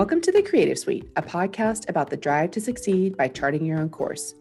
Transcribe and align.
Welcome 0.00 0.22
to 0.22 0.32
the 0.32 0.40
Creative 0.40 0.78
Suite, 0.78 1.10
a 1.16 1.22
podcast 1.22 1.90
about 1.90 2.08
the 2.08 2.16
drive 2.16 2.52
to 2.52 2.60
succeed 2.62 3.18
by 3.18 3.28
charting 3.28 3.66
your 3.66 3.78
own 3.78 3.90
course. 3.90 4.34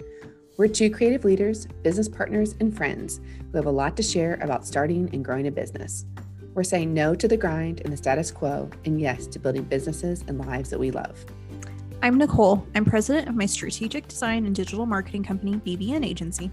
We're 0.56 0.70
two 0.70 0.90
creative 0.90 1.26
leaders, 1.26 1.66
business 1.84 2.08
partners, 2.08 2.56
and 2.62 2.74
friends 2.74 3.20
who 3.52 3.58
have 3.58 3.66
a 3.66 3.70
lot 3.70 3.98
to 3.98 4.02
share 4.02 4.36
about 4.36 4.66
starting 4.66 5.10
and 5.12 5.24
growing 5.24 5.48
a 5.48 5.52
business. 5.52 6.06
We're 6.54 6.64
saying 6.64 6.94
no 6.94 7.14
to 7.14 7.28
the 7.28 7.36
grind 7.36 7.82
and 7.82 7.92
the 7.92 7.98
status 7.98 8.32
quo, 8.32 8.70
and 8.86 9.02
yes 9.02 9.28
to 9.28 9.38
building 9.38 9.64
businesses 9.64 10.24
and 10.30 10.40
lives 10.40 10.70
that 10.70 10.80
we 10.80 10.92
love. 10.92 11.26
I'm 12.02 12.18
Nicole. 12.18 12.66
I'm 12.74 12.86
president 12.86 13.28
of 13.28 13.36
my 13.36 13.46
strategic 13.46 14.08
design 14.08 14.46
and 14.46 14.56
digital 14.56 14.86
marketing 14.86 15.26
company, 15.26 15.56
BBN 15.56 16.06
Agency. 16.06 16.50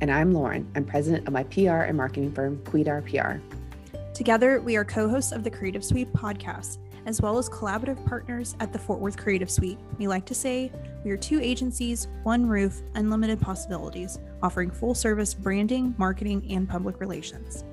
And 0.00 0.08
I'm 0.08 0.32
Lauren. 0.32 0.70
I'm 0.76 0.84
president 0.84 1.26
of 1.26 1.32
my 1.32 1.42
PR 1.42 1.82
and 1.82 1.96
marketing 1.96 2.32
firm, 2.32 2.58
Quidar 2.58 3.02
PR. 3.10 3.42
Together, 4.14 4.60
we 4.60 4.76
are 4.76 4.84
co 4.84 5.08
hosts 5.08 5.32
of 5.32 5.42
the 5.42 5.50
Creative 5.50 5.84
Suite 5.84 6.12
podcast, 6.12 6.78
as 7.06 7.22
well 7.22 7.38
as 7.38 7.48
collaborative 7.48 8.04
partners 8.04 8.56
at 8.60 8.72
the 8.72 8.78
Fort 8.78 9.00
Worth 9.00 9.16
Creative 9.16 9.50
Suite. 9.50 9.78
We 9.96 10.08
like 10.08 10.26
to 10.26 10.34
say 10.34 10.70
we 11.04 11.10
are 11.12 11.16
two 11.16 11.40
agencies, 11.40 12.08
one 12.24 12.46
roof, 12.46 12.82
unlimited 12.94 13.40
possibilities, 13.40 14.18
offering 14.42 14.70
full 14.70 14.94
service 14.94 15.32
branding, 15.32 15.94
marketing, 15.96 16.44
and 16.50 16.68
public 16.68 17.00
relations. 17.00 17.64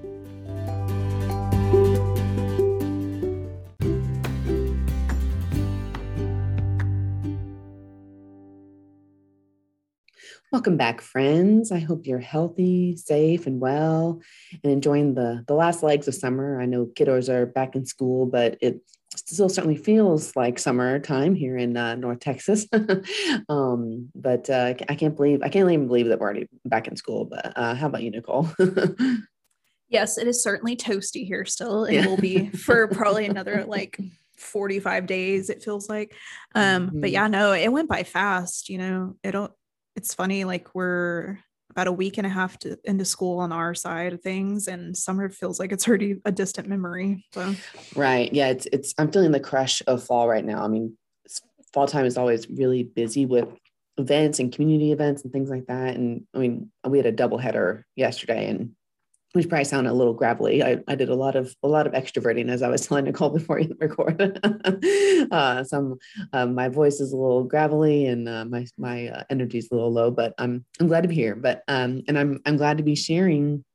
Welcome 10.52 10.78
back, 10.78 11.02
friends. 11.02 11.72
I 11.72 11.80
hope 11.80 12.06
you're 12.06 12.20
healthy, 12.20 12.96
safe, 12.96 13.48
and 13.48 13.60
well, 13.60 14.22
and 14.64 14.72
enjoying 14.72 15.16
the 15.16 15.44
the 15.48 15.56
last 15.56 15.82
legs 15.82 16.08
of 16.08 16.14
summer. 16.14 16.62
I 16.62 16.68
know 16.68 16.86
kiddos 16.86 17.28
are 17.28 17.48
back 17.48 17.76
in 17.76 17.88
school, 17.88 18.28
but 18.28 18.60
it 18.62 18.80
still 19.26 19.50
certainly 19.50 19.78
feels 19.78 20.36
like 20.36 20.60
summertime 20.60 21.36
here 21.36 21.58
in 21.58 21.78
uh, 21.78 21.96
North 21.96 22.20
Texas. 22.20 22.68
um, 23.50 24.10
but 24.16 24.50
uh, 24.50 24.74
I 24.90 24.96
can't 24.96 25.16
believe 25.16 25.42
I 25.42 25.50
can't 25.50 25.70
even 25.70 25.88
believe 25.88 26.08
that 26.08 26.20
we're 26.20 26.26
already 26.26 26.48
back 26.66 26.88
in 26.88 26.96
school. 26.96 27.26
But 27.26 27.54
uh, 27.56 27.76
how 27.76 27.88
about 27.88 28.04
you, 28.04 28.12
Nicole? 28.12 28.50
yes, 29.90 30.18
it 30.18 30.28
is 30.28 30.44
certainly 30.44 30.76
toasty 30.76 31.26
here 31.26 31.46
still, 31.46 31.86
and 31.86 31.96
yeah. 31.96 32.08
will 32.08 32.18
be 32.18 32.50
for 32.50 32.88
probably 32.88 33.26
another 33.28 33.64
like 33.66 33.98
45 34.38 35.06
days. 35.06 35.50
It 35.50 35.64
feels 35.64 35.88
like, 35.88 36.16
um, 36.56 36.88
mm-hmm. 36.88 37.02
but 37.02 37.12
yeah, 37.12 37.28
no, 37.28 37.54
it 37.54 37.72
went 37.72 37.90
by 37.90 38.04
fast. 38.04 38.70
You 38.70 38.78
know, 38.78 39.16
it 39.24 39.32
don't 39.32 39.52
it's 39.96 40.14
funny 40.14 40.44
like 40.44 40.74
we're 40.74 41.40
about 41.74 41.88
a 41.88 41.92
week 41.92 42.20
and 42.20 42.28
a 42.28 42.30
half 42.30 42.60
to, 42.60 42.78
into 42.84 43.04
school 43.04 43.40
on 43.40 43.52
our 43.52 43.74
side 43.74 44.14
of 44.14 44.22
things 44.22 44.68
and 44.68 44.96
summer 44.96 45.28
feels 45.28 45.60
like 45.60 45.72
it's 45.72 45.88
already 45.88 46.18
a 46.24 46.32
distant 46.32 46.68
memory 46.68 47.26
so. 47.34 47.56
Right 47.96 48.32
yeah 48.32 48.50
it's 48.50 48.68
it's 48.72 48.94
i'm 49.00 49.12
feeling 49.12 49.32
the 49.32 49.40
crush 49.40 49.82
of 49.88 50.04
fall 50.04 50.28
right 50.28 50.46
now 50.46 50.64
i 50.64 50.68
mean 50.68 50.96
fall 51.74 51.88
time 51.88 52.06
is 52.06 52.18
always 52.18 52.48
really 52.48 52.84
busy 52.84 53.26
with 53.26 53.48
events 53.98 54.40
and 54.40 54.54
community 54.54 54.92
events 54.92 55.24
and 55.24 55.34
things 55.34 55.50
like 55.50 55.66
that 55.66 55.96
and 55.96 56.26
i 56.36 56.38
mean 56.38 56.72
we 56.88 57.00
had 57.00 57.08
a 57.08 57.12
double 57.12 57.40
header 57.40 57.86
yesterday 57.96 58.50
and 58.50 58.72
which 59.34 59.50
probably 59.50 59.66
sound 59.66 59.88
a 59.88 59.94
little 59.94 60.14
gravelly. 60.14 60.64
I, 60.64 60.78
I 60.88 60.96
did 60.96 61.10
a 61.10 61.16
lot 61.16 61.36
of 61.36 61.54
a 61.64 61.68
lot 61.68 61.88
of 61.88 61.94
extroverting 61.94 62.50
as 62.50 62.62
I 62.62 62.70
was 62.70 62.82
telling 62.88 63.06
Nicole 63.06 63.32
before 63.32 63.60
you 63.60 63.76
record. 63.80 64.40
uh, 65.32 65.64
some 65.64 65.98
uh, 66.32 66.46
my 66.46 66.70
voice 66.70 67.00
is 67.00 67.12
a 67.12 67.18
little 67.18 67.44
gravelly 67.44 68.06
and 68.06 68.30
uh, 68.30 68.46
my 68.46 68.66
my 68.78 69.08
uh, 69.08 69.24
energy 69.30 69.58
is 69.58 69.70
a 69.72 69.76
little 69.76 69.92
low, 69.92 70.12
but 70.12 70.34
I'm 70.38 70.66
I'm 70.80 70.88
glad 70.88 71.02
to 71.02 71.10
be 71.10 71.16
here. 71.16 71.36
But 71.36 71.64
um, 71.68 72.04
and 72.08 72.18
I'm 72.18 72.42
I'm 72.46 72.58
glad 72.58 72.78
to 72.78 72.84
be 72.84 72.96
sharing 72.96 73.66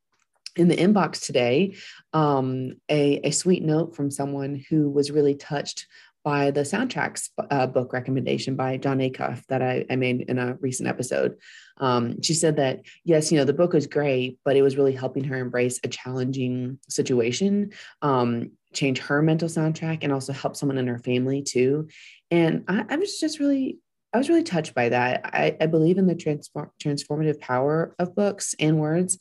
in 0.57 0.69
the 0.69 0.77
inbox 0.77 1.25
today 1.25 1.77
um, 2.13 2.75
a 2.89 3.21
a 3.27 3.31
sweet 3.33 3.65
note 3.65 3.97
from 3.97 4.11
someone 4.11 4.65
who 4.71 4.89
was 4.89 5.11
really 5.11 5.35
touched 5.35 5.87
by 6.25 6.51
the 6.51 6.61
soundtracks 6.61 7.31
uh, 7.51 7.67
book 7.67 7.93
recommendation 7.93 8.55
by 8.55 8.77
Jon 8.77 8.99
Acuff 8.99 9.43
that 9.49 9.63
I, 9.63 9.87
I 9.89 9.97
made 9.97 10.23
in 10.29 10.39
a 10.39 10.55
recent 10.61 10.89
episode. 10.89 11.37
Um, 11.81 12.21
she 12.23 12.35
said 12.35 12.57
that, 12.57 12.83
yes, 13.05 13.31
you 13.31 13.39
know, 13.39 13.45
the 13.45 13.53
book 13.53 13.73
was 13.73 13.87
great, 13.87 14.39
but 14.45 14.57
it 14.57 14.63
was 14.63 14.77
really 14.77 14.93
helping 14.93 15.25
her 15.25 15.37
embrace 15.37 15.81
a 15.85 15.89
challenging 15.89 16.79
situation, 16.89 17.73
um, 18.03 18.53
change 18.73 18.99
her 18.99 19.23
mental 19.23 19.49
soundtrack, 19.49 19.99
and 20.03 20.13
also 20.13 20.33
help 20.33 20.57
someone 20.57 20.79
in 20.79 20.87
her 20.87 20.99
family 20.99 21.43
too. 21.43 21.89
And 22.31 22.65
I, 22.69 22.85
I 22.89 22.97
was 22.97 23.19
just 23.19 23.39
really, 23.39 23.79
I 24.13 24.19
was 24.19 24.29
really 24.29 24.43
touched 24.43 24.75
by 24.75 24.89
that. 24.91 25.23
I, 25.25 25.57
I 25.61 25.67
believe 25.67 25.99
in 25.99 26.07
the 26.07 26.15
transform, 26.15 26.71
transformative 26.83 27.41
power 27.41 27.95
of 27.99 28.15
books 28.15 28.55
and 28.59 28.79
words. 28.79 29.19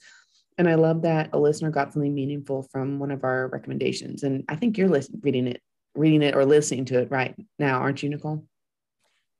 And 0.58 0.68
I 0.68 0.76
love 0.76 1.04
that 1.04 1.30
a 1.34 1.40
listener 1.40 1.70
got 1.70 1.94
something 1.94 2.14
meaningful 2.14 2.64
from 2.72 2.98
one 3.00 3.12
of 3.12 3.24
our 3.24 3.48
recommendations. 3.48 4.24
And 4.24 4.44
I 4.50 4.56
think 4.56 4.78
you're 4.78 4.90
listening, 4.90 5.22
reading 5.24 5.48
it 5.48 5.62
reading 5.98 6.22
it 6.22 6.36
or 6.36 6.46
listening 6.46 6.86
to 6.86 7.00
it 7.00 7.12
right 7.12 7.36
now, 7.60 7.80
aren't 7.80 8.04
you, 8.04 8.10
Nicole? 8.10 8.46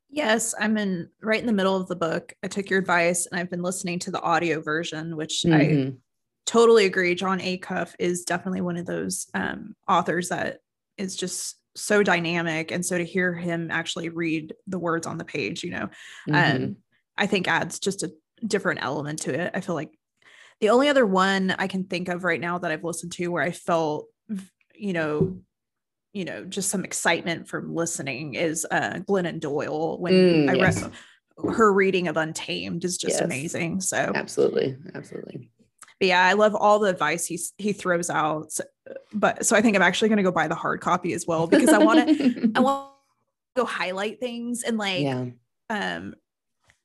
Yes, 0.10 0.56
I'm 0.58 0.78
in 0.78 1.10
right 1.22 1.40
in 1.40 1.48
the 1.48 1.54
middle 1.54 1.76
of 1.76 1.88
the 1.88 1.96
book. 1.96 2.34
I 2.44 2.48
took 2.48 2.70
your 2.70 2.80
advice 2.80 3.26
and 3.26 3.40
I've 3.40 3.50
been 3.50 3.62
listening 3.62 4.00
to 4.00 4.12
the 4.12 4.22
audio 4.22 4.62
version, 4.62 5.16
which 5.18 5.44
mm-hmm. 5.46 5.90
I 5.90 5.94
totally 6.46 6.86
agree. 6.86 7.14
Jon 7.14 7.40
Acuff 7.40 7.94
is 8.00 8.24
definitely 8.24 8.62
one 8.62 8.78
of 8.78 8.86
those 8.86 9.28
um, 9.34 9.76
authors 9.88 10.30
that 10.30 10.60
is 10.98 11.16
just 11.16 11.58
so 11.76 12.04
dynamic. 12.04 12.72
And 12.72 12.86
so 12.86 12.98
to 12.98 13.04
hear 13.04 13.34
him 13.34 13.70
actually 13.70 14.10
read 14.10 14.54
the 14.66 14.80
words 14.80 15.06
on 15.06 15.18
the 15.18 15.26
page, 15.26 15.64
you 15.64 15.72
know, 15.72 15.90
mm-hmm. 16.28 16.56
um, 16.64 16.78
I 17.18 17.28
think 17.28 17.48
adds 17.48 17.80
just 17.80 18.04
a 18.04 18.14
different 18.46 18.84
element 18.84 19.20
to 19.24 19.34
it. 19.34 19.52
I 19.54 19.62
feel 19.62 19.76
like 19.76 19.92
the 20.60 20.70
only 20.70 20.90
other 20.90 21.06
one 21.06 21.54
I 21.58 21.68
can 21.68 21.84
think 21.84 22.08
of 22.08 22.24
right 22.24 22.42
now 22.42 22.58
that 22.60 22.72
I've 22.72 22.84
listened 22.84 23.12
to 23.14 23.28
where 23.28 23.44
I 23.44 23.52
felt, 23.52 24.08
you 24.74 24.94
know, 24.94 25.42
you 26.14 26.26
know 26.26 26.44
just 26.46 26.70
some 26.70 26.84
excitement 26.84 27.48
from 27.48 27.76
listening 27.76 28.36
is 28.36 28.66
uh 28.72 29.00
Glennon 29.08 29.40
Doyle 29.40 30.00
when 30.00 30.14
mm, 30.14 30.50
I 30.50 30.54
yes. 30.54 30.82
read 30.82 30.92
her 31.38 31.72
reading 31.72 32.08
of 32.08 32.18
Untamed 32.18 32.84
is 32.84 32.98
just 32.98 33.16
yes. 33.16 33.22
amazing. 33.22 33.82
So 33.82 34.12
absolutely, 34.16 34.76
absolutely. 34.96 35.50
But 36.00 36.08
yeah, 36.08 36.24
I 36.24 36.34
love 36.34 36.56
all 36.56 36.80
the 36.80 36.90
advice 36.90 37.26
he 37.26 37.40
he 37.58 37.74
throws 37.74 38.10
out. 38.10 38.52
So, 38.52 38.64
but 39.14 39.46
so 39.46 39.56
I 39.56 39.62
think 39.62 39.76
I'm 39.76 39.82
actually 39.82 40.10
going 40.10 40.18
to 40.18 40.24
go 40.24 40.32
buy 40.32 40.48
the 40.48 40.56
hard 40.56 40.82
copy 40.82 41.14
as 41.14 41.26
well 41.28 41.48
because 41.48 41.70
I 41.70 41.80
want 41.80 42.08
to 42.08 42.52
I 42.56 42.60
want 42.60 42.90
to 43.56 43.62
go 43.62 43.66
highlight 43.66 44.20
things 44.20 44.64
and 44.64 44.78
like 44.78 45.04
yeah. 45.04 45.26
um 45.70 46.16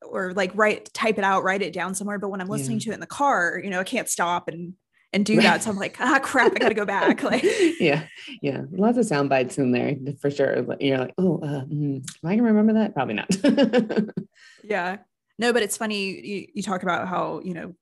or 0.03 0.33
like 0.33 0.51
write 0.55 0.93
type 0.93 1.19
it 1.19 1.25
out, 1.25 1.45
write 1.45 1.63
it 1.63 1.73
down 1.73 1.95
somewhere. 1.95 2.19
But 2.19 2.31
when 2.31 2.41
I'm 2.41 2.49
listening 2.49 2.79
yeah. 2.79 2.85
to 2.85 2.91
it 2.91 2.95
in 2.95 3.01
the 3.01 3.07
car, 3.07 3.61
you 3.63 3.71
know, 3.71 3.81
I 3.81 3.85
can't 3.85 4.09
stop 4.09 4.49
and 4.49 4.75
and 5.13 5.27
do 5.27 5.41
that. 5.41 5.63
So 5.63 5.71
I'm 5.71 5.77
like, 5.77 5.97
ah, 6.01 6.19
crap, 6.23 6.53
I 6.55 6.59
got 6.59 6.69
to 6.69 6.75
go 6.75 6.87
back. 6.87 7.23
Like, 7.33 7.45
yeah, 7.79 8.07
yeah, 8.43 8.63
lots 8.73 8.99
of 8.99 9.07
sound 9.07 9.29
bites 9.29 9.57
in 9.57 9.71
there 9.71 9.95
for 10.21 10.31
sure. 10.31 10.77
You're 10.81 10.99
like, 10.99 11.15
oh, 11.19 11.39
uh, 11.39 11.65
mm, 11.65 11.97
am 11.97 12.31
I 12.31 12.37
gonna 12.37 12.49
remember 12.49 12.75
that? 12.75 12.95
Probably 12.95 13.15
not. 13.15 13.31
yeah, 14.65 14.99
no, 15.39 15.53
but 15.53 15.63
it's 15.63 15.77
funny. 15.77 16.21
You, 16.21 16.47
you 16.55 16.63
talk 16.63 16.83
about 16.83 17.09
how 17.09 17.41
you 17.45 17.55
know 17.55 17.75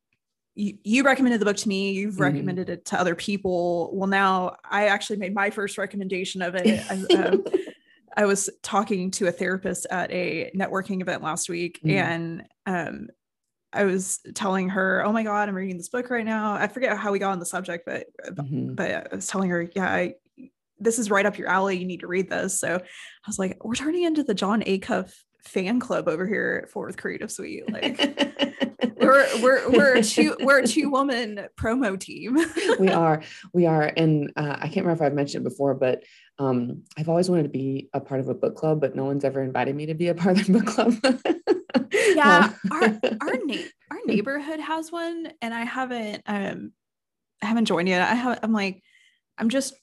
you, 0.55 0.79
you 0.85 1.03
recommended 1.03 1.41
the 1.41 1.45
book 1.45 1.57
to 1.59 1.69
me. 1.69 1.93
You've 1.93 2.15
mm-hmm. 2.15 2.23
recommended 2.23 2.69
it 2.69 2.85
to 2.87 3.01
other 3.01 3.15
people. 3.15 3.91
Well, 3.93 4.09
now 4.09 4.57
I 4.69 4.87
actually 4.87 5.19
made 5.19 5.35
my 5.35 5.51
first 5.51 5.79
recommendation 5.79 6.43
of 6.43 6.55
it. 6.55 6.85
I, 6.91 7.23
um, 7.23 7.45
I 8.17 8.27
was 8.27 8.51
talking 8.62 9.11
to 9.12 9.29
a 9.29 9.33
therapist 9.33 9.87
at 9.91 10.11
a 10.11 10.51
networking 10.55 11.01
event 11.01 11.23
last 11.23 11.49
week, 11.49 11.81
mm-hmm. 11.83 11.97
and 11.97 12.45
um, 12.67 13.09
I 13.72 13.84
was 13.84 14.20
telling 14.34 14.69
her, 14.70 15.04
"Oh 15.04 15.12
my 15.12 15.22
god, 15.22 15.48
I'm 15.48 15.54
reading 15.54 15.76
this 15.76 15.88
book 15.88 16.10
right 16.10 16.25
now." 16.25 16.54
I 16.54 16.66
forget 16.66 16.97
how 16.97 17.12
we 17.12 17.19
got 17.19 17.32
on 17.32 17.38
the 17.38 17.47
subject, 17.47 17.84
but 17.86 18.06
mm-hmm. 18.26 18.75
but 18.75 18.91
I 18.91 19.16
was 19.16 19.26
telling 19.26 19.50
her, 19.50 19.69
"Yeah, 19.75 19.86
I, 19.86 20.14
this 20.78 20.98
is 20.98 21.10
right 21.10 21.26
up 21.26 21.38
your 21.38 21.48
alley. 21.48 21.78
You 21.78 21.86
need 21.86 22.00
to 22.00 22.06
read 22.06 22.28
this." 22.28 22.58
So 22.58 22.76
I 22.76 23.28
was 23.28 23.38
like, 23.38 23.64
"We're 23.64 23.75
turning 23.75 24.03
into 24.03 24.25
the 24.25 24.34
Jon 24.34 24.62
Acuff 24.62 25.12
fan 25.44 25.81
club 25.81 26.08
over 26.08 26.26
here 26.26 26.62
at 26.64 26.70
Fort 26.70 26.88
Worth 26.88 26.97
Creative 26.97 27.31
Suite." 27.31 27.70
Like 27.70 27.98
we're 28.97 29.26
we're 29.41 29.70
we're 29.70 29.94
a 29.97 30.02
two 30.02 30.37
we're 30.41 30.58
a 30.58 30.66
two 30.66 30.91
woman 30.91 31.47
promo 31.56 31.98
team. 31.98 32.38
we 32.78 32.88
are 32.88 33.22
we 33.52 33.66
are, 33.66 33.92
and 33.97 34.32
uh, 34.37 34.56
I 34.58 34.62
can't 34.62 34.84
remember 34.84 34.93
if 34.93 35.02
I've 35.02 35.14
mentioned 35.14 35.46
it 35.46 35.50
before, 35.50 35.75
but 35.75 36.02
um, 36.38 36.82
I've 36.96 37.08
always 37.08 37.28
wanted 37.28 37.44
to 37.44 37.49
be 37.50 37.88
a 37.93 38.00
part 38.00 38.20
of 38.20 38.28
a 38.28 38.34
book 38.34 38.56
club, 38.56 38.81
but 38.81 38.96
no 38.96 39.05
one's 39.05 39.25
ever 39.25 39.43
invited 39.43 39.76
me 39.76 39.87
to 39.87 39.94
be 39.94 40.08
a 40.08 40.14
part 40.14 40.40
of 40.40 40.46
the 40.46 40.52
book 40.55 40.66
club 40.66 40.94
yeah 41.93 42.52
our 42.70 42.81
our, 43.20 43.38
na- 43.44 43.69
our 43.90 43.99
neighborhood 44.06 44.61
has 44.61 44.90
one 44.90 45.32
and 45.43 45.55
i 45.55 45.64
haven't 45.64 46.22
um 46.26 46.72
i 47.43 47.46
haven't 47.46 47.67
joined 47.67 47.88
yet 47.88 48.02
i 48.02 48.14
have 48.14 48.38
i'm 48.43 48.52
like 48.52 48.82
i'm 49.38 49.49
just 49.49 49.75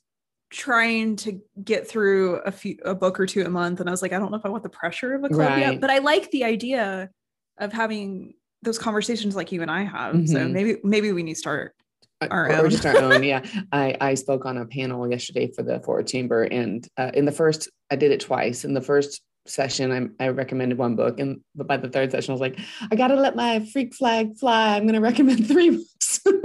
trying 0.50 1.18
to 1.18 1.42
get 1.62 1.88
through 1.88 2.36
a 2.38 2.52
few 2.52 2.78
a 2.86 2.96
book 2.96 3.20
or 3.20 3.26
two 3.26 3.44
a 3.44 3.50
month 3.50 3.80
and 3.80 3.90
i 3.90 3.92
was 3.92 4.02
like 4.02 4.14
i 4.14 4.20
don't 4.20 4.32
know 4.32 4.38
if 4.38 4.46
i 4.46 4.50
want 4.50 4.64
the 4.64 4.70
pressure 4.70 5.14
of 5.14 5.24
a 5.24 5.30
club 5.30 5.50
right. 5.50 5.60
yet 5.60 5.82
but 5.82 5.90
i 5.90 5.98
like 5.98 6.32
the 6.32 6.44
idea 6.44 7.10
of 7.58 7.74
having 7.74 8.34
those 8.62 8.80
conversations 8.80 9.36
like 9.36 9.52
you 9.52 9.62
and 9.62 9.70
i 9.70 9.84
have 9.84 10.16
mm-hmm. 10.16 10.26
so 10.26 10.48
maybe 10.48 10.78
maybe 10.84 11.12
we 11.12 11.22
need 11.22 11.34
to 11.34 11.40
start 11.40 11.76
uh, 12.22 12.28
our 12.32 12.50
or 12.50 12.56
own. 12.64 12.70
just 12.70 12.86
our 12.86 12.98
own 12.98 13.24
yeah 13.24 13.44
i 13.74 13.96
i 14.00 14.14
spoke 14.14 14.46
on 14.46 14.58
a 14.58 14.66
panel 14.66 15.10
yesterday 15.10 15.52
for 15.52 15.64
the 15.64 15.80
Fort 15.82 16.04
Worth 16.04 16.12
chamber 16.12 16.44
and 16.44 16.88
uh, 16.98 17.12
in 17.14 17.26
the 17.26 17.32
first 17.32 17.70
i 17.92 17.96
did 17.98 18.12
it 18.12 18.22
twice 18.22 18.64
in 18.64 18.74
the 18.74 18.82
first 18.82 19.22
session 19.50 20.14
I, 20.20 20.26
I 20.26 20.30
recommended 20.30 20.78
one 20.78 20.96
book 20.96 21.20
and 21.20 21.42
but 21.56 21.68
by 21.68 21.78
the 21.78 21.90
third 21.90 22.12
session 22.12 22.32
i 22.32 22.34
was 22.34 22.42
like 22.42 22.60
i 22.92 22.96
gotta 22.96 23.16
let 23.16 23.36
my 23.36 23.66
freak 23.72 23.94
flag 23.94 24.38
fly 24.38 24.76
i'm 24.76 24.86
gonna 24.86 25.02
recommend 25.02 25.48
three 25.50 25.72
books 25.72 26.22
no, 26.26 26.36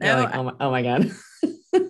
like, 0.00 0.34
oh, 0.34 0.42
my, 0.42 0.52
oh 0.60 0.70
my 0.70 0.82
god 0.82 1.10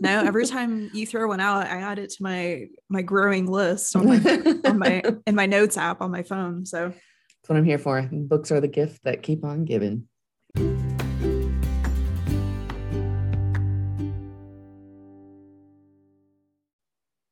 no, 0.01 0.25
every 0.25 0.47
time 0.47 0.91
you 0.93 1.07
throw 1.07 1.29
one 1.29 1.41
out, 1.41 1.67
I 1.67 1.81
add 1.81 1.99
it 1.99 2.11
to 2.11 2.23
my 2.23 2.67
my 2.89 3.03
growing 3.03 3.47
list 3.47 3.95
on 3.97 4.07
my 4.07 4.61
on 4.65 4.79
my 4.79 5.03
in 5.27 5.35
my 5.35 5.47
notes 5.47 5.77
app 5.77 6.01
on 6.01 6.11
my 6.11 6.23
phone. 6.23 6.67
So 6.67 6.89
that's 6.89 7.49
what 7.49 7.57
I'm 7.57 7.65
here 7.65 7.79
for. 7.79 8.09
Books 8.11 8.51
are 8.51 8.61
the 8.61 8.69
gift 8.69 9.05
that 9.05 9.23
keep 9.23 9.45
on 9.45 9.65
giving. 9.65 10.09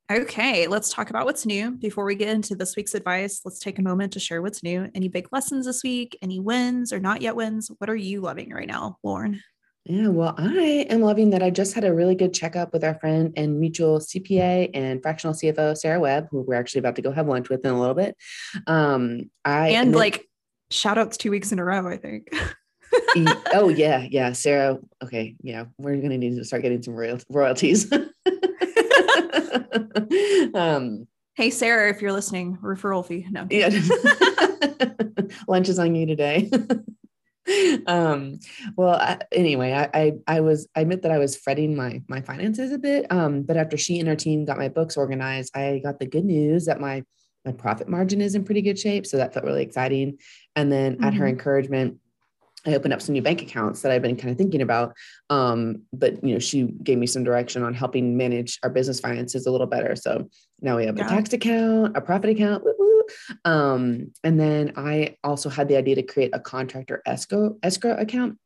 Okay, 0.09 0.67
let's 0.67 0.89
talk 0.89 1.09
about 1.09 1.25
what's 1.25 1.45
new. 1.45 1.71
Before 1.71 2.05
we 2.05 2.15
get 2.15 2.29
into 2.29 2.55
this 2.55 2.77
week's 2.77 2.95
advice, 2.95 3.41
let's 3.43 3.59
take 3.59 3.77
a 3.77 3.81
moment 3.81 4.13
to 4.13 4.21
share 4.21 4.41
what's 4.41 4.63
new. 4.63 4.89
Any 4.95 5.09
big 5.09 5.27
lessons 5.33 5.65
this 5.65 5.83
week? 5.83 6.17
Any 6.21 6.39
wins 6.39 6.93
or 6.93 6.99
not 6.99 7.21
yet 7.21 7.35
wins? 7.35 7.69
What 7.79 7.89
are 7.89 7.95
you 7.95 8.21
loving 8.21 8.53
right 8.53 8.69
now, 8.69 8.99
Lauren? 9.03 9.41
Yeah, 9.83 10.07
well, 10.07 10.33
I 10.37 10.85
am 10.89 11.01
loving 11.01 11.31
that 11.31 11.43
I 11.43 11.49
just 11.49 11.73
had 11.73 11.83
a 11.83 11.93
really 11.93 12.15
good 12.15 12.33
checkup 12.33 12.71
with 12.71 12.85
our 12.85 12.97
friend 12.99 13.33
and 13.35 13.59
mutual 13.59 13.99
CPA 13.99 14.69
and 14.73 15.01
fractional 15.01 15.33
CFO, 15.33 15.77
Sarah 15.77 15.99
Webb, 15.99 16.27
who 16.31 16.41
we're 16.41 16.55
actually 16.55 16.79
about 16.79 16.95
to 16.95 17.01
go 17.01 17.11
have 17.11 17.27
lunch 17.27 17.49
with 17.49 17.65
in 17.65 17.71
a 17.71 17.79
little 17.79 17.95
bit. 17.95 18.15
Um, 18.65 19.29
I 19.43 19.69
and 19.69 19.93
like 19.93 20.25
shout 20.71 20.97
outs 20.97 21.17
two 21.17 21.31
weeks 21.31 21.51
in 21.51 21.59
a 21.59 21.65
row, 21.65 21.85
I 21.85 21.97
think. 21.97 22.29
oh 23.53 23.69
yeah, 23.75 24.07
yeah, 24.09 24.31
Sarah. 24.31 24.77
Okay, 25.03 25.35
yeah, 25.41 25.65
we're 25.77 25.97
gonna 25.97 26.17
need 26.17 26.37
to 26.37 26.45
start 26.45 26.61
getting 26.61 26.81
some 26.81 26.93
royal- 26.93 27.19
royalties. 27.29 27.91
um, 30.53 31.07
hey, 31.35 31.49
Sarah, 31.49 31.89
if 31.89 32.01
you're 32.01 32.11
listening, 32.11 32.57
referral 32.61 33.05
fee. 33.05 33.27
No. 33.29 33.47
Yeah. 33.51 33.69
Lunch 35.47 35.69
is 35.69 35.79
on 35.79 35.95
you 35.95 36.05
today. 36.05 36.49
um 37.87 38.39
well 38.75 38.95
I, 38.95 39.19
anyway 39.31 39.71
I, 39.71 39.89
I, 39.93 40.13
I 40.27 40.39
was 40.41 40.67
i 40.75 40.81
admit 40.81 41.03
that 41.03 41.13
i 41.13 41.17
was 41.17 41.37
fretting 41.37 41.77
my 41.77 42.01
my 42.09 42.19
finances 42.19 42.73
a 42.73 42.77
bit 42.77 43.09
um 43.09 43.43
but 43.43 43.55
after 43.55 43.77
she 43.77 44.01
and 44.01 44.09
her 44.09 44.17
team 44.17 44.43
got 44.43 44.57
my 44.57 44.67
books 44.67 44.97
organized 44.97 45.55
i 45.55 45.79
got 45.79 45.97
the 45.97 46.05
good 46.05 46.25
news 46.25 46.65
that 46.65 46.81
my 46.81 47.05
my 47.45 47.53
profit 47.53 47.87
margin 47.87 48.19
is 48.19 48.35
in 48.35 48.43
pretty 48.43 48.61
good 48.61 48.77
shape 48.77 49.05
so 49.05 49.15
that 49.15 49.33
felt 49.33 49.45
really 49.45 49.63
exciting 49.63 50.17
and 50.57 50.69
then 50.69 50.95
mm-hmm. 50.95 51.05
at 51.05 51.13
her 51.13 51.23
mm-hmm. 51.23 51.29
encouragement 51.29 51.97
I 52.65 52.73
opened 52.73 52.93
up 52.93 53.01
some 53.01 53.13
new 53.13 53.21
bank 53.21 53.41
accounts 53.41 53.81
that 53.81 53.91
I've 53.91 54.01
been 54.01 54.17
kind 54.17 54.31
of 54.31 54.37
thinking 54.37 54.61
about. 54.61 54.93
Um, 55.29 55.83
but 55.93 56.23
you 56.23 56.33
know, 56.33 56.39
she 56.39 56.63
gave 56.63 56.97
me 56.97 57.07
some 57.07 57.23
direction 57.23 57.63
on 57.63 57.73
helping 57.73 58.17
manage 58.17 58.59
our 58.63 58.69
business 58.69 58.99
finances 58.99 59.45
a 59.45 59.51
little 59.51 59.67
better. 59.67 59.95
So 59.95 60.29
now 60.61 60.77
we 60.77 60.85
have 60.85 60.97
yeah. 60.97 61.05
a 61.05 61.09
tax 61.09 61.31
account, 61.33 61.95
a 61.95 62.01
profit 62.01 62.31
account, 62.31 62.63
woo, 62.65 62.73
woo. 62.77 63.03
Um, 63.45 64.11
and 64.23 64.39
then 64.39 64.73
I 64.75 65.15
also 65.23 65.49
had 65.49 65.67
the 65.67 65.77
idea 65.77 65.95
to 65.95 66.03
create 66.03 66.31
a 66.33 66.39
contractor 66.39 67.01
escrow 67.05 67.57
escrow 67.63 67.95
account 67.95 68.37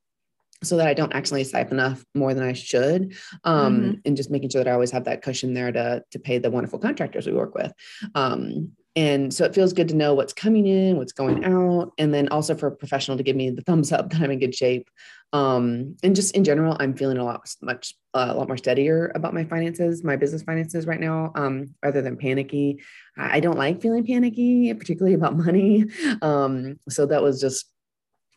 so 0.63 0.77
that 0.77 0.87
I 0.87 0.93
don't 0.93 1.13
accidentally 1.13 1.43
siphon 1.43 1.79
off 1.79 2.05
more 2.13 2.33
than 2.33 2.43
I 2.43 2.53
should. 2.53 3.15
Um, 3.43 3.81
mm-hmm. 3.81 3.91
and 4.05 4.17
just 4.17 4.29
making 4.29 4.49
sure 4.49 4.63
that 4.63 4.69
I 4.69 4.73
always 4.73 4.91
have 4.91 5.05
that 5.05 5.23
cushion 5.23 5.53
there 5.53 5.71
to, 5.71 6.03
to 6.11 6.19
pay 6.19 6.37
the 6.37 6.51
wonderful 6.51 6.79
contractors 6.79 7.25
we 7.25 7.33
work 7.33 7.55
with. 7.55 7.73
Um, 8.13 8.73
and 8.95 9.33
so 9.33 9.45
it 9.45 9.55
feels 9.55 9.73
good 9.73 9.87
to 9.87 9.95
know 9.95 10.13
what's 10.13 10.33
coming 10.33 10.67
in 10.67 10.97
what's 10.97 11.13
going 11.13 11.45
out 11.45 11.93
and 11.97 12.13
then 12.13 12.27
also 12.29 12.55
for 12.55 12.67
a 12.67 12.75
professional 12.75 13.17
to 13.17 13.23
give 13.23 13.35
me 13.35 13.49
the 13.49 13.61
thumbs 13.61 13.91
up 13.91 14.09
that 14.11 14.21
i'm 14.21 14.31
in 14.31 14.39
good 14.39 14.55
shape. 14.55 14.89
Um, 15.33 15.95
and 16.03 16.13
just 16.13 16.35
in 16.35 16.43
general 16.43 16.75
i'm 16.79 16.95
feeling 16.95 17.17
a 17.17 17.23
lot 17.23 17.49
much 17.61 17.95
uh, 18.13 18.27
a 18.29 18.33
lot 18.35 18.47
more 18.47 18.57
steadier 18.57 19.11
about 19.15 19.33
my 19.33 19.45
finances 19.45 20.03
my 20.03 20.17
business 20.17 20.43
finances 20.43 20.85
right 20.85 20.99
now 20.99 21.31
um, 21.35 21.73
rather 21.81 22.01
than 22.01 22.17
panicky. 22.17 22.81
I 23.17 23.39
don't 23.39 23.57
like 23.57 23.81
feeling 23.81 24.05
panicky 24.05 24.73
particularly 24.73 25.15
about 25.15 25.37
money. 25.37 25.85
Um, 26.21 26.77
so 26.89 27.05
that 27.07 27.23
was 27.23 27.39
just 27.39 27.71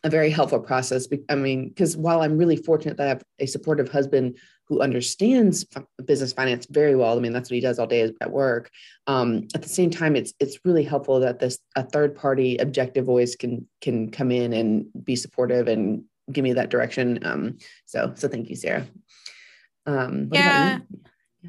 a 0.05 0.09
very 0.09 0.29
helpful 0.29 0.59
process. 0.59 1.07
I 1.29 1.35
mean, 1.35 1.69
because 1.69 1.97
while 1.97 2.21
I'm 2.21 2.37
really 2.37 2.55
fortunate 2.55 2.95
that 2.97 3.05
I 3.05 3.09
have 3.09 3.23
a 3.39 3.47
supportive 3.47 3.89
husband 3.89 4.37
who 4.67 4.79
understands 4.79 5.65
business 6.05 6.31
finance 6.31 6.67
very 6.69 6.95
well, 6.95 7.17
I 7.17 7.21
mean 7.21 7.33
that's 7.33 7.49
what 7.49 7.55
he 7.55 7.61
does 7.61 7.79
all 7.79 7.87
day 7.87 8.13
at 8.21 8.31
work. 8.31 8.69
Um, 9.07 9.47
at 9.55 9.63
the 9.63 9.69
same 9.69 9.89
time, 9.89 10.15
it's 10.15 10.31
it's 10.39 10.59
really 10.63 10.83
helpful 10.83 11.19
that 11.21 11.39
this 11.39 11.57
a 11.75 11.83
third 11.83 12.15
party 12.15 12.57
objective 12.57 13.05
voice 13.05 13.35
can 13.35 13.67
can 13.81 14.11
come 14.11 14.31
in 14.31 14.53
and 14.53 14.85
be 15.03 15.15
supportive 15.15 15.67
and 15.67 16.03
give 16.31 16.43
me 16.43 16.53
that 16.53 16.69
direction. 16.69 17.25
Um, 17.25 17.57
so 17.85 18.13
so 18.15 18.27
thank 18.27 18.49
you, 18.49 18.55
Sarah. 18.55 18.85
Um, 19.87 20.29
yeah. 20.31 20.79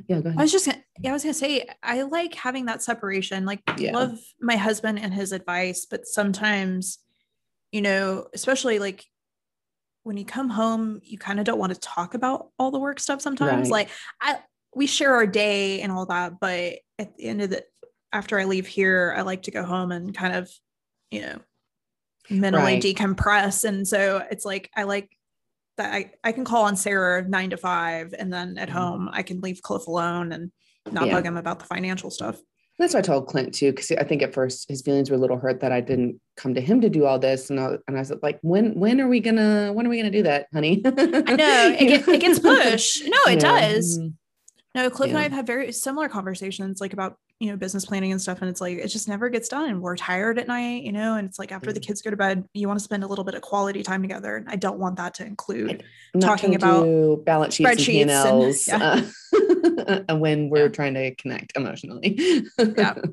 Yeah, 0.09 0.21
go 0.21 0.29
ahead. 0.29 0.39
I 0.39 0.43
was 0.43 0.53
just 0.53 0.67
gonna, 0.67 0.83
yeah, 1.01 1.11
I 1.11 1.13
was 1.15 1.23
gonna 1.23 1.35
say 1.35 1.67
I 1.83 2.03
like 2.03 2.35
having 2.35 2.67
that 2.67 2.83
separation. 2.83 3.47
Like, 3.47 3.63
yeah. 3.79 3.93
love 3.93 4.19
my 4.41 4.57
husband 4.57 4.99
and 4.99 5.13
his 5.13 5.33
advice, 5.33 5.87
but 5.91 6.07
sometimes 6.07 6.99
you 7.77 7.83
know, 7.83 8.27
especially 8.33 8.79
like 8.79 9.05
when 10.03 10.17
you 10.17 10.25
come 10.25 10.49
home, 10.49 10.99
you 11.05 11.19
kind 11.19 11.39
of 11.39 11.45
don't 11.45 11.59
want 11.59 11.75
to 11.75 11.79
talk 11.79 12.15
about 12.15 12.49
all 12.59 12.71
the 12.71 12.79
work 12.79 12.99
stuff 12.99 13.21
sometimes. 13.21 13.69
Right. 13.69 13.87
Like 13.87 13.91
I 14.19 14.39
we 14.75 14.87
share 14.87 15.15
our 15.15 15.27
day 15.27 15.83
and 15.83 15.93
all 15.93 16.07
that, 16.07 16.41
but 16.41 16.79
at 16.99 17.15
the 17.19 17.25
end 17.25 17.43
of 17.43 17.51
the 17.51 17.65
after 18.15 18.41
I 18.41 18.45
leave 18.45 18.67
here, 18.67 19.15
I 19.15 19.21
like 19.21 19.43
to 19.43 19.51
go 19.51 19.63
home 19.63 19.93
and 19.93 20.17
kind 20.17 20.37
of, 20.37 20.51
you 21.11 21.21
know, 21.21 21.39
mentally 22.31 22.65
right. 22.65 22.83
decompress. 22.83 23.65
And 23.65 23.87
so 23.87 24.25
it's 24.31 24.47
like 24.47 24.71
I 24.75 24.85
like 24.85 25.11
that 25.77 25.93
I, 25.93 26.13
I 26.25 26.33
can 26.33 26.47
call 26.47 26.65
on 26.65 26.77
Sarah 26.77 27.29
nine 27.29 27.51
to 27.51 27.59
five 27.59 28.15
and 28.19 28.33
then 28.33 28.57
at 28.57 28.71
mm-hmm. 28.71 28.79
home 28.79 29.11
I 29.13 29.23
can 29.23 29.43
leave 29.43 29.61
Cliff 29.61 29.87
alone 29.87 30.33
and 30.33 30.51
not 30.91 31.09
yeah. 31.09 31.13
bug 31.13 31.27
him 31.27 31.37
about 31.37 31.59
the 31.59 31.67
financial 31.67 32.11
stuff. 32.11 32.41
That's 32.79 32.93
what 32.93 33.05
I 33.05 33.07
told 33.07 33.27
Clint 33.27 33.55
too, 33.55 33.73
because 33.73 33.91
I 33.93 34.05
think 34.05 34.23
at 34.23 34.35
first 34.35 34.69
his 34.69 34.83
feelings 34.83 35.11
were 35.11 35.17
a 35.17 35.19
little 35.19 35.39
hurt 35.39 35.61
that 35.61 35.73
I 35.73 35.81
didn't 35.81 36.21
come 36.37 36.55
to 36.55 36.61
him 36.61 36.83
to 36.83 36.91
do 36.91 37.07
all 37.07 37.19
this, 37.19 37.49
and 37.49 37.59
I, 37.59 37.77
and 37.89 37.97
I 37.97 38.01
was 38.01 38.13
like, 38.23 38.39
when 38.43 38.79
when 38.79 39.01
are 39.01 39.09
we 39.09 39.21
gonna 39.21 39.73
when 39.73 39.87
are 39.87 39.91
we 39.91 39.97
gonna 39.97 40.11
do 40.11 40.25
that, 40.25 40.49
honey? 40.53 40.83
I 40.85 40.91
know 40.91 41.77
it, 41.79 41.79
get, 41.89 42.09
it 42.09 42.21
gets 42.21 42.39
pushed. 42.39 43.05
No, 43.05 43.19
it 43.29 43.43
yeah. 43.43 43.71
does. 43.71 43.99
Mm-hmm. 43.99 44.09
Mm-hmm. 44.77 44.85
No, 44.85 44.91
Cliff 44.91 45.09
yeah. 45.09 45.17
and 45.17 45.19
I 45.19 45.23
have 45.23 45.33
had 45.33 45.47
very 45.47 45.73
similar 45.73 46.09
conversations, 46.09 46.81
like 46.81 46.93
about 46.93 47.17
you 47.41 47.51
know 47.51 47.57
business 47.57 47.85
planning 47.85 48.13
and 48.13 48.21
stuff, 48.21 48.41
and 48.41 48.51
it's 48.51 48.61
like 48.61 48.79
it 48.79 48.89
just 48.89 49.09
never 49.09 49.29
gets 49.29 49.49
done. 49.49 49.71
And 49.71 49.81
we're 49.81 49.97
tired 49.97 50.39
at 50.39 50.49
night, 50.49 50.83
you 50.83 50.93
know, 50.93 51.17
and 51.17 51.27
it's 51.27 51.39
like 51.39 51.53
after 51.53 51.73
the 51.73 51.81
kids 51.81 52.03
go 52.03 52.11
to 52.11 52.17
bed, 52.17 52.45
you 52.53 52.69
want 52.69 52.79
to 52.79 52.85
spend 52.85 53.03
a 53.03 53.07
little 53.07 53.25
bit 53.25 53.35
of 53.35 53.43
quality 53.43 53.83
time 53.83 54.03
together. 54.03 54.37
And 54.37 54.49
I 54.49 54.57
don't 54.57 54.79
want 54.79 54.97
that 54.97 55.15
to 55.15 55.27
include 55.27 55.83
talking 56.21 56.55
about 56.55 57.25
balance 57.25 57.55
sheets, 57.55 57.71
and 57.71 57.79
P&Ls. 57.79 58.69
And, 58.69 59.13
yeah. 59.33 60.05
uh, 60.09 60.17
when 60.17 60.51
we're 60.51 60.69
trying 60.69 60.95
to 60.95 61.15
connect 61.15 61.57
emotionally. 61.57 62.19
yeah. 62.59 62.95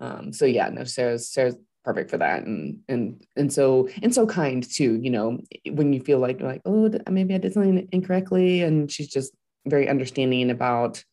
Um, 0.00 0.32
so 0.32 0.44
yeah, 0.44 0.68
no, 0.68 0.84
Sarah's 0.84 1.28
Sarah's 1.28 1.56
perfect 1.84 2.10
for 2.10 2.18
that, 2.18 2.44
and 2.44 2.80
and 2.88 3.22
and 3.36 3.52
so 3.52 3.88
and 4.02 4.14
so 4.14 4.26
kind 4.26 4.62
too. 4.62 4.98
You 5.02 5.10
know, 5.10 5.38
when 5.70 5.92
you 5.92 6.00
feel 6.00 6.18
like 6.18 6.40
like 6.40 6.62
oh 6.64 6.90
maybe 7.10 7.34
I 7.34 7.38
did 7.38 7.52
something 7.52 7.88
incorrectly, 7.92 8.62
and 8.62 8.90
she's 8.90 9.08
just 9.08 9.32
very 9.66 9.88
understanding 9.88 10.50
about 10.50 11.04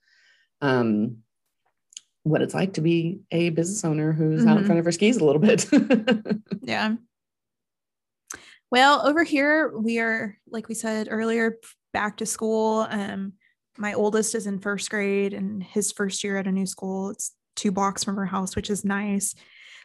um 0.62 1.18
what 2.24 2.42
it's 2.42 2.54
like 2.54 2.74
to 2.74 2.82
be 2.82 3.22
a 3.32 3.50
business 3.50 3.86
owner 3.86 4.12
who's 4.12 4.42
mm-hmm. 4.42 4.50
out 4.50 4.52
in 4.52 4.58
mm-hmm. 4.58 4.66
front 4.68 4.80
of 4.80 4.86
her 4.86 4.92
skis 4.92 5.18
a 5.18 5.26
little 5.26 5.42
bit. 5.42 5.66
yeah. 6.62 6.96
Well, 8.70 9.08
over 9.08 9.24
here 9.24 9.72
we 9.78 10.00
are, 10.00 10.38
like 10.50 10.68
we 10.68 10.76
said 10.76 11.08
earlier, 11.10 11.58
back 11.94 12.18
to 12.18 12.26
school. 12.26 12.86
Um, 12.90 13.34
my 13.78 13.94
oldest 13.94 14.36
is 14.36 14.46
in 14.46 14.60
first 14.60 14.90
grade 14.90 15.34
and 15.34 15.64
his 15.64 15.92
first 15.92 16.24
year 16.24 16.38
at 16.38 16.48
a 16.48 16.52
new 16.52 16.66
school. 16.66 17.12
It's 17.12 17.34
two 17.56 17.72
blocks 17.72 18.04
from 18.04 18.18
our 18.18 18.26
house, 18.26 18.56
which 18.56 18.70
is 18.70 18.84
nice. 18.84 19.36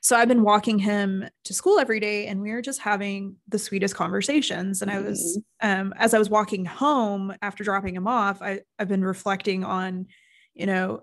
So 0.02 0.16
I've 0.16 0.26
been 0.26 0.42
walking 0.42 0.80
him 0.80 1.28
to 1.44 1.54
school 1.54 1.78
every 1.78 2.00
day 2.00 2.26
and 2.26 2.40
we 2.40 2.50
were 2.50 2.60
just 2.60 2.80
having 2.80 3.36
the 3.46 3.58
sweetest 3.58 3.94
conversations. 3.94 4.82
And 4.82 4.90
I 4.90 5.00
was, 5.00 5.38
mm-hmm. 5.62 5.80
um, 5.80 5.94
as 5.96 6.12
I 6.12 6.18
was 6.18 6.28
walking 6.28 6.64
home 6.64 7.32
after 7.40 7.62
dropping 7.62 7.94
him 7.94 8.08
off, 8.08 8.42
I, 8.42 8.62
I've 8.80 8.88
been 8.88 9.04
reflecting 9.04 9.62
on, 9.62 10.06
you 10.54 10.66
know, 10.66 11.02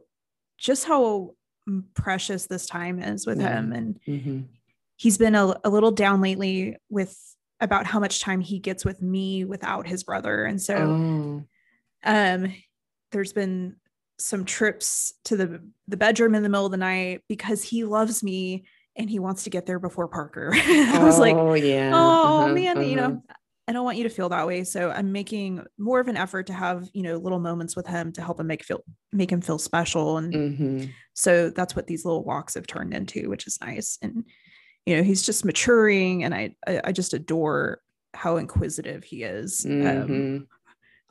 just 0.58 0.86
how 0.86 1.32
precious 1.94 2.48
this 2.48 2.65
time 2.65 3.01
is 3.01 3.25
with 3.25 3.39
him. 3.39 3.72
And 3.72 4.00
mm-hmm. 4.06 4.41
he's 4.98 5.18
been 5.18 5.36
a, 5.36 5.56
a 5.63 5.70
little 5.70 5.91
down 5.91 6.20
lately 6.20 6.75
with 6.89 7.18
about 7.62 7.86
how 7.86 8.01
much 8.01 8.20
time 8.20 8.41
he 8.41 8.60
gets 8.60 8.84
with 8.84 9.01
me 9.01 9.46
without 9.46 9.88
his 9.88 10.03
brother. 10.03 10.44
And 10.44 10.62
so, 10.62 10.75
oh. 10.75 11.44
um, 12.03 12.53
there's 13.13 13.32
been 13.32 13.77
some 14.18 14.44
trips 14.44 15.13
to 15.24 15.38
the 15.38 15.62
the 15.88 15.96
bedroom 15.96 16.36
in 16.36 16.44
the 16.44 16.50
middle 16.50 16.65
of 16.65 16.72
the 16.72 16.77
night 16.77 17.22
because 17.29 17.63
he 17.63 17.86
loves 17.86 18.22
me 18.22 18.65
and 19.00 19.10
he 19.10 19.18
wants 19.18 19.46
to 19.46 19.50
get 19.50 19.65
there 19.65 19.79
before 19.79 20.08
Parker. 20.08 20.51
I 20.53 21.00
was 21.01 21.18
oh, 21.18 21.22
like, 21.22 21.36
oh 21.36 21.53
yeah. 21.53 21.91
oh 21.94 22.44
uh-huh, 22.44 22.53
man, 22.53 22.77
uh-huh. 22.77 22.86
you 22.86 22.96
know, 22.98 23.06
uh-huh. 23.06 23.36
I 23.68 23.72
don't 23.72 23.86
want 23.86 23.98
you 23.98 24.03
to 24.03 24.10
feel 24.10 24.29
that 24.29 24.46
way. 24.46 24.63
So 24.63 24.91
I'm 24.91 25.12
making 25.12 25.63
more 25.77 26.00
of 26.00 26.08
an 26.08 26.18
effort 26.18 26.48
to 26.48 26.53
have, 26.53 26.89
you 26.94 27.03
know, 27.03 27.18
little 27.18 27.39
moments 27.39 27.75
with 27.75 27.88
him 27.88 28.12
to 28.13 28.22
help 28.22 28.39
him 28.39 28.48
make 28.48 28.63
feel 28.63 28.84
make 29.12 29.32
him 29.32 29.41
feel 29.41 29.58
special. 29.58 30.18
And 30.18 30.34
mm-hmm. 30.34 30.86
so 31.13 31.50
that's 31.50 31.75
what 31.75 31.88
these 31.88 32.03
little 32.03 32.24
walks 32.24 32.56
have 32.56 32.68
turned 32.68 32.94
into, 32.94 33.29
which 33.29 33.48
is 33.48 33.60
nice. 33.62 33.98
And 34.01 34.25
you 34.86 34.98
know, 34.98 35.03
he's 35.03 35.24
just 35.24 35.46
maturing 35.46 36.24
and 36.24 36.34
I 36.34 36.56
I, 36.68 36.82
I 36.86 36.91
just 36.91 37.13
adore 37.13 37.79
how 38.13 38.38
inquisitive 38.38 39.03
he 39.03 39.24
is. 39.24 39.65
Um, 39.65 39.72
mm-hmm. 39.72 40.13
Um, 40.13 40.48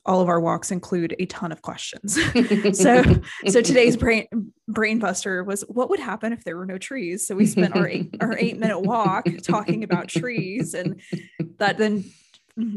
all 0.09 0.21
of 0.23 0.29
our 0.29 0.41
walks 0.41 0.71
include 0.71 1.15
a 1.19 1.27
ton 1.27 1.53
of 1.53 1.61
questions. 1.63 2.15
so 2.73 3.03
so 3.47 3.61
today's 3.61 3.97
brain 3.97 4.27
brain 4.67 4.99
buster 4.99 5.45
was 5.45 5.63
what 5.69 5.91
would 5.91 6.01
happen 6.01 6.33
if 6.33 6.43
there 6.45 6.57
were 6.57 6.67
no 6.67 6.79
trees? 6.79 7.27
So 7.27 7.37
we 7.37 7.47
spent 7.47 7.77
our 7.77 7.87
eight, 7.87 8.17
our 8.21 8.37
8 8.37 8.59
minute 8.59 8.81
walk 8.81 9.27
talking 9.43 9.85
about 9.85 10.09
trees 10.09 10.75
and 10.75 11.01
that 11.59 11.77
then 11.79 12.05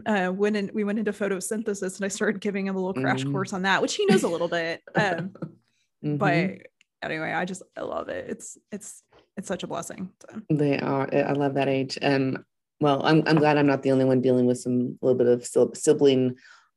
uh, 0.05 0.31
went 0.35 0.55
in, 0.57 0.69
we 0.73 0.83
went 0.83 0.99
into 0.99 1.11
photosynthesis 1.11 1.95
and 1.95 2.05
I 2.05 2.09
started 2.09 2.39
giving 2.41 2.67
him 2.67 2.75
a 2.75 2.79
little 2.85 3.01
crash 3.01 3.23
Mhm. 3.23 3.31
course 3.31 3.53
on 3.53 3.63
that, 3.63 3.81
which 3.81 3.95
he 3.95 4.05
knows 4.05 4.23
a 4.23 4.27
little 4.27 4.49
bit. 4.49 4.81
Um, 4.93 5.31
Mhm. 6.03 6.17
but 6.17 6.67
anyway, 7.03 7.31
I 7.31 7.45
just 7.45 7.61
I 7.77 7.81
love 7.81 8.09
it. 8.09 8.25
It's 8.27 8.57
it's 8.71 9.03
it's 9.37 9.47
such 9.47 9.63
a 9.63 9.67
blessing. 9.67 10.09
So. 10.21 10.41
They 10.49 10.79
are. 10.79 11.07
I 11.13 11.31
love 11.33 11.53
that 11.53 11.67
age. 11.69 11.97
And 12.01 12.39
well, 12.81 13.05
I'm, 13.05 13.21
I'm 13.27 13.37
glad 13.37 13.57
I'm 13.57 13.67
not 13.67 13.83
the 13.83 13.91
only 13.91 14.05
one 14.05 14.19
dealing 14.21 14.47
with 14.47 14.57
some 14.59 14.97
little 15.01 15.17
bit 15.17 15.27
of 15.27 15.45
sibling 15.77 16.35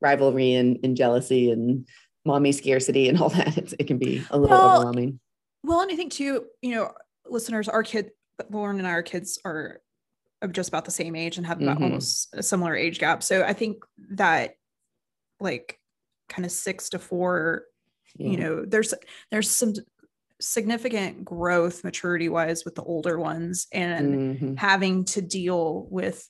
rivalry 0.08 0.52
and, 0.52 0.78
and 0.84 0.96
jealousy 0.96 1.50
and 1.50 1.88
mommy 2.24 2.52
scarcity 2.52 3.08
and 3.08 3.18
all 3.18 3.30
that. 3.30 3.56
It's, 3.58 3.74
it 3.78 3.86
can 3.86 3.98
be 3.98 4.22
a 4.30 4.38
little 4.38 4.56
Well, 4.56 4.66
overwhelming. 4.76 5.18
Well, 5.64 5.80
and 5.80 5.90
I 5.90 5.96
think 5.96 6.12
too, 6.12 6.44
you 6.62 6.74
know, 6.74 6.92
listeners, 7.26 7.68
our 7.68 7.82
kid, 7.82 8.10
Lauren 8.50 8.78
and 8.78 8.86
our 8.86 9.02
kids 9.02 9.38
are 9.44 9.80
of 10.42 10.52
just 10.52 10.68
about 10.68 10.84
the 10.84 10.90
same 10.90 11.16
age 11.16 11.38
and 11.38 11.46
have 11.46 11.62
about 11.62 11.78
Mhm. 11.78 11.84
almost 11.84 12.28
a 12.34 12.42
similar 12.42 12.76
age 12.76 12.98
gap. 12.98 13.22
So 13.22 13.42
I 13.42 13.54
think 13.54 13.78
that 14.10 14.56
like 15.40 15.80
kind 16.28 16.44
of 16.44 16.52
six 16.52 16.90
to 16.90 16.98
four, 16.98 17.64
you 18.18 18.36
know, 18.36 18.64
there's 18.66 18.92
there's 19.30 19.50
some 19.50 19.72
significant 20.40 21.24
growth 21.24 21.82
maturity 21.82 22.28
wise 22.28 22.64
with 22.64 22.74
the 22.74 22.82
older 22.82 23.18
ones 23.18 23.66
and 23.72 24.14
Mhm. 24.14 24.58
having 24.58 25.04
to 25.06 25.22
deal 25.22 25.86
with 25.90 26.28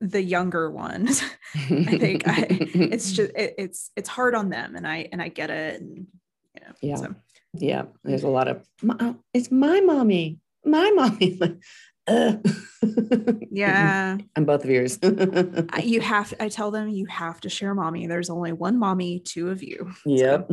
the 0.00 0.22
younger 0.22 0.70
ones. 0.70 1.22
I 1.54 1.98
think 1.98 2.26
I, 2.28 2.46
it's 2.50 3.12
just 3.12 3.32
it, 3.36 3.54
it's 3.58 3.90
it's 3.96 4.08
hard 4.08 4.34
on 4.34 4.48
them 4.50 4.76
and 4.76 4.86
I 4.86 5.08
and 5.12 5.20
I 5.20 5.28
get 5.28 5.50
it 5.50 5.80
and 5.80 6.06
you 6.54 6.60
know 6.60 6.72
Yeah. 6.82 6.96
so 6.96 7.14
yeah. 7.54 7.82
There's 8.04 8.22
a 8.24 8.28
lot 8.28 8.48
of 8.48 8.64
"My- 8.82 9.14
it's 9.34 9.50
my 9.50 9.80
mommy, 9.80 10.38
my 10.64 10.90
mommy. 10.90 11.38
Yeah 13.50 14.16
I'm 14.36 14.44
both 14.44 14.64
of 14.64 14.70
yours. 14.70 14.98
I- 15.02 15.82
you 15.84 16.00
have 16.00 16.32
I 16.40 16.48
tell 16.48 16.70
them 16.70 16.88
you 16.88 17.06
have 17.06 17.40
to 17.42 17.48
share 17.48 17.74
mommy. 17.74 18.06
There's 18.06 18.30
only 18.30 18.52
one 18.52 18.78
mommy, 18.78 19.20
two 19.20 19.50
of 19.50 19.62
you. 19.62 19.92
yep. 20.06 20.50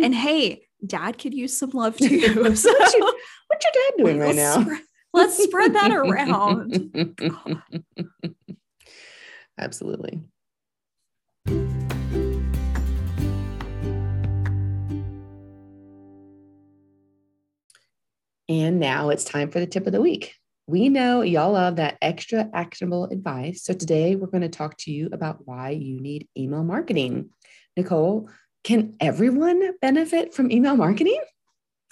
And 0.00 0.14
hey, 0.14 0.66
dad 0.86 1.18
could 1.18 1.34
use 1.34 1.56
some 1.56 1.70
love 1.70 1.96
too. 1.96 2.20
What's 2.42 2.64
your, 2.64 2.74
what's 2.74 2.94
your 2.94 3.72
dad 3.72 3.92
doing 3.98 4.18
right 4.18 4.34
now? 4.34 4.62
spre- 4.62 4.82
let's 5.14 5.42
spread 5.42 5.74
that 5.74 5.92
around. 5.92 6.94
Absolutely. 9.58 10.20
And 18.46 18.78
now 18.78 19.08
it's 19.08 19.24
time 19.24 19.50
for 19.50 19.60
the 19.60 19.66
tip 19.66 19.86
of 19.86 19.92
the 19.92 20.02
week. 20.02 20.34
We 20.66 20.88
know 20.88 21.22
y'all 21.22 21.52
love 21.52 21.76
that 21.76 21.96
extra 22.02 22.48
actionable 22.52 23.04
advice. 23.06 23.62
So 23.64 23.72
today 23.72 24.16
we're 24.16 24.26
going 24.26 24.42
to 24.42 24.48
talk 24.48 24.76
to 24.78 24.90
you 24.90 25.08
about 25.12 25.46
why 25.46 25.70
you 25.70 26.00
need 26.00 26.28
email 26.36 26.64
marketing. 26.64 27.30
Nicole, 27.76 28.28
can 28.64 28.96
everyone 29.00 29.78
benefit 29.80 30.34
from 30.34 30.50
email 30.50 30.76
marketing? 30.76 31.20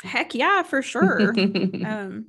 Heck 0.03 0.35
yeah, 0.35 0.63
for 0.63 0.83
sure. 0.83 1.31
um, 1.87 2.27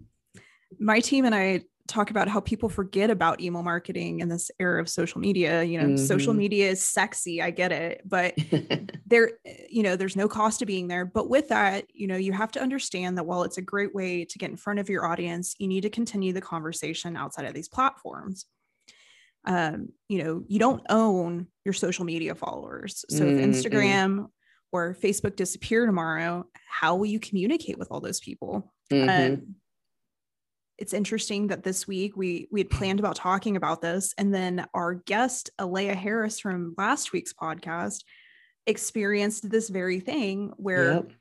my 0.84 1.00
team 1.00 1.26
and 1.26 1.34
I 1.34 1.62
talk 1.88 2.10
about 2.12 2.28
how 2.28 2.40
people 2.40 2.70
forget 2.70 3.10
about 3.10 3.42
email 3.42 3.64
marketing 3.64 4.20
in 4.20 4.30
this 4.30 4.50
era 4.60 4.80
of 4.82 4.88
social 4.90 5.20
media. 5.20 5.64
You 5.64 5.80
know, 5.82 5.96
social 5.96 6.34
Mhm. 6.34 6.38
media 6.38 6.70
is 6.70 6.84
sexy. 6.86 7.42
I 7.42 7.52
get 7.52 7.72
it, 7.72 8.02
but 8.06 8.36
there 9.06 9.32
you 9.70 9.84
know 9.84 9.96
there's 9.98 10.16
no 10.16 10.28
cost 10.30 10.60
to 10.60 10.66
being 10.66 10.88
there 10.88 11.04
but 11.06 11.30
with 11.30 11.50
that 11.50 11.84
you 11.94 12.08
know 12.08 12.16
you 12.16 12.32
have 12.32 12.52
to 12.54 12.62
understand 12.62 13.18
that 13.18 13.26
while 13.26 13.44
it's 13.44 13.58
a 13.58 13.62
great 13.62 13.94
way 13.94 14.24
to 14.24 14.38
get 14.38 14.50
in 14.50 14.56
front 14.56 14.80
of 14.80 14.88
your 14.90 15.06
audience 15.06 15.56
you 15.60 15.68
need 15.68 15.82
to 15.82 15.90
continue 15.90 16.32
the 16.32 16.40
conversation 16.42 17.18
outside 17.18 17.46
of 17.46 17.54
these 17.54 17.68
platforms 17.68 18.46
um 19.46 19.90
you 20.08 20.24
know 20.24 20.44
you 20.48 20.58
don't 20.58 20.82
own 20.90 21.46
your 21.66 21.74
social 21.74 22.06
media 22.06 22.34
followers 22.34 23.04
so 23.10 23.28
if 23.28 23.36
Mm-mm. 23.36 23.44
instagram 23.44 24.28
or 24.72 24.96
facebook 24.96 25.36
disappear 25.36 25.86
tomorrow 25.86 26.46
how 26.66 26.96
will 26.96 27.06
you 27.06 27.20
communicate 27.20 27.78
with 27.78 27.90
all 27.92 28.00
those 28.00 28.22
people 28.22 28.74
Mhm. 28.92 29.34
um, 29.34 29.56
it's 30.78 30.94
interesting 30.94 31.48
that 31.48 31.64
this 31.64 31.88
week 31.88 32.18
we 32.18 32.48
we 32.52 32.60
had 32.60 32.70
planned 32.70 33.00
about 33.00 33.16
talking 33.16 33.56
about 33.56 33.82
this, 33.82 34.14
and 34.18 34.34
then 34.34 34.66
our 34.74 34.96
guest 34.96 35.50
Alea 35.60 35.96
Harris 35.96 36.40
from 36.40 36.74
last 36.78 37.14
week's 37.14 37.34
podcast 37.34 38.04
experienced 38.66 39.50
this 39.50 39.70
very 39.70 40.00
thing 40.00 40.52
where 40.58 40.94
Yep. 40.94 41.12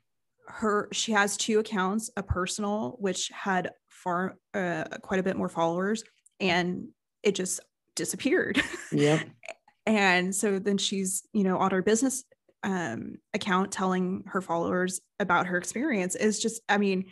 her 0.47 0.89
she 0.91 1.11
has 1.11 1.37
two 1.37 1.59
accounts, 1.59 2.09
a 2.17 2.23
personal 2.23 2.95
which 2.99 3.29
had 3.29 3.71
far 3.89 4.37
uh, 4.53 4.85
quite 5.01 5.19
a 5.19 5.23
bit 5.23 5.37
more 5.37 5.49
followers, 5.49 6.03
and 6.39 6.87
it 7.21 7.35
just 7.35 7.59
disappeared. 7.95 8.61
Yep. 8.91 9.21
and 9.85 10.33
so 10.33 10.59
then 10.59 10.77
she's 10.77 11.23
you 11.33 11.43
know 11.43 11.57
on 11.57 11.71
her 11.71 11.81
business 11.81 12.23
um, 12.63 13.17
account 13.33 13.71
telling 13.71 14.23
her 14.27 14.41
followers 14.41 15.01
about 15.19 15.47
her 15.47 15.57
experience 15.57 16.15
is 16.15 16.39
just 16.39 16.61
i 16.69 16.77
mean 16.77 17.05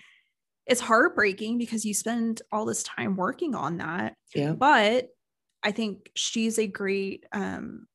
it's 0.71 0.81
heartbreaking 0.81 1.57
because 1.57 1.83
you 1.85 1.93
spend 1.93 2.41
all 2.51 2.65
this 2.65 2.83
time 2.83 3.15
working 3.15 3.53
on 3.55 3.77
that 3.77 4.15
Yep. 4.33 4.57
but 4.57 5.09
i 5.63 5.71
think 5.71 6.09
she's 6.15 6.57
a 6.57 6.67
great 6.67 7.25
um, 7.33 7.87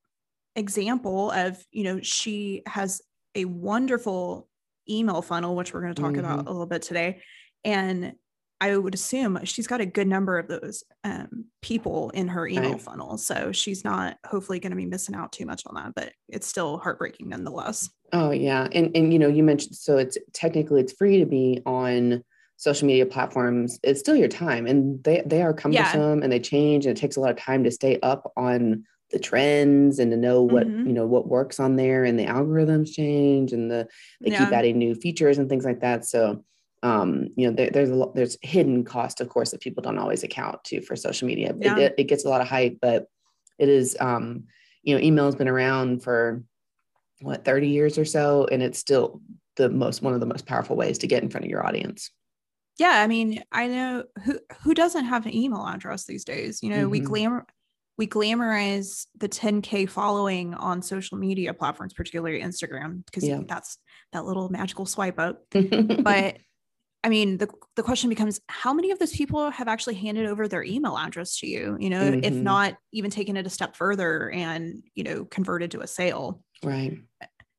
example 0.55 1.31
of 1.31 1.63
you 1.71 1.85
know 1.85 2.01
she 2.03 2.63
has 2.67 3.01
a 3.35 3.45
wonderful 3.45 4.49
email 4.89 5.21
funnel 5.23 5.57
which 5.57 5.73
we're 5.75 5.81
going 5.83 5.95
to 5.95 6.01
talk 6.03 6.17
about 6.17 6.47
a 6.47 6.51
little 6.51 6.67
bit 6.67 6.83
today. 6.83 7.21
And 7.65 8.13
i 8.61 8.75
would 8.75 8.95
assume 8.95 9.39
she's 9.45 9.67
got 9.67 9.83
a 9.83 9.87
good 9.87 10.07
number 10.07 10.39
of 10.39 10.49
those 10.49 10.85
um, 11.05 11.47
people 11.61 12.09
in 12.11 12.29
her 12.29 12.47
email 12.47 12.73
Right. 12.73 12.81
funnel. 12.81 13.19
So 13.19 13.53
she's 13.53 13.85
not 13.85 14.17
hopefully 14.25 14.61
going 14.61 14.71
to 14.71 14.77
be 14.77 14.87
missing 14.87 15.15
out 15.15 15.33
too 15.33 15.45
much 15.45 15.63
on 15.67 15.75
that 15.75 15.93
but 15.95 16.13
it's 16.29 16.47
still 16.47 16.79
heartbreaking 16.79 17.29
nonetheless. 17.29 17.91
Oh 18.13 18.31
yeah, 18.31 18.69
and 18.73 18.97
and 18.97 19.13
you 19.13 19.19
know 19.19 19.29
you 19.29 19.43
mentioned 19.43 19.75
so 19.77 19.99
it's 19.99 20.17
technically 20.33 20.81
it's 20.81 20.93
free 20.93 21.19
to 21.19 21.27
be 21.27 21.61
on 21.67 22.23
social 22.57 22.87
media 22.87 23.07
platforms. 23.07 23.79
It's 23.83 24.01
still 24.01 24.17
your 24.17 24.29
time, 24.29 24.67
and 24.67 25.03
they 25.05 25.23
they 25.27 25.43
are 25.43 25.53
cumbersome 25.55 26.23
and 26.23 26.33
they 26.33 26.41
change, 26.41 26.87
and 26.87 26.97
it 26.97 27.01
takes 27.01 27.17
a 27.17 27.21
lot 27.21 27.31
of 27.31 27.37
time 27.37 27.65
to 27.65 27.71
stay 27.71 27.99
up 28.03 28.33
on 28.37 28.85
the 29.13 29.19
trends 29.21 29.99
and 30.01 30.11
to 30.11 30.17
know 30.17 30.43
what 30.43 30.67
Mhm. 30.67 30.87
you 30.87 30.93
know 30.93 31.07
what 31.07 31.29
works 31.29 31.61
on 31.61 31.77
there, 31.77 32.05
and 32.05 32.19
the 32.19 32.27
algorithms 32.27 32.93
change, 32.93 33.53
and 33.53 33.71
the 33.71 33.87
they 34.21 34.31
keep 34.31 34.53
adding 34.53 34.79
new 34.79 34.95
features 34.95 35.39
and 35.39 35.49
things 35.49 35.65
like 35.65 35.81
that. 35.81 36.05
So. 36.05 36.45
Um, 36.83 37.29
you 37.37 37.49
know, 37.49 37.57
there, 37.57 37.71
there's 37.71 37.89
a 37.91 37.95
lot, 37.97 38.15
there's 38.15 38.37
hidden 38.43 38.85
cost, 38.85 39.21
of 39.21 39.29
course, 39.31 39.51
that 39.51 39.61
people 39.63 39.83
don't 39.83 39.99
always 39.99 40.23
account 40.23 40.63
to 40.65 40.83
for 40.83 40.95
social 40.95 41.27
media. 41.27 41.49
It- 41.59 41.65
Yeah. 41.65 41.79
It, 41.79 41.95
it 41.99 42.05
gets 42.05 42.25
a 42.25 42.29
lot 42.29 42.43
of 42.43 42.47
hype, 42.49 42.79
but 42.81 43.07
it 43.59 43.69
is, 43.71 43.97
um, 43.99 44.45
you 44.83 44.95
know, 44.95 45.01
email 45.03 45.25
has 45.25 45.35
been 45.35 45.49
around 45.49 46.05
for 46.05 46.45
what 47.23 47.45
30 47.45 47.69
years 47.69 47.97
or 47.99 48.05
so 48.05 48.47
and 48.53 48.63
it's 48.63 48.79
still 48.79 49.21
the 49.57 49.71
most 49.71 50.03
one 50.03 50.13
of 50.13 50.21
the 50.21 50.27
most 50.27 50.45
powerful 50.47 50.77
ways 50.77 50.99
to 50.99 51.07
get 51.07 51.23
in 51.23 51.31
front 51.31 51.45
of 51.47 51.51
your 51.51 51.67
audience 51.67 52.11
yeah 52.79 53.01
i 53.03 53.07
mean 53.07 53.43
i 53.53 53.67
know 53.67 54.05
who 54.25 54.39
who 54.63 54.75
doesn't 54.75 55.05
have 55.05 55.27
an 55.27 55.35
email 55.35 55.67
address 55.67 56.05
these 56.05 56.25
days 56.25 56.63
you 56.63 56.71
know 56.71 56.89
we 56.89 57.01
Mhm. 57.01 57.05
glamour 57.05 57.47
we 57.99 58.07
glamorize 58.07 59.07
the 59.17 59.29
10k 59.29 59.89
following 59.89 60.53
on 60.55 60.83
social 60.83 61.17
media 61.19 61.55
platforms 61.55 61.95
particularly 61.95 62.41
instagram 62.43 63.05
because 63.07 63.25
Yeah. 63.27 63.41
that's 63.49 63.79
that 64.13 64.25
little 64.27 64.49
magical 64.51 64.85
swipe 64.87 65.19
up 65.19 65.45
but 65.53 66.37
i 67.05 67.09
mean 67.09 67.39
the, 67.39 67.49
the 67.77 67.83
question 67.83 68.09
becomes 68.11 68.41
how 68.49 68.73
many 68.75 68.91
of 68.91 68.99
those 68.99 69.13
people 69.13 69.51
have 69.51 69.69
actually 69.69 69.95
handed 69.95 70.27
over 70.27 70.47
their 70.49 70.63
email 70.65 70.97
address 70.99 71.39
to 71.39 71.47
you 71.47 71.77
you 71.81 71.89
know 71.89 72.03
if 72.23 72.35
Mhm. 72.35 72.43
not 72.43 72.75
even 72.93 73.11
taken 73.11 73.37
it 73.37 73.47
a 73.47 73.51
step 73.51 73.77
further 73.77 74.31
and 74.31 74.83
you 74.95 75.05
know 75.05 75.25
converted 75.25 75.71
to 75.71 75.81
a 75.81 75.87
sale 75.87 76.43
right 76.63 76.99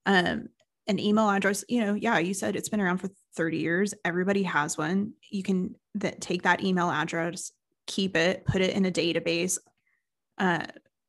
um 0.06 0.48
an 0.88 1.00
email 1.00 1.30
address 1.30 1.66
you 1.68 1.82
know 1.82 1.94
yeah 1.96 2.18
you 2.18 2.34
said 2.34 2.56
it's 2.56 2.70
been 2.70 2.80
around 2.82 3.00
for 3.00 3.10
30 3.38 3.58
years 3.58 3.94
everybody 4.03 4.44
has 4.44 4.77
one. 4.77 5.13
You 5.29 5.44
can 5.44 5.75
that 5.96 6.20
take 6.22 6.41
that 6.44 6.63
email 6.63 6.89
address 6.89 7.51
keep 7.88 8.17
it 8.17 8.44
put 8.46 8.62
it 8.62 8.75
in 8.75 8.86
a 8.86 8.91
database 8.91 9.58
uh 10.39 10.65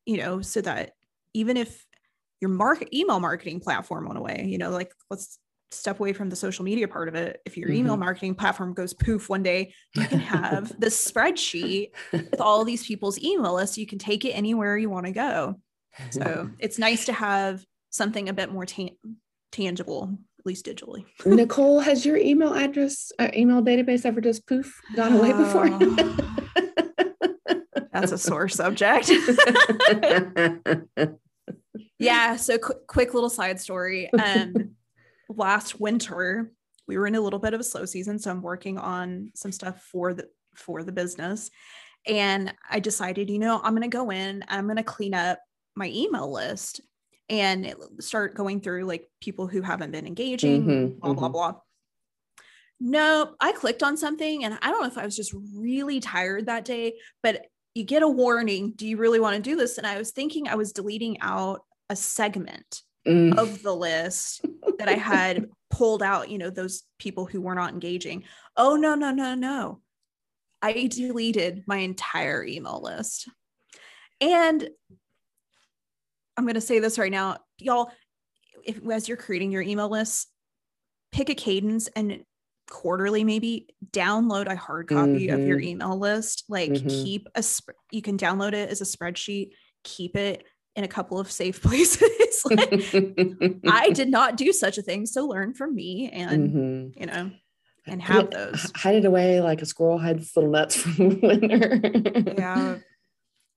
you 0.07 0.17
know 0.17 0.41
so 0.41 0.61
that 0.61 0.93
even 1.35 1.57
if 1.57 1.85
your 2.41 2.51
market 2.51 2.95
email 2.97 3.19
marketing 3.19 3.59
platform 3.59 4.07
went 4.07 4.17
away 4.17 4.45
you 4.47 4.59
know 4.59 4.71
like 4.71 4.93
let's 5.11 5.41
step 5.71 5.99
away 6.01 6.13
from 6.13 6.31
the 6.31 6.37
social 6.37 6.65
media 6.65 6.89
part 6.89 7.09
of 7.09 7.15
it. 7.15 7.41
If 7.45 7.57
your 7.59 7.71
email 7.71 7.97
Mhm. 7.97 8.01
marketing 8.01 8.35
platform 8.37 8.73
goes 8.73 8.95
poof 8.95 9.29
one 9.29 9.43
day 9.43 9.75
you 9.95 10.07
can 10.07 10.21
have 10.21 10.73
this 10.81 11.11
spreadsheet 11.11 11.91
with 12.13 12.41
all 12.41 12.65
these 12.65 12.87
people's 12.87 13.19
email 13.23 13.55
lists. 13.55 13.77
You 13.77 13.87
can 13.87 13.99
take 13.99 14.25
it 14.25 14.31
anywhere 14.31 14.79
you 14.79 14.89
want 14.89 15.07
to 15.07 15.13
go. 15.13 15.61
So 16.11 16.49
it's 16.59 16.79
nice 16.79 17.05
to 17.07 17.13
have 17.13 17.65
something 17.91 18.29
a 18.29 18.33
bit 18.33 18.51
more 18.53 18.65
tan- 18.67 18.97
tangible, 19.53 20.17
at 20.39 20.47
least 20.47 20.67
digitally. 20.67 21.05
nicole 21.27 21.81
has 21.81 22.07
your 22.07 22.17
email 22.17 22.55
address 22.55 23.11
uh, 23.19 23.29
email 23.35 23.63
database 23.63 24.07
ever 24.07 24.21
just 24.21 24.47
poof 24.47 24.81
gone 24.95 25.13
away 25.13 25.33
before 25.33 25.69
That's 28.01 28.13
a 28.13 28.19
sore 28.19 28.49
subject. 28.49 29.11
yeah. 31.99 32.37
So, 32.37 32.59
qu- 32.59 32.81
quick 32.87 33.15
little 33.15 33.31
side 33.31 33.61
story. 33.61 34.13
Um, 34.13 34.77
last 35.29 35.81
winter, 35.81 36.53
we 36.87 36.97
were 36.97 37.07
in 37.07 37.17
a 37.17 37.21
little 37.21 37.41
bit 37.41 37.55
of 37.55 37.61
a 37.61 37.65
slow 37.65 37.85
season, 37.85 38.19
so 38.19 38.31
I'm 38.31 38.43
working 38.43 38.79
on 38.79 39.31
some 39.35 39.53
stuff 39.53 39.83
for 39.83 40.15
the 40.15 40.29
for 40.55 40.83
the 40.83 40.93
business, 40.93 41.51
And 42.07 42.53
I 42.69 42.81
decided, 42.81 43.31
you 43.31 43.39
know, 43.39 43.61
I'm 43.63 43.75
going 43.75 43.89
to 43.89 43.97
go 43.97 44.11
in, 44.11 44.45
I'm 44.49 44.65
going 44.65 44.77
to 44.77 44.83
clean 44.83 45.15
up 45.15 45.39
my 45.77 45.87
email 45.87 46.33
list 46.33 46.81
and 47.29 47.75
start 48.01 48.35
going 48.35 48.61
through 48.61 48.85
like 48.85 49.09
people 49.21 49.47
who 49.47 49.63
haven't 49.63 49.91
been 49.91 50.07
engaging, 50.07 50.63
mm-hmm, 50.63 50.99
blah, 50.99 51.11
mm-hmm. 51.11 51.19
blah, 51.19 51.29
blah. 51.29 51.55
No, 52.81 53.35
I 53.41 53.53
clicked 53.53 53.83
on 53.83 53.97
something 53.97 54.45
and 54.45 54.59
I 54.63 54.71
don't 54.71 54.81
know 54.81 54.89
if 54.89 54.99
I 54.99 55.05
was 55.05 55.17
just 55.17 55.35
really 55.55 56.01
tired 56.01 56.47
that 56.47 56.65
day, 56.65 56.95
but 57.23 57.47
you 57.75 57.85
get 57.85 58.03
a 58.03 58.09
warning. 58.09 58.73
Do 58.77 58.87
you 58.87 58.97
really 58.97 59.21
want 59.21 59.37
to 59.37 59.43
do 59.43 59.57
this? 59.57 59.79
And 59.79 59.87
I 59.87 59.99
was 59.99 60.13
thinking 60.13 60.49
I 60.49 60.55
was 60.55 60.73
deleting 60.73 61.21
out 61.21 61.63
a 61.91 61.97
segment 61.97 62.83
mm. 63.07 63.37
of 63.37 63.63
the 63.63 63.75
list 63.75 64.45
that 64.79 64.89
I 64.89 64.95
had 64.95 65.47
pulled 65.71 66.03
out, 66.03 66.31
you 66.31 66.39
know, 66.39 66.51
those 66.51 66.85
people 66.99 67.27
who 67.27 67.41
were 67.41 67.55
not 67.55 67.73
engaging. 67.73 68.25
Oh, 68.57 68.77
no, 68.77 68.95
no, 68.95 69.11
no, 69.11 69.35
no. 69.35 69.81
I 70.63 70.89
deleted 70.89 71.65
my 71.67 71.79
entire 71.79 72.45
email 72.45 72.81
list. 72.83 73.29
And 74.21 74.69
I'm 76.39 76.45
going 76.45 76.55
to 76.55 76.61
say 76.61 76.79
this 76.79 76.99
right 76.99 77.11
now, 77.11 77.39
y'all, 77.59 77.91
if 78.65 78.79
as 78.89 79.09
you're 79.09 79.17
creating 79.17 79.51
your 79.51 79.63
email 79.63 79.89
list, 79.89 80.29
pick 81.11 81.29
a 81.29 81.35
cadence 81.35 81.89
and 81.97 82.23
quarterly 82.71 83.25
maybe 83.25 83.67
download 83.91 84.47
a 84.47 84.55
hard 84.55 84.89
copy 84.89 85.27
mm-hmm. 85.27 85.35
of 85.35 85.41
your 85.41 85.59
mm-hmm. 85.59 85.69
email 85.69 85.99
list 85.99 86.45
like 86.49 86.71
mm-hmm. 86.71 86.89
keep 86.89 87.27
a 87.35 87.43
sp- 87.43 87.81
you 87.91 88.03
can 88.03 88.19
download 88.19 88.53
it 88.53 88.69
as 88.69 88.81
a 88.81 88.85
spreadsheet 88.85 89.53
keep 89.85 90.15
it 90.17 90.45
in 90.77 90.85
a 90.85 90.89
couple 90.89 91.19
of 91.19 91.31
safe 91.31 91.63
places 91.63 92.43
like 92.45 92.95
i 93.67 93.91
did 93.95 94.11
not 94.11 94.37
do 94.37 94.53
such 94.53 94.77
a 94.77 94.83
thing 94.83 95.07
so 95.07 95.27
learn 95.27 95.55
from 95.55 95.75
me 95.75 96.11
and 96.13 96.51
mm-hmm. 96.51 97.01
you 97.01 97.07
know 97.07 97.31
and 97.87 98.03
have 98.03 98.17
hide 98.17 98.31
those 98.33 98.73
hide 98.77 98.97
it 98.97 99.05
away 99.07 99.41
like 99.41 99.63
a 99.63 99.67
squirrel 99.67 99.99
hides 99.99 100.37
little 100.37 100.51
nuts 100.51 100.77
from 100.81 101.21
winter 101.21 101.81
yeah 102.37 102.77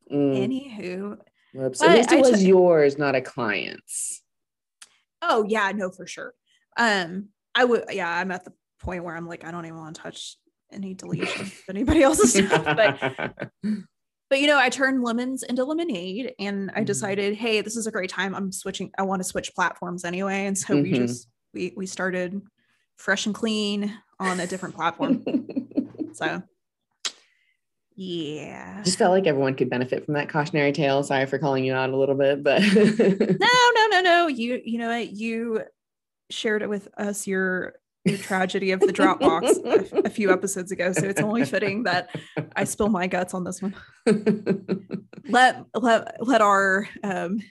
mm. 0.09 0.37
anywho 0.37 1.17
so 1.73 1.87
at 1.87 1.97
least 1.97 2.11
it 2.11 2.21
was 2.21 2.39
t- 2.39 2.47
yours 2.47 2.97
not 2.97 3.15
a 3.15 3.21
client's 3.21 4.21
oh 5.21 5.45
yeah 5.47 5.71
no 5.73 5.89
for 5.89 6.07
sure 6.07 6.33
um 6.77 7.27
i 7.55 7.63
would 7.63 7.83
yeah 7.91 8.09
i'm 8.09 8.31
at 8.31 8.45
the 8.45 8.53
point 8.81 9.03
where 9.03 9.15
I'm 9.15 9.27
like, 9.27 9.45
I 9.45 9.51
don't 9.51 9.65
even 9.65 9.77
want 9.77 9.95
to 9.95 10.01
touch 10.01 10.37
any 10.71 10.93
deletion 10.93 11.45
of 11.45 11.63
anybody 11.69 12.03
else's 12.03 12.33
stuff. 12.33 12.65
But 12.65 13.51
but 14.29 14.39
you 14.39 14.47
know, 14.47 14.59
I 14.59 14.69
turned 14.69 15.03
lemons 15.03 15.43
into 15.43 15.63
lemonade 15.63 16.33
and 16.39 16.71
I 16.71 16.75
mm-hmm. 16.75 16.85
decided, 16.85 17.35
hey, 17.35 17.61
this 17.61 17.77
is 17.77 17.87
a 17.87 17.91
great 17.91 18.09
time. 18.09 18.35
I'm 18.35 18.51
switching, 18.51 18.91
I 18.97 19.03
want 19.03 19.21
to 19.21 19.27
switch 19.27 19.53
platforms 19.53 20.03
anyway. 20.03 20.45
And 20.45 20.57
so 20.57 20.73
mm-hmm. 20.73 20.83
we 20.83 20.93
just 20.93 21.27
we 21.53 21.73
we 21.75 21.85
started 21.85 22.41
fresh 22.97 23.25
and 23.25 23.35
clean 23.35 23.97
on 24.19 24.39
a 24.39 24.47
different 24.47 24.75
platform. 24.75 25.23
so 26.13 26.41
yeah. 27.95 28.81
Just 28.83 28.97
felt 28.97 29.11
like 29.11 29.27
everyone 29.27 29.55
could 29.55 29.69
benefit 29.69 30.05
from 30.05 30.13
that 30.13 30.29
cautionary 30.29 30.71
tale. 30.71 31.03
Sorry 31.03 31.25
for 31.25 31.37
calling 31.37 31.63
you 31.63 31.73
out 31.73 31.89
a 31.89 31.97
little 31.97 32.15
bit, 32.15 32.43
but 32.43 32.61
no, 32.75 32.75
no, 33.75 33.87
no, 33.89 34.01
no. 34.01 34.27
You 34.27 34.61
you 34.63 34.77
know 34.77 34.89
what? 34.89 35.11
You 35.11 35.63
shared 36.29 36.61
it 36.61 36.69
with 36.69 36.87
us 36.97 37.27
your 37.27 37.75
the 38.05 38.17
tragedy 38.17 38.71
of 38.71 38.79
the 38.79 38.87
Dropbox 38.87 39.91
a, 39.93 40.07
a, 40.07 40.09
few 40.09 40.31
episodes 40.31 40.71
ago. 40.71 40.91
So 40.91 41.05
it's 41.05 41.21
only 41.21 41.45
fitting 41.45 41.83
that 41.83 42.09
I 42.55 42.63
spill 42.63 42.89
my 42.89 43.05
guts 43.05 43.35
on 43.35 43.43
this 43.43 43.61
one. 43.61 43.75
let 45.29 45.65
let 45.75 46.25
let 46.25 46.41
our 46.41 46.87
um 47.03 47.41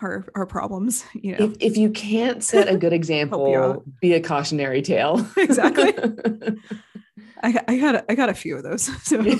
our 0.00 0.24
our 0.36 0.46
problems, 0.46 1.04
you 1.14 1.36
know. 1.36 1.46
If, 1.46 1.56
if 1.58 1.76
you 1.76 1.90
can't 1.90 2.44
set 2.44 2.68
a 2.68 2.76
good 2.76 2.92
example, 2.92 3.84
be 4.00 4.12
a 4.12 4.20
cautionary 4.20 4.82
tale. 4.82 5.26
exactly. 5.36 5.94
I, 7.42 7.64
I 7.68 7.78
got 7.78 7.94
a, 7.96 8.04
I 8.10 8.14
got 8.14 8.28
a 8.28 8.34
few 8.34 8.56
of 8.56 8.62
those. 8.62 8.88
So. 9.04 9.18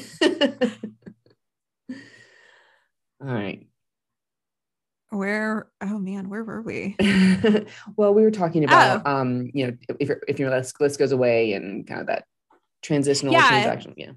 All 3.20 3.28
right 3.28 3.66
where 5.12 5.68
oh 5.82 5.98
man 5.98 6.30
where 6.30 6.42
were 6.42 6.62
we 6.62 6.96
well 7.96 8.14
we 8.14 8.22
were 8.22 8.30
talking 8.30 8.64
about 8.64 9.02
oh. 9.04 9.10
um 9.10 9.50
you 9.52 9.66
know 9.66 9.76
if 10.00 10.10
if 10.26 10.38
your 10.38 10.48
list, 10.48 10.80
list 10.80 10.98
goes 10.98 11.12
away 11.12 11.52
and 11.52 11.86
kind 11.86 12.00
of 12.00 12.06
that 12.06 12.24
transitional 12.80 13.32
yeah. 13.32 13.48
transaction 13.48 13.92
yeah 13.96 14.12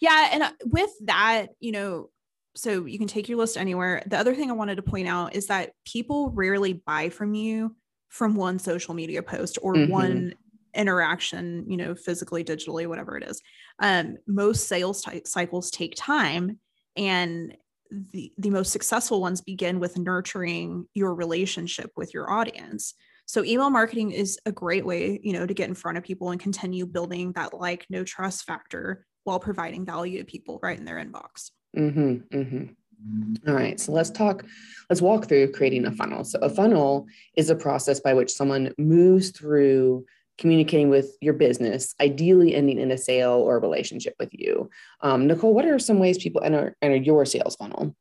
yeah 0.00 0.30
and 0.32 0.42
uh, 0.42 0.50
with 0.64 0.90
that 1.02 1.48
you 1.60 1.72
know 1.72 2.08
so 2.56 2.86
you 2.86 2.98
can 2.98 3.06
take 3.06 3.28
your 3.28 3.36
list 3.36 3.58
anywhere 3.58 4.02
the 4.06 4.16
other 4.16 4.34
thing 4.34 4.50
i 4.50 4.54
wanted 4.54 4.76
to 4.76 4.82
point 4.82 5.06
out 5.06 5.34
is 5.34 5.48
that 5.48 5.72
people 5.84 6.30
rarely 6.30 6.72
buy 6.72 7.10
from 7.10 7.34
you 7.34 7.76
from 8.08 8.34
one 8.34 8.58
social 8.58 8.94
media 8.94 9.22
post 9.22 9.58
or 9.60 9.74
mm-hmm. 9.74 9.92
one 9.92 10.34
interaction 10.74 11.64
you 11.68 11.76
know 11.76 11.94
physically 11.94 12.44
digitally 12.44 12.86
whatever 12.86 13.16
it 13.16 13.24
is. 13.24 13.40
Um 13.80 14.16
most 14.26 14.68
sales 14.68 15.06
cycles 15.24 15.70
take 15.70 15.94
time 15.96 16.58
and 16.96 17.56
the, 17.90 18.32
the 18.38 18.50
most 18.50 18.72
successful 18.72 19.20
ones 19.20 19.40
begin 19.40 19.78
with 19.78 19.98
nurturing 19.98 20.86
your 20.94 21.14
relationship 21.14 21.90
with 21.96 22.12
your 22.14 22.30
audience. 22.30 22.94
So 23.26 23.44
email 23.44 23.70
marketing 23.70 24.10
is 24.10 24.38
a 24.46 24.52
great 24.52 24.84
way 24.84 25.20
you 25.22 25.32
know 25.32 25.46
to 25.46 25.54
get 25.54 25.68
in 25.68 25.74
front 25.74 25.98
of 25.98 26.04
people 26.04 26.30
and 26.30 26.40
continue 26.40 26.86
building 26.86 27.32
that 27.32 27.54
like 27.54 27.86
no 27.88 28.04
trust 28.04 28.44
factor 28.44 29.06
while 29.24 29.40
providing 29.40 29.86
value 29.86 30.18
to 30.18 30.24
people 30.24 30.60
right 30.62 30.78
in 30.78 30.84
their 30.84 31.02
inbox. 31.02 31.50
Mm-hmm, 31.76 32.36
mm-hmm. 32.36 33.48
All 33.48 33.54
right 33.54 33.78
so 33.78 33.92
let's 33.92 34.10
talk 34.10 34.44
let's 34.88 35.02
walk 35.02 35.28
through 35.28 35.52
creating 35.52 35.86
a 35.86 35.92
funnel. 35.92 36.24
So 36.24 36.38
a 36.40 36.50
funnel 36.50 37.06
is 37.36 37.50
a 37.50 37.54
process 37.54 38.00
by 38.00 38.14
which 38.14 38.32
someone 38.32 38.72
moves 38.78 39.30
through 39.30 40.04
communicating 40.38 40.90
with 40.90 41.16
your 41.20 41.34
business, 41.34 41.94
ideally 42.00 42.54
ending 42.54 42.78
in 42.78 42.90
a 42.90 42.98
sale 42.98 43.32
or 43.32 43.56
a 43.56 43.60
relationship 43.60 44.14
with 44.18 44.30
you. 44.32 44.68
Um, 45.00 45.26
Nicole, 45.26 45.54
what 45.54 45.64
are 45.64 45.78
some 45.78 45.98
ways 45.98 46.18
people 46.18 46.42
enter, 46.42 46.76
enter 46.82 46.96
your 46.96 47.24
sales 47.24 47.56
funnel? 47.56 47.94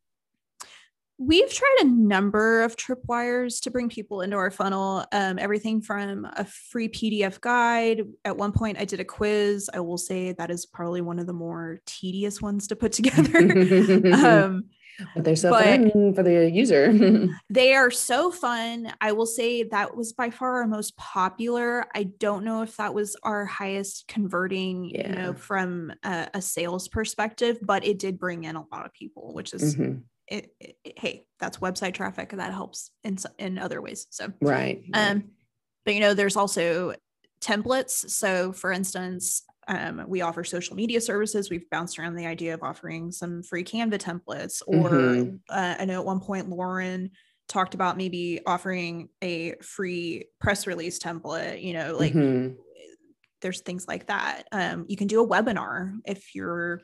We've 1.20 1.52
tried 1.54 1.78
a 1.82 1.86
number 1.86 2.64
of 2.64 2.76
tripwires 2.76 3.62
to 3.62 3.72
bring 3.72 3.88
people 3.88 4.22
into 4.22 4.36
our 4.36 4.50
funnel. 4.50 5.06
Um, 5.12 5.38
everything 5.38 5.80
from 5.80 6.26
a 6.26 6.44
free 6.44 6.90
PDF 6.90 7.40
guide. 7.40 8.02
At 8.26 8.36
one 8.36 8.52
point, 8.52 8.80
I 8.80 8.86
did 8.86 9.00
a 9.00 9.06
quiz. 9.06 9.70
I 9.72 9.80
will 9.80 10.00
say 10.00 10.34
that 10.34 10.50
is 10.50 10.66
probably 10.66 11.02
one 11.02 11.20
of 11.20 11.28
the 11.28 11.34
more 11.34 11.80
tedious 11.86 12.42
ones 12.42 12.68
to 12.68 12.76
put 12.76 12.92
together. 12.94 13.38
um, 14.14 14.66
but 15.16 15.24
they're 15.24 15.36
so 15.36 15.50
but 15.52 15.64
fun 15.64 16.14
for 16.14 16.24
the 16.24 16.50
user. 16.50 16.94
they 17.50 17.74
are 17.74 17.92
so 17.92 18.32
fun. 18.32 18.92
I 19.02 19.12
will 19.12 19.26
say 19.26 19.64
that 19.64 19.96
was 19.96 20.14
by 20.14 20.30
far 20.30 20.62
our 20.62 20.68
most 20.68 20.96
popular. 20.98 21.86
I 21.96 22.04
don't 22.04 22.44
know 22.44 22.62
if 22.62 22.78
that 22.78 22.94
was 22.94 23.16
our 23.24 23.46
highest 23.46 24.08
converting, 24.08 24.90
yeah. 24.90 25.10
you 25.10 25.16
know, 25.16 25.34
from 25.34 25.94
a, 26.04 26.30
a, 26.36 26.42
sales 26.42 26.88
perspective, 26.88 27.60
but 27.62 27.86
it 27.86 28.00
did 28.00 28.20
bring 28.20 28.44
in 28.44 28.56
a 28.56 28.66
lot 28.72 28.86
of 28.86 28.94
people, 28.94 29.34
which 29.34 29.54
is 29.54 29.76
mm-hmm. 29.76 30.00
it, 30.28 30.54
it, 30.60 30.78
it, 30.84 31.00
hey, 31.00 31.26
that's 31.40 31.58
website 31.58 31.94
traffic 31.94 32.30
that 32.30 32.54
helps 32.54 32.92
in 33.04 33.18
in 33.40 33.58
other 33.58 33.82
ways. 33.82 34.08
So 34.10 34.32
right. 34.42 34.84
Um, 34.94 35.26
but 35.86 35.94
you 35.94 36.00
know, 36.00 36.14
there's 36.14 36.38
also 36.38 36.94
templates. 37.42 38.10
So 38.10 38.54
for 38.54 38.72
instance, 38.72 39.44
um, 39.68 40.04
we 40.08 40.22
offer 40.22 40.44
social 40.44 40.76
media 40.76 41.02
services. 41.02 41.50
We've 41.50 41.70
bounced 41.70 42.00
around 42.00 42.16
the 42.16 42.26
idea 42.26 42.54
of 42.54 42.64
offering 42.64 43.12
some 43.12 43.44
free 43.44 43.64
Canva 43.64 43.98
templates, 43.98 44.62
or 44.66 44.90
mm-hmm. 44.90 45.36
uh, 45.50 45.76
I 45.80 45.86
know 45.86 46.00
at 46.00 46.06
one 46.06 46.20
point 46.20 46.50
Lauren 46.50 47.12
talked 47.48 47.74
about 47.74 47.98
maybe 47.98 48.40
offering 48.46 49.10
a 49.22 49.56
free 49.62 50.26
press 50.40 50.68
release 50.68 51.00
template. 51.00 51.62
You 51.62 51.74
know, 51.74 51.98
like 51.98 52.14
mm-hmm. 52.14 52.56
there's 53.42 53.62
things 53.62 53.88
like 53.88 54.08
that. 54.08 54.44
Um, 54.52 54.86
you 54.88 54.98
can 54.98 55.08
do 55.08 55.24
a 55.24 55.28
webinar 55.28 55.98
if 56.06 56.36
you're 56.36 56.82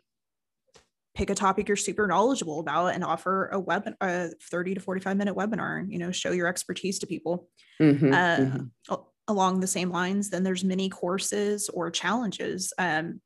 pick 1.16 1.32
a 1.32 1.36
topic 1.36 1.68
you're 1.68 1.76
super 1.76 2.08
knowledgeable 2.08 2.60
about 2.60 2.94
and 2.94 3.04
offer 3.04 3.48
a 3.48 3.60
web 3.60 3.84
a 4.00 4.30
30 4.52 4.76
to 4.76 4.80
45 4.80 5.18
minute 5.18 5.36
webinar 5.36 5.84
you 5.90 5.98
know 5.98 6.12
show 6.12 6.32
your 6.32 6.48
expertise 6.48 7.00
to 7.00 7.08
people 7.08 7.50
mm-hmm, 7.82 8.14
uh, 8.14 8.38
mm-hmm 8.38 8.94
along 9.30 9.60
the 9.60 9.68
same 9.68 9.90
lines, 9.90 10.30
then 10.30 10.44
there's 10.44 10.64
many 10.64 10.90
courses 10.90 11.70
or 11.70 11.90
challenges. 11.90 12.74
Um, 12.78 13.22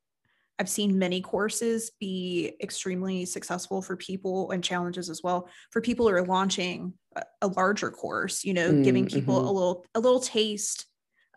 I've 0.58 0.68
seen 0.68 0.98
many 0.98 1.20
courses 1.20 1.90
be 1.98 2.54
extremely 2.62 3.24
successful 3.24 3.82
for 3.82 3.96
people 3.96 4.52
and 4.52 4.62
challenges 4.62 5.10
as 5.10 5.22
well 5.22 5.48
for 5.72 5.80
people 5.80 6.08
who 6.08 6.14
are 6.14 6.24
launching 6.24 6.94
a, 7.42 7.48
larger 7.48 7.90
course, 7.90 8.44
you 8.44 8.54
know, 8.54 8.70
mm, 8.70 8.84
giving 8.84 9.06
people 9.06 9.36
mm-hmm. 9.36 9.48
a 9.48 9.52
little 9.52 9.84
a 9.94 10.00
little 10.00 10.20
taste 10.20 10.86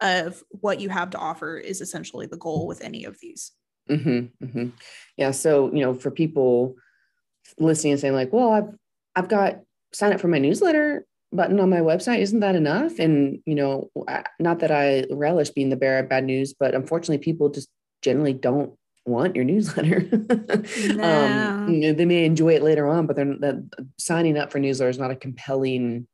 of 0.01 0.43
what 0.49 0.79
you 0.79 0.89
have 0.89 1.09
to 1.11 1.17
offer 1.17 1.57
is 1.57 1.81
essentially 1.81 2.27
the 2.27 2.37
goal 2.37 2.67
with 2.67 2.81
any 2.81 3.05
of 3.05 3.17
these. 3.19 3.51
Mm-hmm, 3.89 4.45
mm-hmm. 4.45 4.69
Yeah. 5.15 5.31
So, 5.31 5.73
you 5.73 5.81
know, 5.81 5.93
for 5.95 6.11
people 6.11 6.75
listening 7.57 7.93
and 7.93 8.01
saying 8.01 8.13
like, 8.13 8.31
well, 8.31 8.51
I've, 8.51 8.69
I've 9.15 9.29
got 9.29 9.61
sign 9.93 10.13
up 10.13 10.19
for 10.19 10.27
my 10.27 10.39
newsletter 10.39 11.05
button 11.31 11.59
on 11.59 11.69
my 11.69 11.79
website 11.79 12.19
isn't 12.19 12.39
that 12.39 12.55
enough 12.55 12.99
and 12.99 13.39
you 13.45 13.55
know 13.55 13.89
not 14.39 14.59
that 14.59 14.71
i 14.71 15.05
relish 15.11 15.49
being 15.49 15.69
the 15.69 15.75
bearer 15.75 15.99
of 15.99 16.09
bad 16.09 16.23
news 16.23 16.53
but 16.53 16.73
unfortunately 16.73 17.17
people 17.17 17.49
just 17.49 17.69
generally 18.01 18.33
don't 18.33 18.73
want 19.05 19.35
your 19.35 19.45
newsletter 19.51 20.07
um, 20.11 20.97
no. 20.97 21.03
um, 21.03 21.73
you 21.73 21.79
know, 21.81 21.93
they 21.93 22.05
may 22.05 22.25
enjoy 22.25 22.53
it 22.53 22.63
later 22.63 22.87
on 22.87 23.07
but 23.07 23.15
they're 23.15 23.37
that 23.39 23.87
signing 23.97 24.37
up 24.37 24.51
for 24.51 24.59
newsletter 24.59 24.89
is 24.89 24.99
not 24.99 25.11
a 25.11 25.15
compelling 25.15 26.07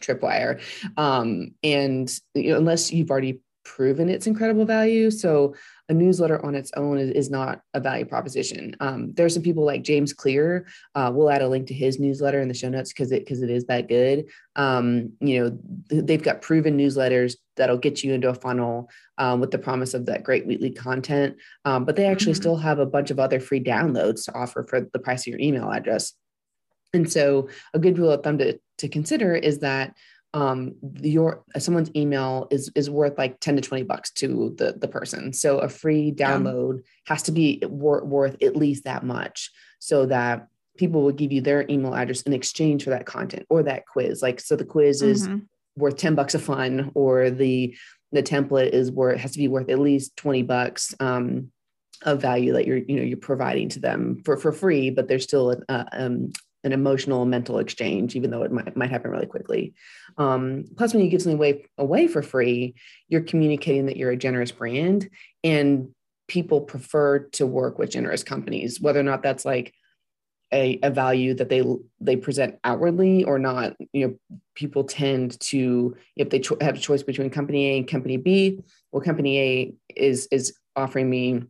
tripwire 0.00 0.60
um, 0.96 1.52
and 1.62 2.18
you 2.34 2.50
know, 2.50 2.56
unless 2.56 2.92
you've 2.92 3.10
already 3.10 3.40
proven 3.64 4.08
its 4.08 4.26
incredible 4.26 4.64
value. 4.64 5.10
So 5.10 5.54
a 5.88 5.94
newsletter 5.94 6.44
on 6.44 6.54
its 6.54 6.70
own 6.76 6.98
is, 6.98 7.10
is 7.10 7.30
not 7.30 7.60
a 7.74 7.80
value 7.80 8.04
proposition. 8.04 8.76
Um, 8.80 9.12
there 9.14 9.26
are 9.26 9.30
some 9.30 9.42
people 9.42 9.64
like 9.64 9.82
James 9.82 10.12
Clear. 10.12 10.66
Uh, 10.94 11.10
we'll 11.12 11.30
add 11.30 11.42
a 11.42 11.48
link 11.48 11.66
to 11.68 11.74
his 11.74 11.98
newsletter 11.98 12.40
in 12.40 12.48
the 12.48 12.54
show 12.54 12.68
notes 12.68 12.92
because 12.92 13.12
it 13.12 13.20
because 13.20 13.42
it 13.42 13.50
is 13.50 13.66
that 13.66 13.88
good. 13.88 14.26
Um, 14.56 15.12
you 15.20 15.40
know, 15.42 15.58
they've 16.02 16.22
got 16.22 16.42
proven 16.42 16.78
newsletters 16.78 17.34
that'll 17.56 17.78
get 17.78 18.02
you 18.02 18.12
into 18.12 18.28
a 18.28 18.34
funnel 18.34 18.88
um, 19.18 19.40
with 19.40 19.50
the 19.50 19.58
promise 19.58 19.94
of 19.94 20.06
that 20.06 20.22
great 20.22 20.46
weekly 20.46 20.70
content. 20.70 21.36
Um, 21.64 21.84
but 21.84 21.96
they 21.96 22.06
actually 22.06 22.32
mm-hmm. 22.32 22.42
still 22.42 22.56
have 22.56 22.78
a 22.78 22.86
bunch 22.86 23.10
of 23.10 23.18
other 23.18 23.40
free 23.40 23.62
downloads 23.62 24.24
to 24.24 24.34
offer 24.34 24.62
for 24.62 24.88
the 24.92 24.98
price 24.98 25.22
of 25.22 25.28
your 25.28 25.40
email 25.40 25.70
address. 25.70 26.14
And 26.94 27.10
so 27.10 27.48
a 27.74 27.78
good 27.78 27.98
rule 27.98 28.10
of 28.10 28.22
thumb 28.22 28.38
to, 28.38 28.58
to 28.78 28.88
consider 28.88 29.34
is 29.34 29.60
that 29.60 29.94
um 30.34 30.74
your 31.00 31.44
someone's 31.58 31.90
email 31.94 32.46
is 32.50 32.70
is 32.74 32.88
worth 32.88 33.18
like 33.18 33.38
10 33.40 33.56
to 33.56 33.62
20 33.62 33.84
bucks 33.84 34.10
to 34.12 34.54
the 34.56 34.74
the 34.78 34.88
person 34.88 35.32
so 35.32 35.58
a 35.58 35.68
free 35.68 36.12
download 36.12 36.76
yeah. 36.76 36.82
has 37.06 37.22
to 37.24 37.32
be 37.32 37.62
wor- 37.66 38.04
worth 38.04 38.42
at 38.42 38.56
least 38.56 38.84
that 38.84 39.04
much 39.04 39.50
so 39.78 40.06
that 40.06 40.48
people 40.78 41.02
will 41.02 41.12
give 41.12 41.32
you 41.32 41.42
their 41.42 41.66
email 41.68 41.94
address 41.94 42.22
in 42.22 42.32
exchange 42.32 42.84
for 42.84 42.90
that 42.90 43.04
content 43.04 43.44
or 43.50 43.62
that 43.62 43.86
quiz 43.86 44.22
like 44.22 44.40
so 44.40 44.56
the 44.56 44.64
quiz 44.64 45.02
is 45.02 45.28
mm-hmm. 45.28 45.38
worth 45.76 45.96
10 45.96 46.14
bucks 46.14 46.34
a 46.34 46.38
fun 46.38 46.90
or 46.94 47.30
the 47.30 47.76
the 48.12 48.22
template 48.22 48.70
is 48.70 48.90
worth 48.90 49.20
has 49.20 49.32
to 49.32 49.38
be 49.38 49.48
worth 49.48 49.68
at 49.68 49.78
least 49.78 50.16
20 50.16 50.42
bucks 50.42 50.94
um 50.98 51.50
of 52.04 52.20
value 52.20 52.54
that 52.54 52.66
you're 52.66 52.78
you 52.78 52.96
know 52.96 53.02
you're 53.02 53.16
providing 53.18 53.68
to 53.68 53.80
them 53.80 54.20
for 54.24 54.36
for 54.36 54.50
free 54.50 54.90
but 54.90 55.08
there's 55.08 55.22
still 55.22 55.52
a, 55.52 55.56
uh, 55.68 55.84
um, 55.92 56.32
an 56.64 56.72
emotional 56.72 57.24
mental 57.24 57.58
exchange 57.58 58.14
even 58.14 58.30
though 58.30 58.42
it 58.42 58.52
might, 58.52 58.76
might 58.76 58.90
happen 58.90 59.10
really 59.10 59.26
quickly. 59.26 59.74
Um, 60.16 60.64
plus 60.76 60.94
when 60.94 61.02
you 61.02 61.10
give 61.10 61.22
something 61.22 61.38
away, 61.38 61.66
away 61.78 62.06
for 62.06 62.22
free 62.22 62.74
you're 63.08 63.22
communicating 63.22 63.86
that 63.86 63.96
you're 63.96 64.10
a 64.10 64.16
generous 64.16 64.52
brand 64.52 65.08
and 65.42 65.88
people 66.28 66.60
prefer 66.60 67.20
to 67.30 67.46
work 67.46 67.78
with 67.78 67.90
generous 67.90 68.22
companies 68.22 68.80
whether 68.80 69.00
or 69.00 69.04
not 69.04 69.22
that's 69.22 69.44
like 69.44 69.74
a, 70.52 70.78
a 70.82 70.90
value 70.90 71.34
that 71.34 71.48
they 71.48 71.62
they 72.00 72.16
present 72.16 72.58
outwardly 72.62 73.24
or 73.24 73.38
not. 73.38 73.74
You 73.92 74.06
know 74.06 74.38
people 74.54 74.84
tend 74.84 75.40
to 75.40 75.96
if 76.16 76.30
they 76.30 76.40
cho- 76.40 76.58
have 76.60 76.76
a 76.76 76.80
choice 76.80 77.02
between 77.02 77.30
company 77.30 77.70
a 77.70 77.78
and 77.78 77.88
company 77.88 78.18
b 78.18 78.60
well 78.90 79.02
company 79.02 79.40
a 79.40 79.74
is 79.96 80.28
is 80.30 80.54
offering 80.76 81.08
me 81.08 81.42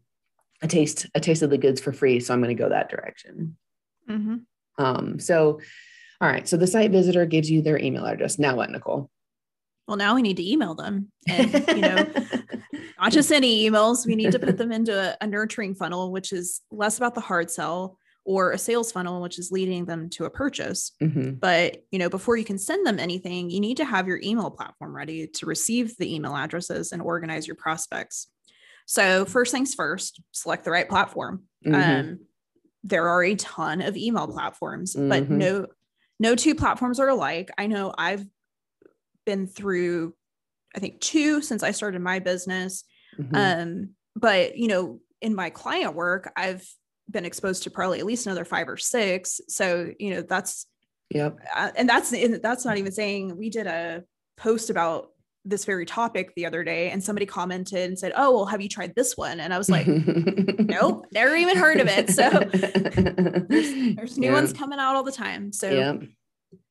a 0.62 0.68
taste 0.68 1.07
a 1.14 1.20
taste 1.20 1.42
of 1.42 1.51
the 1.51 1.59
goods 1.59 1.81
for 1.81 1.92
free 1.92 2.20
so 2.20 2.33
i'm 2.33 2.40
going 2.40 2.57
to 2.57 2.62
go 2.62 2.68
that 2.68 2.88
direction. 2.88 3.57
Mm-hmm. 4.09 4.37
Um, 4.78 5.18
so, 5.18 5.61
all 6.20 6.28
right. 6.28 6.48
So 6.48 6.56
the 6.56 6.66
site 6.66 6.90
visitor 6.90 7.26
gives 7.26 7.50
you 7.50 7.62
their 7.62 7.78
email 7.78 8.04
address. 8.04 8.38
Now 8.38 8.56
what, 8.56 8.70
Nicole? 8.70 9.11
Well, 9.88 9.96
now 9.96 10.14
we 10.14 10.22
need 10.22 10.37
to 10.37 10.48
email 10.48 10.74
them 10.74 11.11
and, 11.28 11.52
you 11.52 11.80
know, 11.80 12.06
not 13.00 13.12
just 13.12 13.32
any 13.32 13.68
emails. 13.68 14.06
We 14.06 14.14
need 14.14 14.32
to 14.32 14.38
put 14.38 14.56
them 14.56 14.70
into 14.70 14.96
a, 14.96 15.16
a 15.20 15.26
nurturing 15.26 15.74
funnel, 15.74 16.12
which 16.12 16.32
is 16.32 16.61
less 16.70 16.96
about 16.96 17.14
the 17.14 17.20
hard 17.20 17.50
sell 17.50 17.98
or 18.24 18.52
a 18.52 18.58
sales 18.58 18.92
funnel, 18.92 19.20
which 19.20 19.38
is 19.38 19.50
leading 19.50 19.85
them 19.85 20.08
to 20.11 20.24
a 20.24 20.30
purchase. 20.30 20.92
Mm-hmm. 21.02 21.32
But, 21.32 21.85
you 21.90 21.98
know, 21.98 22.08
before 22.08 22.37
you 22.37 22.44
can 22.44 22.58
send 22.58 22.87
them 22.87 23.00
anything, 23.00 23.50
you 23.50 23.58
need 23.58 23.78
to 23.78 23.85
have 23.85 24.06
your 24.06 24.20
email 24.22 24.50
platform 24.50 24.94
ready 24.94 25.26
to 25.26 25.46
receive 25.46 25.96
the 25.96 26.14
email 26.14 26.37
addresses 26.37 26.92
and 26.92 27.02
organize 27.02 27.46
your 27.46 27.56
prospects. 27.56 28.28
So, 28.87 29.24
first 29.24 29.52
things 29.52 29.74
first, 29.74 30.20
select 30.32 30.64
the 30.64 30.70
right 30.70 30.88
platform. 30.88 31.44
Mm-hmm. 31.66 32.11
Um, 32.11 32.18
there 32.84 33.08
are 33.08 33.22
a 33.22 33.34
ton 33.36 33.80
of 33.80 33.96
email 33.96 34.26
platforms, 34.26 34.94
mm-hmm. 34.94 35.08
but 35.08 35.30
no 35.30 35.66
no 36.18 36.34
two 36.34 36.54
platforms 36.54 37.00
are 37.00 37.08
alike. 37.08 37.50
I 37.58 37.66
know 37.66 37.92
I've 37.96 38.24
been 39.24 39.46
through 39.46 40.14
I 40.74 40.80
think 40.80 41.00
two 41.00 41.42
since 41.42 41.62
I 41.62 41.70
started 41.70 42.00
my 42.00 42.18
business. 42.18 42.84
Mm-hmm. 43.18 43.34
Um, 43.34 43.90
but 44.16 44.56
you 44.56 44.68
know, 44.68 45.00
in 45.20 45.34
my 45.34 45.50
client 45.50 45.94
work, 45.94 46.32
I've 46.36 46.66
been 47.10 47.24
exposed 47.24 47.64
to 47.64 47.70
probably 47.70 47.98
at 47.98 48.06
least 48.06 48.26
another 48.26 48.44
five 48.44 48.68
or 48.68 48.76
six. 48.76 49.40
So, 49.48 49.92
you 49.98 50.14
know, 50.14 50.22
that's 50.22 50.66
Yep. 51.14 51.38
Uh, 51.54 51.70
and 51.76 51.88
that's 51.88 52.10
that's 52.40 52.64
not 52.64 52.78
even 52.78 52.92
saying 52.92 53.36
we 53.36 53.50
did 53.50 53.66
a 53.66 54.02
post 54.38 54.70
about 54.70 55.10
this 55.44 55.64
very 55.64 55.85
topic 55.85 56.33
the 56.37 56.46
other 56.46 56.62
day 56.62 56.90
and 56.90 57.02
somebody 57.02 57.26
commented 57.26 57.88
and 57.88 57.98
said, 57.98 58.12
Oh, 58.16 58.33
well, 58.33 58.46
have 58.46 58.61
you 58.61 58.68
tried 58.68 58.94
this 58.94 59.16
one? 59.16 59.40
And 59.40 59.52
I 59.52 59.59
was 59.59 59.68
like, 59.68 59.87
Nope, 59.87 61.07
never 61.12 61.35
even 61.35 61.57
heard 61.57 61.81
of 61.81 61.88
it. 61.88 62.11
So 62.11 62.31
there's, 62.31 63.94
there's 63.96 64.18
new 64.18 64.28
yeah. 64.28 64.33
ones 64.33 64.52
coming 64.52 64.78
out 64.78 64.94
all 64.94 65.02
the 65.02 65.12
time. 65.12 65.52
So, 65.52 65.70
yeah. 65.70 65.96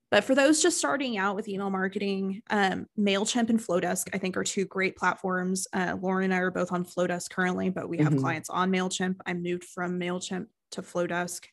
but 0.09 0.23
for 0.23 0.35
those 0.35 0.61
just 0.61 0.77
starting 0.77 1.17
out 1.17 1.35
with 1.35 1.49
email 1.49 1.69
marketing, 1.69 2.41
um, 2.49 2.87
MailChimp 2.97 3.49
and 3.49 3.59
Flodesk, 3.59 4.07
I 4.13 4.17
think, 4.17 4.37
are 4.37 4.43
two 4.43 4.65
great 4.65 4.95
platforms. 4.95 5.67
Uh, 5.73 5.97
Lauren 6.01 6.25
and 6.25 6.33
I 6.33 6.37
are 6.37 6.51
both 6.51 6.71
on 6.71 6.85
Flodesk 6.85 7.29
currently, 7.29 7.69
but 7.69 7.89
we 7.89 7.97
have 7.97 8.13
mm-hmm. 8.13 8.19
clients 8.19 8.49
on 8.49 8.71
MailChimp. 8.71 9.17
I 9.25 9.33
moved 9.33 9.65
from 9.65 9.99
MailChimp 9.99 10.47
to 10.71 10.81
Flodesk. 10.81 11.45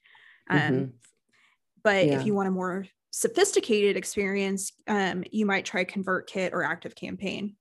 Um, 0.48 0.58
mm-hmm. 0.60 0.84
But 1.82 2.06
yeah. 2.06 2.20
if 2.20 2.26
you 2.26 2.34
want 2.34 2.48
a 2.48 2.52
more 2.52 2.86
sophisticated 3.10 3.96
experience, 3.96 4.72
um, 4.86 5.24
you 5.30 5.46
might 5.46 5.64
try 5.64 5.84
ConvertKit 5.84 6.52
or 6.52 6.62
ActiveCampaign. 6.62 7.54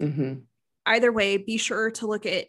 Mm-hmm. 0.00 0.34
Either 0.86 1.12
way, 1.12 1.36
be 1.36 1.56
sure 1.56 1.90
to 1.92 2.06
look 2.06 2.26
at 2.26 2.46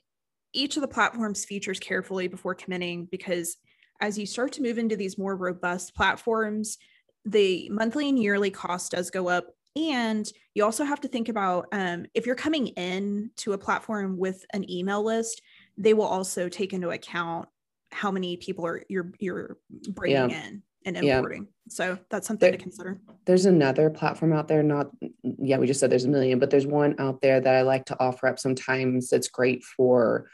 each 0.53 0.77
of 0.77 0.81
the 0.81 0.87
platform's 0.87 1.45
features 1.45 1.79
carefully 1.79 2.27
before 2.27 2.55
committing 2.55 3.05
because 3.05 3.57
as 4.01 4.17
you 4.17 4.25
start 4.25 4.51
to 4.53 4.61
move 4.61 4.77
into 4.77 4.95
these 4.95 5.17
more 5.17 5.35
robust 5.35 5.95
platforms, 5.95 6.77
the 7.25 7.69
monthly 7.69 8.09
and 8.09 8.19
yearly 8.19 8.51
cost 8.51 8.91
does 8.91 9.09
go 9.09 9.29
up. 9.29 9.47
And 9.75 10.29
you 10.53 10.63
also 10.63 10.83
have 10.83 11.01
to 11.01 11.07
think 11.07 11.29
about 11.29 11.67
um, 11.71 12.05
if 12.13 12.25
you're 12.25 12.35
coming 12.35 12.67
in 12.67 13.31
to 13.37 13.53
a 13.53 13.57
platform 13.57 14.17
with 14.17 14.45
an 14.53 14.69
email 14.69 15.03
list, 15.03 15.41
they 15.77 15.93
will 15.93 16.05
also 16.05 16.49
take 16.49 16.73
into 16.73 16.89
account 16.89 17.47
how 17.91 18.11
many 18.11 18.37
people 18.37 18.65
are 18.65 18.83
you're 18.89 19.11
you're 19.19 19.57
bringing 19.89 20.29
yeah. 20.31 20.45
in 20.47 20.63
and 20.85 20.97
importing. 20.97 21.43
Yeah. 21.43 21.49
So 21.69 21.97
that's 22.09 22.27
something 22.27 22.51
there, 22.51 22.57
to 22.57 22.61
consider. 22.61 22.99
There's 23.25 23.45
another 23.45 23.89
platform 23.89 24.33
out 24.33 24.47
there, 24.47 24.63
not, 24.63 24.91
yeah, 25.23 25.57
we 25.57 25.67
just 25.67 25.79
said 25.79 25.89
there's 25.89 26.05
a 26.05 26.09
million, 26.09 26.39
but 26.39 26.49
there's 26.49 26.67
one 26.67 26.95
out 26.99 27.21
there 27.21 27.39
that 27.39 27.55
I 27.55 27.61
like 27.61 27.85
to 27.85 27.99
offer 27.99 28.27
up 28.27 28.39
sometimes 28.39 29.09
that's 29.09 29.29
great 29.29 29.63
for 29.63 30.29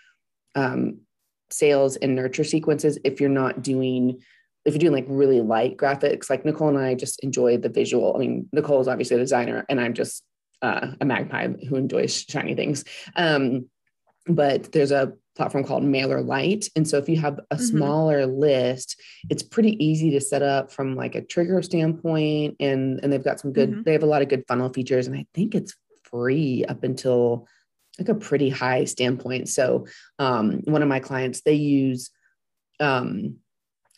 um, 0.56 1.02
sales 1.52 1.96
and 1.98 2.16
nurture 2.16 2.44
sequences. 2.44 2.98
If 3.04 3.22
you're 3.22 3.30
not 3.30 3.62
doing, 3.62 4.22
if 4.66 4.74
you're 4.74 4.80
doing 4.80 4.94
like 4.94 5.06
really 5.08 5.42
light 5.42 5.78
graphics, 5.78 6.30
like 6.30 6.46
Nicole 6.46 6.70
and 6.70 6.78
I 6.78 6.96
just 6.96 7.24
enjoy 7.24 7.58
the 7.58 7.70
visual. 7.70 8.16
I 8.16 8.20
mean, 8.20 8.50
Nicole 8.52 8.82
is 8.82 8.88
obviously 8.88 9.16
a 9.16 9.20
designer 9.20 9.66
and 9.70 9.80
I'm 9.80 9.94
just 9.94 10.24
uh, 10.62 10.94
a 11.00 11.06
magpie 11.06 11.48
who 11.48 11.76
enjoys 11.76 12.26
shiny 12.28 12.56
things. 12.56 12.84
Um, 13.16 13.70
but 14.28 14.72
there's 14.72 14.92
a 14.92 15.14
platform 15.39 15.63
called 15.63 15.84
MailerLite. 15.84 16.69
And 16.75 16.86
so 16.86 16.97
if 16.97 17.08
you 17.08 17.17
have 17.17 17.39
a 17.49 17.56
mm-hmm. 17.56 17.63
smaller 17.63 18.25
list, 18.25 19.02
it's 19.30 19.41
pretty 19.41 19.84
easy 19.84 20.12
to 20.12 20.19
set 20.19 20.41
up 20.41 20.69
from 20.69 20.95
like 20.95 21.15
a 21.15 21.23
trigger 21.23 21.62
standpoint. 21.62 22.58
And, 22.60 22.99
and 23.02 23.12
they've 23.12 23.23
got 23.23 23.39
some 23.39 23.54
good, 23.54 23.71
mm-hmm. 23.71 23.84
they 23.84 23.93
have 23.93 24.04
a 24.04 24.08
lot 24.08 24.21
of 24.21 24.28
good 24.28 24.43
funnel 24.49 24.67
features. 24.67 25.08
And 25.08 25.15
I 25.15 25.25
think 25.34 25.56
it's 25.56 25.73
free 26.04 26.65
up 26.65 26.84
until 26.84 27.47
like 27.97 28.10
a 28.10 28.15
pretty 28.15 28.49
high 28.49 28.84
standpoint. 28.84 29.47
So 29.47 29.88
um, 30.19 30.60
one 30.65 30.82
of 30.82 30.89
my 30.89 30.99
clients, 30.99 31.41
they 31.41 31.54
use 31.54 32.12
um, 32.82 33.38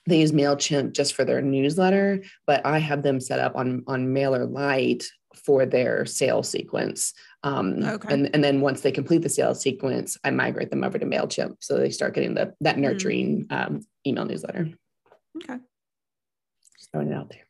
they 0.08 0.19
use 0.19 0.32
MailChimp 0.32 0.93
just 0.93 1.13
for 1.13 1.23
their 1.23 1.43
newsletter, 1.43 2.23
but 2.47 2.65
I 2.65 2.80
have 2.80 3.04
them 3.04 3.19
set 3.19 3.39
up 3.39 3.56
on 3.56 3.84
on 3.86 4.08
MailerLite 4.08 5.06
for 5.36 5.65
their 5.65 6.06
sales 6.06 6.49
sequence. 6.49 7.13
Um, 7.43 7.84
okay. 7.84 8.13
and, 8.13 8.30
and 8.34 8.43
then 8.43 8.62
once 8.62 8.82
they 8.82 8.91
complete 8.91 9.23
the 9.23 9.30
sales 9.30 9.62
sequence, 9.62 10.17
I 10.23 10.32
migrate 10.32 10.69
them 10.69 10.84
over 10.84 10.99
to 10.99 11.06
MailChimp. 11.06 11.58
So 11.60 11.77
they 11.77 11.89
start 11.89 12.13
getting 12.13 12.36
the, 12.36 12.54
that 12.62 12.75
hmm. 12.75 12.82
nurturing 12.82 13.45
mm. 13.47 13.67
um, 13.67 13.82
email 14.06 14.25
newsletter. 14.25 14.69
Okay. 15.38 15.58
Just 16.77 16.91
throwing 16.91 17.12
it 17.12 17.15
out 17.15 17.30
there. 17.30 17.47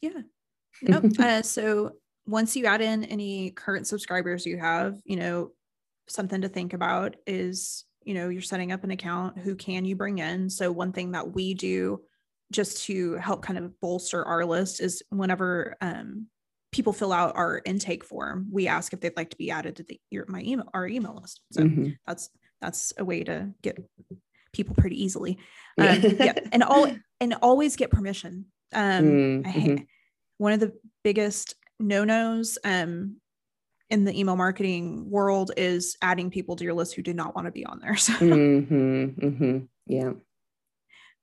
Yeah. 0.00 0.22
Nope. 0.82 1.12
uh, 1.18 1.42
so 1.42 1.92
once 2.26 2.56
you 2.56 2.66
add 2.66 2.80
in 2.80 3.04
any 3.04 3.50
current 3.50 3.86
subscribers 3.86 4.46
you 4.46 4.58
have, 4.58 4.98
you 5.04 5.16
know, 5.16 5.50
something 6.08 6.40
to 6.42 6.48
think 6.48 6.72
about 6.72 7.16
is, 7.26 7.84
you 8.04 8.14
know, 8.14 8.28
you're 8.28 8.42
setting 8.42 8.72
up 8.72 8.84
an 8.84 8.90
account. 8.90 9.38
Who 9.38 9.54
can 9.54 9.84
you 9.84 9.96
bring 9.96 10.18
in? 10.18 10.48
So 10.50 10.72
one 10.72 10.92
thing 10.92 11.12
that 11.12 11.32
we 11.32 11.54
do 11.54 12.02
just 12.50 12.84
to 12.84 13.14
help 13.14 13.42
kind 13.42 13.58
of 13.58 13.78
bolster 13.80 14.24
our 14.24 14.44
list 14.44 14.80
is 14.80 15.02
whenever 15.10 15.76
um, 15.80 16.26
people 16.72 16.92
fill 16.92 17.12
out 17.12 17.36
our 17.36 17.60
intake 17.64 18.02
form, 18.02 18.48
we 18.50 18.66
ask 18.66 18.92
if 18.92 19.00
they'd 19.00 19.16
like 19.16 19.30
to 19.30 19.36
be 19.36 19.50
added 19.50 19.76
to 19.76 19.84
the 19.84 20.00
your, 20.10 20.24
my 20.28 20.40
email 20.40 20.68
our 20.74 20.86
email 20.86 21.18
list. 21.20 21.40
So 21.52 21.62
mm-hmm. 21.62 21.90
that's 22.06 22.30
that's 22.60 22.92
a 22.98 23.04
way 23.04 23.22
to 23.24 23.50
get 23.62 23.78
people 24.52 24.74
pretty 24.74 25.02
easily. 25.02 25.38
Um, 25.78 26.00
yeah, 26.02 26.34
and 26.52 26.62
all 26.62 26.90
and 27.20 27.34
always 27.42 27.76
get 27.76 27.90
permission. 27.90 28.46
Um, 28.72 29.04
mm-hmm. 29.04 29.76
I, 29.76 29.86
one 30.38 30.52
of 30.52 30.60
the 30.60 30.72
biggest 31.04 31.54
no 31.78 32.04
nos 32.04 32.58
um, 32.64 33.16
in 33.90 34.04
the 34.04 34.18
email 34.18 34.36
marketing 34.36 35.10
world 35.10 35.52
is 35.56 35.96
adding 36.00 36.30
people 36.30 36.56
to 36.56 36.64
your 36.64 36.74
list 36.74 36.94
who 36.94 37.02
do 37.02 37.12
not 37.12 37.34
want 37.34 37.46
to 37.46 37.52
be 37.52 37.66
on 37.66 37.80
there. 37.80 37.96
So. 37.96 38.14
Mm-hmm. 38.14 39.26
mm-hmm. 39.26 39.58
Yeah. 39.86 40.12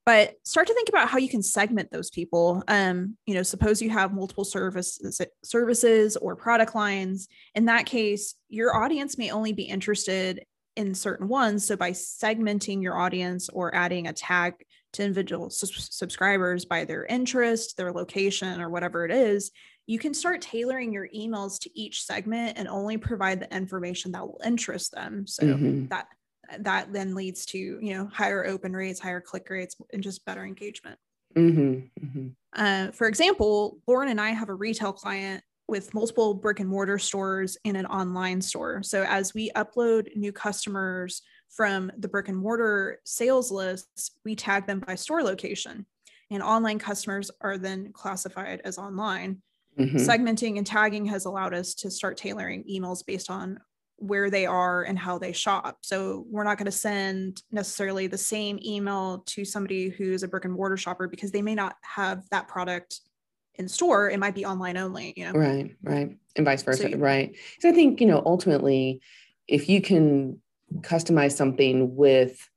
But 0.06 0.34
start 0.44 0.66
to 0.66 0.74
think 0.74 0.88
about 0.88 1.08
how 1.08 1.18
you 1.18 1.28
can 1.28 1.42
segment 1.42 1.90
those 1.90 2.10
people. 2.10 2.62
Um, 2.68 3.16
you 3.26 3.34
know 3.34 3.42
suppose 3.42 3.82
you 3.82 3.90
have 3.90 4.14
multiple 4.14 4.44
services 4.44 5.20
services 5.44 6.16
or 6.16 6.36
product 6.36 6.74
lines. 6.74 7.28
In 7.54 7.66
that 7.66 7.86
case 7.86 8.34
your 8.48 8.76
audience 8.76 9.18
may 9.18 9.30
only 9.30 9.52
be 9.52 9.64
interested 9.64 10.44
in 10.76 10.94
certain 10.94 11.28
ones. 11.28 11.66
So 11.66 11.76
by 11.76 11.90
segmenting 11.90 12.82
your 12.82 12.96
audience 12.98 13.48
or 13.48 13.74
adding 13.74 14.06
a 14.06 14.12
tag 14.12 14.54
to 14.92 15.04
individual 15.04 15.50
su- 15.50 15.66
subscribers 15.66 16.64
by 16.64 16.84
their 16.84 17.04
interest 17.04 17.76
their 17.76 17.92
location 17.92 18.60
or 18.60 18.68
whatever 18.70 19.04
it 19.04 19.12
is 19.12 19.52
you 19.90 19.98
can 19.98 20.14
start 20.14 20.40
tailoring 20.40 20.92
your 20.92 21.08
emails 21.08 21.58
to 21.58 21.70
each 21.78 22.04
segment 22.04 22.56
and 22.56 22.68
only 22.68 22.96
provide 22.96 23.40
the 23.40 23.52
information 23.52 24.12
that 24.12 24.22
will 24.22 24.40
interest 24.44 24.92
them. 24.92 25.26
So 25.26 25.42
mm-hmm. 25.42 25.86
that 25.88 26.06
that 26.58 26.92
then 26.92 27.14
leads 27.14 27.46
to 27.46 27.58
you 27.58 27.94
know 27.94 28.08
higher 28.12 28.46
open 28.46 28.72
rates 28.72 29.00
higher 29.00 29.20
click 29.20 29.48
rates 29.50 29.76
and 29.92 30.02
just 30.02 30.24
better 30.24 30.44
engagement 30.44 30.98
mm-hmm, 31.36 32.04
mm-hmm. 32.04 32.28
Uh, 32.54 32.90
for 32.92 33.06
example 33.06 33.78
lauren 33.86 34.08
and 34.08 34.20
i 34.20 34.30
have 34.30 34.48
a 34.48 34.54
retail 34.54 34.92
client 34.92 35.42
with 35.68 35.94
multiple 35.94 36.34
brick 36.34 36.60
and 36.60 36.68
mortar 36.68 36.98
stores 36.98 37.56
and 37.64 37.76
an 37.76 37.86
online 37.86 38.40
store 38.40 38.82
so 38.82 39.04
as 39.04 39.32
we 39.34 39.50
upload 39.52 40.14
new 40.16 40.32
customers 40.32 41.22
from 41.48 41.90
the 41.98 42.08
brick 42.08 42.28
and 42.28 42.38
mortar 42.38 43.00
sales 43.04 43.50
lists 43.50 44.12
we 44.24 44.34
tag 44.34 44.66
them 44.66 44.80
by 44.80 44.94
store 44.94 45.22
location 45.22 45.86
and 46.30 46.42
online 46.42 46.78
customers 46.78 47.30
are 47.40 47.58
then 47.58 47.92
classified 47.92 48.60
as 48.64 48.78
online 48.78 49.40
mm-hmm. 49.78 49.96
segmenting 49.96 50.58
and 50.58 50.66
tagging 50.66 51.06
has 51.06 51.24
allowed 51.24 51.54
us 51.54 51.74
to 51.74 51.90
start 51.90 52.16
tailoring 52.16 52.64
emails 52.64 53.04
based 53.06 53.30
on 53.30 53.58
where 54.00 54.30
they 54.30 54.46
are 54.46 54.82
and 54.82 54.98
how 54.98 55.18
they 55.18 55.32
shop. 55.32 55.78
So 55.82 56.24
we're 56.30 56.44
not 56.44 56.56
going 56.58 56.66
to 56.66 56.72
send 56.72 57.42
necessarily 57.52 58.06
the 58.06 58.18
same 58.18 58.58
email 58.64 59.22
to 59.26 59.44
somebody 59.44 59.90
who's 59.90 60.22
a 60.22 60.28
brick 60.28 60.46
and 60.46 60.54
mortar 60.54 60.76
shopper 60.76 61.06
because 61.06 61.30
they 61.30 61.42
may 61.42 61.54
not 61.54 61.76
have 61.82 62.24
that 62.30 62.48
product 62.48 63.00
in 63.56 63.68
store. 63.68 64.08
It 64.10 64.18
might 64.18 64.34
be 64.34 64.46
online 64.46 64.78
only, 64.78 65.12
you 65.16 65.26
know. 65.26 65.38
Right, 65.38 65.76
right. 65.82 66.16
And 66.34 66.44
vice 66.46 66.62
versa. 66.62 66.90
So, 66.90 66.96
right. 66.96 67.36
So 67.60 67.68
I 67.68 67.72
think, 67.72 68.00
you 68.00 68.06
know, 68.06 68.22
ultimately, 68.24 69.02
if 69.46 69.68
you 69.68 69.82
can 69.82 70.40
customize 70.78 71.32
something 71.32 71.94
with 71.94 72.48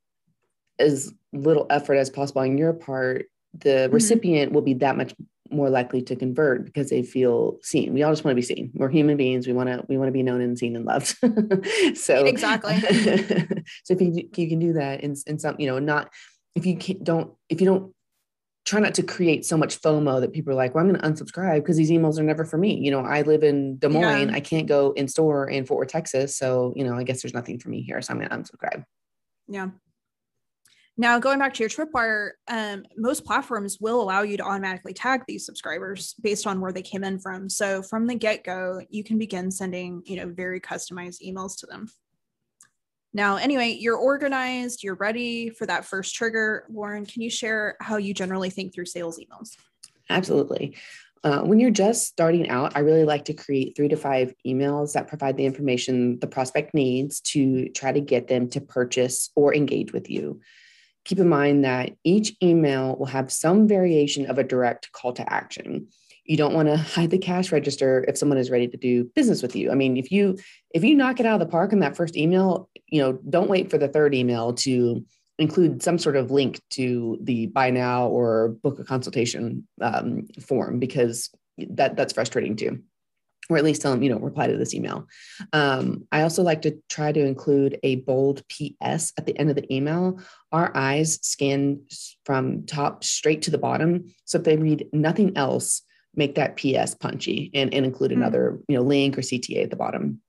as 0.78 1.12
little 1.32 1.66
effort 1.68 1.96
as 1.96 2.08
possible 2.08 2.40
on 2.40 2.56
your 2.56 2.72
part, 2.72 3.26
the 3.52 3.68
mm-hmm. 3.68 3.94
recipient 3.94 4.52
will 4.52 4.62
be 4.62 4.74
that 4.74 4.96
much 4.96 5.14
more 5.54 5.70
likely 5.70 6.02
to 6.02 6.16
convert 6.16 6.64
because 6.64 6.90
they 6.90 7.02
feel 7.02 7.58
seen. 7.62 7.92
We 7.92 8.02
all 8.02 8.12
just 8.12 8.24
want 8.24 8.32
to 8.32 8.36
be 8.36 8.42
seen. 8.42 8.70
We're 8.74 8.90
human 8.90 9.16
beings. 9.16 9.46
We 9.46 9.52
want 9.52 9.68
to 9.68 9.84
we 9.88 9.96
want 9.96 10.08
to 10.08 10.12
be 10.12 10.22
known 10.22 10.40
and 10.40 10.58
seen 10.58 10.76
and 10.76 10.84
loved. 10.84 11.16
so 11.96 12.24
exactly. 12.24 12.78
so 13.84 13.94
if 13.94 14.00
you, 14.00 14.28
you 14.36 14.48
can 14.48 14.58
do 14.58 14.72
that 14.74 15.02
in, 15.02 15.14
in 15.26 15.38
some, 15.38 15.56
you 15.58 15.66
know, 15.66 15.78
not 15.78 16.10
if 16.54 16.66
you 16.66 16.76
can't, 16.76 17.02
don't 17.02 17.32
if 17.48 17.60
you 17.60 17.66
don't 17.66 17.94
try 18.64 18.80
not 18.80 18.94
to 18.94 19.02
create 19.02 19.44
so 19.44 19.56
much 19.56 19.80
FOMO 19.80 20.20
that 20.20 20.32
people 20.32 20.52
are 20.52 20.56
like, 20.56 20.74
well, 20.74 20.84
I'm 20.84 20.90
going 20.90 21.00
to 21.00 21.24
unsubscribe 21.24 21.56
because 21.56 21.76
these 21.76 21.90
emails 21.90 22.18
are 22.18 22.22
never 22.22 22.44
for 22.44 22.56
me. 22.56 22.78
You 22.78 22.90
know, 22.90 23.00
I 23.00 23.22
live 23.22 23.42
in 23.42 23.76
Des 23.76 23.88
Moines. 23.88 24.30
Yeah. 24.30 24.34
I 24.34 24.40
can't 24.40 24.66
go 24.66 24.92
in 24.92 25.06
store 25.06 25.48
in 25.48 25.66
Fort 25.66 25.80
Worth, 25.80 25.88
Texas. 25.88 26.36
So, 26.38 26.72
you 26.74 26.82
know, 26.84 26.94
I 26.94 27.02
guess 27.02 27.22
there's 27.22 27.34
nothing 27.34 27.58
for 27.58 27.68
me 27.68 27.82
here. 27.82 28.00
So 28.00 28.12
I'm 28.12 28.18
going 28.18 28.30
to 28.30 28.36
unsubscribe. 28.36 28.84
Yeah. 29.48 29.68
Now, 30.96 31.18
going 31.18 31.40
back 31.40 31.54
to 31.54 31.62
your 31.62 31.70
Tripwire, 31.70 32.32
um, 32.46 32.84
most 32.96 33.24
platforms 33.24 33.78
will 33.80 34.00
allow 34.00 34.22
you 34.22 34.36
to 34.36 34.44
automatically 34.44 34.92
tag 34.92 35.22
these 35.26 35.44
subscribers 35.44 36.14
based 36.22 36.46
on 36.46 36.60
where 36.60 36.72
they 36.72 36.82
came 36.82 37.02
in 37.02 37.18
from. 37.18 37.48
So 37.48 37.82
from 37.82 38.06
the 38.06 38.14
get-go, 38.14 38.80
you 38.90 39.02
can 39.02 39.18
begin 39.18 39.50
sending, 39.50 40.02
you 40.04 40.16
know, 40.16 40.28
very 40.28 40.60
customized 40.60 41.20
emails 41.20 41.58
to 41.58 41.66
them. 41.66 41.88
Now, 43.12 43.36
anyway, 43.36 43.76
you're 43.78 43.96
organized, 43.96 44.84
you're 44.84 44.94
ready 44.94 45.50
for 45.50 45.66
that 45.66 45.84
first 45.84 46.14
trigger. 46.14 46.64
Lauren, 46.68 47.06
can 47.06 47.22
you 47.22 47.30
share 47.30 47.76
how 47.80 47.96
you 47.96 48.14
generally 48.14 48.50
think 48.50 48.72
through 48.72 48.86
sales 48.86 49.18
emails? 49.18 49.50
Absolutely. 50.10 50.76
Uh, 51.24 51.40
when 51.40 51.58
you're 51.58 51.70
just 51.70 52.06
starting 52.06 52.48
out, 52.50 52.76
I 52.76 52.80
really 52.80 53.04
like 53.04 53.24
to 53.26 53.34
create 53.34 53.74
three 53.74 53.88
to 53.88 53.96
five 53.96 54.32
emails 54.46 54.92
that 54.92 55.08
provide 55.08 55.36
the 55.36 55.46
information 55.46 56.20
the 56.20 56.26
prospect 56.26 56.74
needs 56.74 57.20
to 57.20 57.68
try 57.70 57.90
to 57.90 58.00
get 58.00 58.28
them 58.28 58.48
to 58.50 58.60
purchase 58.60 59.30
or 59.34 59.54
engage 59.54 59.92
with 59.92 60.08
you 60.08 60.40
keep 61.04 61.18
in 61.18 61.28
mind 61.28 61.64
that 61.64 61.92
each 62.04 62.34
email 62.42 62.96
will 62.96 63.06
have 63.06 63.32
some 63.32 63.68
variation 63.68 64.26
of 64.26 64.38
a 64.38 64.44
direct 64.44 64.92
call 64.92 65.12
to 65.12 65.32
action. 65.32 65.88
You 66.24 66.36
don't 66.36 66.54
want 66.54 66.68
to 66.68 66.76
hide 66.94 67.10
the 67.10 67.18
cash 67.18 67.52
register 67.52 68.04
if 68.08 68.18
someone 68.18 68.38
is 68.38 68.50
ready 68.50 68.68
to 68.68 68.76
do 68.76 69.04
business 69.14 69.42
with 69.42 69.54
you. 69.54 69.70
I 69.70 69.74
mean 69.74 69.96
if 69.96 70.10
you 70.10 70.38
if 70.70 70.84
you 70.84 70.94
knock 70.94 71.20
it 71.20 71.26
out 71.26 71.40
of 71.40 71.46
the 71.46 71.50
park 71.50 71.72
in 71.72 71.80
that 71.80 71.96
first 71.96 72.16
email 72.16 72.68
you 72.86 73.00
know 73.00 73.18
don't 73.28 73.50
wait 73.50 73.70
for 73.70 73.78
the 73.78 73.88
third 73.88 74.14
email 74.14 74.52
to 74.52 75.04
include 75.38 75.82
some 75.82 75.98
sort 75.98 76.16
of 76.16 76.30
link 76.30 76.60
to 76.70 77.18
the 77.20 77.46
buy 77.46 77.70
now 77.70 78.06
or 78.06 78.50
book 78.62 78.78
a 78.78 78.84
consultation 78.84 79.66
um, 79.80 80.26
form 80.40 80.78
because 80.78 81.30
that 81.58 81.96
that's 81.96 82.12
frustrating 82.12 82.56
too 82.56 82.80
or 83.50 83.56
at 83.58 83.64
least 83.64 83.82
tell 83.82 83.90
them, 83.90 84.02
you 84.02 84.10
know, 84.10 84.18
reply 84.18 84.46
to 84.46 84.56
this 84.56 84.74
email. 84.74 85.06
Um, 85.52 86.06
I 86.10 86.22
also 86.22 86.42
like 86.42 86.62
to 86.62 86.78
try 86.88 87.12
to 87.12 87.20
include 87.20 87.78
a 87.82 87.96
bold 87.96 88.42
PS 88.48 89.12
at 89.18 89.26
the 89.26 89.38
end 89.38 89.50
of 89.50 89.56
the 89.56 89.74
email. 89.74 90.20
Our 90.52 90.74
eyes 90.74 91.18
scan 91.22 91.80
from 92.24 92.64
top 92.66 93.04
straight 93.04 93.42
to 93.42 93.50
the 93.50 93.58
bottom. 93.58 94.12
So 94.24 94.38
if 94.38 94.44
they 94.44 94.56
read 94.56 94.88
nothing 94.92 95.36
else, 95.36 95.82
make 96.16 96.36
that 96.36 96.56
PS 96.56 96.94
punchy 96.94 97.50
and, 97.54 97.74
and 97.74 97.84
include 97.84 98.12
hmm. 98.12 98.18
another, 98.18 98.60
you 98.68 98.76
know, 98.76 98.82
link 98.82 99.18
or 99.18 99.22
CTA 99.22 99.64
at 99.64 99.70
the 99.70 99.76
bottom. 99.76 100.20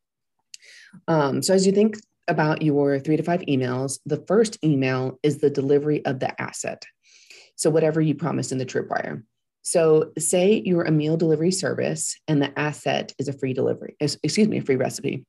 Um, 1.08 1.42
so 1.42 1.54
as 1.54 1.66
you 1.66 1.72
think 1.72 1.98
about 2.28 2.62
your 2.62 3.00
three 3.00 3.18
to 3.18 3.24
five 3.24 3.42
emails, 3.42 4.00
the 4.06 4.24
first 4.28 4.58
email 4.64 5.20
is 5.22 5.38
the 5.38 5.50
delivery 5.50 6.04
of 6.06 6.20
the 6.20 6.42
asset. 6.42 6.86
So 7.56 7.70
whatever 7.70 8.02
you 8.02 8.16
promised 8.16 8.52
in 8.52 8.58
the 8.58 8.66
tripwire. 8.66 9.24
So, 9.68 10.12
say 10.20 10.62
you're 10.64 10.84
a 10.84 10.92
meal 10.92 11.18
delivery 11.18 11.50
service 11.50 12.20
and 12.28 12.40
the 12.40 12.58
asset 12.58 13.14
is 13.18 13.28
a 13.28 13.34
free 13.34 13.52
delivery, 13.52 13.96
excuse 14.00 14.48
me, 14.48 14.60
a 14.60 14.62
free 14.62 14.76
recipe. 14.76 15.26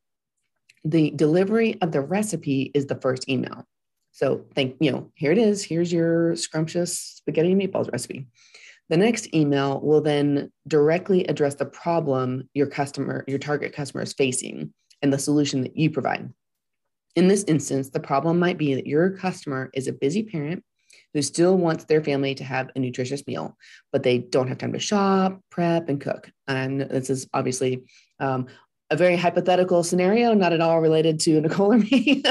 The 0.84 1.10
delivery 1.12 1.80
of 1.80 1.90
the 1.90 2.02
recipe 2.02 2.70
is 2.74 2.84
the 2.84 3.00
first 3.00 3.30
email. 3.30 3.64
So, 4.12 4.44
think, 4.54 4.76
you 4.78 4.92
know, 4.92 5.10
here 5.14 5.32
it 5.32 5.38
is. 5.38 5.64
Here's 5.64 5.90
your 5.90 6.36
scrumptious 6.36 6.98
spaghetti 6.98 7.52
and 7.52 7.60
meatballs 7.62 7.90
recipe. 7.90 8.26
The 8.90 8.98
next 8.98 9.34
email 9.34 9.80
will 9.80 10.02
then 10.02 10.52
directly 10.68 11.24
address 11.24 11.54
the 11.54 11.64
problem 11.64 12.50
your 12.52 12.66
customer, 12.66 13.24
your 13.26 13.38
target 13.38 13.72
customer 13.72 14.02
is 14.02 14.12
facing 14.12 14.74
and 15.00 15.10
the 15.10 15.18
solution 15.18 15.62
that 15.62 15.78
you 15.78 15.88
provide. 15.88 16.30
In 17.14 17.28
this 17.28 17.44
instance, 17.44 17.88
the 17.88 18.00
problem 18.00 18.38
might 18.38 18.58
be 18.58 18.74
that 18.74 18.86
your 18.86 19.16
customer 19.16 19.70
is 19.72 19.88
a 19.88 19.94
busy 19.94 20.22
parent 20.22 20.62
who 21.16 21.22
still 21.22 21.56
wants 21.56 21.84
their 21.84 22.04
family 22.04 22.34
to 22.34 22.44
have 22.44 22.70
a 22.76 22.78
nutritious 22.78 23.26
meal, 23.26 23.56
but 23.90 24.02
they 24.02 24.18
don't 24.18 24.48
have 24.48 24.58
time 24.58 24.74
to 24.74 24.78
shop, 24.78 25.40
prep, 25.48 25.88
and 25.88 25.98
cook. 25.98 26.30
And 26.46 26.82
this 26.82 27.08
is 27.08 27.26
obviously 27.32 27.84
um, 28.20 28.48
a 28.90 28.98
very 28.98 29.16
hypothetical 29.16 29.82
scenario, 29.82 30.34
not 30.34 30.52
at 30.52 30.60
all 30.60 30.78
related 30.78 31.18
to 31.20 31.40
Nicole 31.40 31.72
or 31.72 31.78
me. 31.78 32.22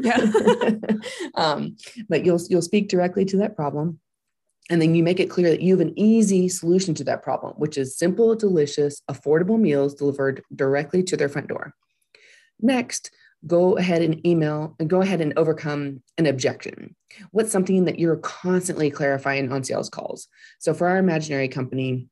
yeah. 0.00 0.30
um, 1.34 1.76
but 2.08 2.24
you'll 2.24 2.40
you'll 2.48 2.62
speak 2.62 2.88
directly 2.88 3.26
to 3.26 3.36
that 3.36 3.54
problem. 3.54 4.00
And 4.70 4.80
then 4.80 4.94
you 4.94 5.02
make 5.02 5.20
it 5.20 5.28
clear 5.28 5.50
that 5.50 5.60
you 5.60 5.76
have 5.76 5.86
an 5.86 5.98
easy 5.98 6.48
solution 6.48 6.94
to 6.94 7.04
that 7.04 7.22
problem, 7.22 7.56
which 7.58 7.76
is 7.76 7.98
simple, 7.98 8.34
delicious, 8.34 9.02
affordable 9.10 9.60
meals 9.60 9.94
delivered 9.94 10.42
directly 10.56 11.02
to 11.02 11.16
their 11.18 11.28
front 11.28 11.48
door. 11.48 11.74
Next, 12.58 13.10
go 13.46 13.76
ahead 13.76 14.02
and 14.02 14.26
email 14.26 14.74
and 14.78 14.90
go 14.90 15.00
ahead 15.00 15.20
and 15.20 15.32
overcome 15.36 16.02
an 16.16 16.26
objection. 16.26 16.94
What's 17.30 17.52
something 17.52 17.84
that 17.84 17.98
you're 17.98 18.16
constantly 18.16 18.90
clarifying 18.90 19.52
on 19.52 19.64
sales 19.64 19.88
calls? 19.88 20.28
So 20.58 20.74
for 20.74 20.88
our 20.88 20.98
imaginary 20.98 21.48
company, 21.48 22.08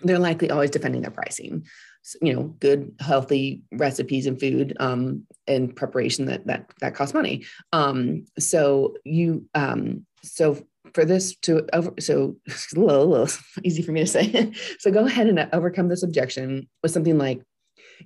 they're 0.00 0.18
likely 0.18 0.50
always 0.50 0.70
defending 0.70 1.02
their 1.02 1.10
pricing. 1.10 1.66
So, 2.02 2.18
you 2.20 2.34
know, 2.34 2.42
good, 2.60 2.94
healthy 3.00 3.62
recipes 3.72 4.26
and 4.26 4.38
food 4.38 4.76
um, 4.80 5.26
and 5.46 5.74
preparation 5.74 6.26
that 6.26 6.46
that 6.46 6.70
that 6.80 6.94
costs 6.94 7.14
money. 7.14 7.44
Um, 7.72 8.26
so 8.38 8.96
you 9.04 9.46
um, 9.54 10.04
so 10.22 10.66
for 10.92 11.04
this 11.04 11.36
to 11.36 11.66
over 11.72 11.94
so 12.00 12.36
little, 12.74 13.06
little 13.06 13.28
easy 13.64 13.82
for 13.82 13.92
me 13.92 14.00
to 14.00 14.06
say. 14.06 14.52
so 14.78 14.90
go 14.90 15.06
ahead 15.06 15.28
and 15.28 15.48
overcome 15.52 15.88
this 15.88 16.02
objection 16.02 16.68
with 16.82 16.92
something 16.92 17.18
like 17.18 17.42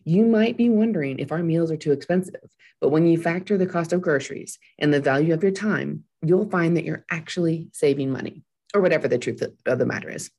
you 0.05 0.24
might 0.24 0.57
be 0.57 0.68
wondering 0.68 1.18
if 1.18 1.33
our 1.33 1.42
meals 1.42 1.70
are 1.70 1.77
too 1.77 1.92
expensive, 1.92 2.40
but 2.81 2.90
when 2.90 3.07
you 3.07 3.20
factor 3.20 3.59
the 3.59 3.66
cost 3.66 3.92
of 3.92 4.01
groceries 4.01 4.59
and 4.79 4.92
the 4.92 5.01
value 5.01 5.35
of 5.35 5.42
your 5.42 5.53
time, 5.53 6.05
you'll 6.22 6.48
find 6.51 6.77
that 6.77 6.85
you're 6.85 7.05
actually 7.11 7.68
saving 7.72 8.11
money, 8.11 8.42
or 8.74 8.81
whatever 8.81 9.09
the 9.09 9.18
truth 9.18 9.42
of 9.66 9.79
the 9.79 9.87
matter 9.87 10.11
is. 10.11 10.31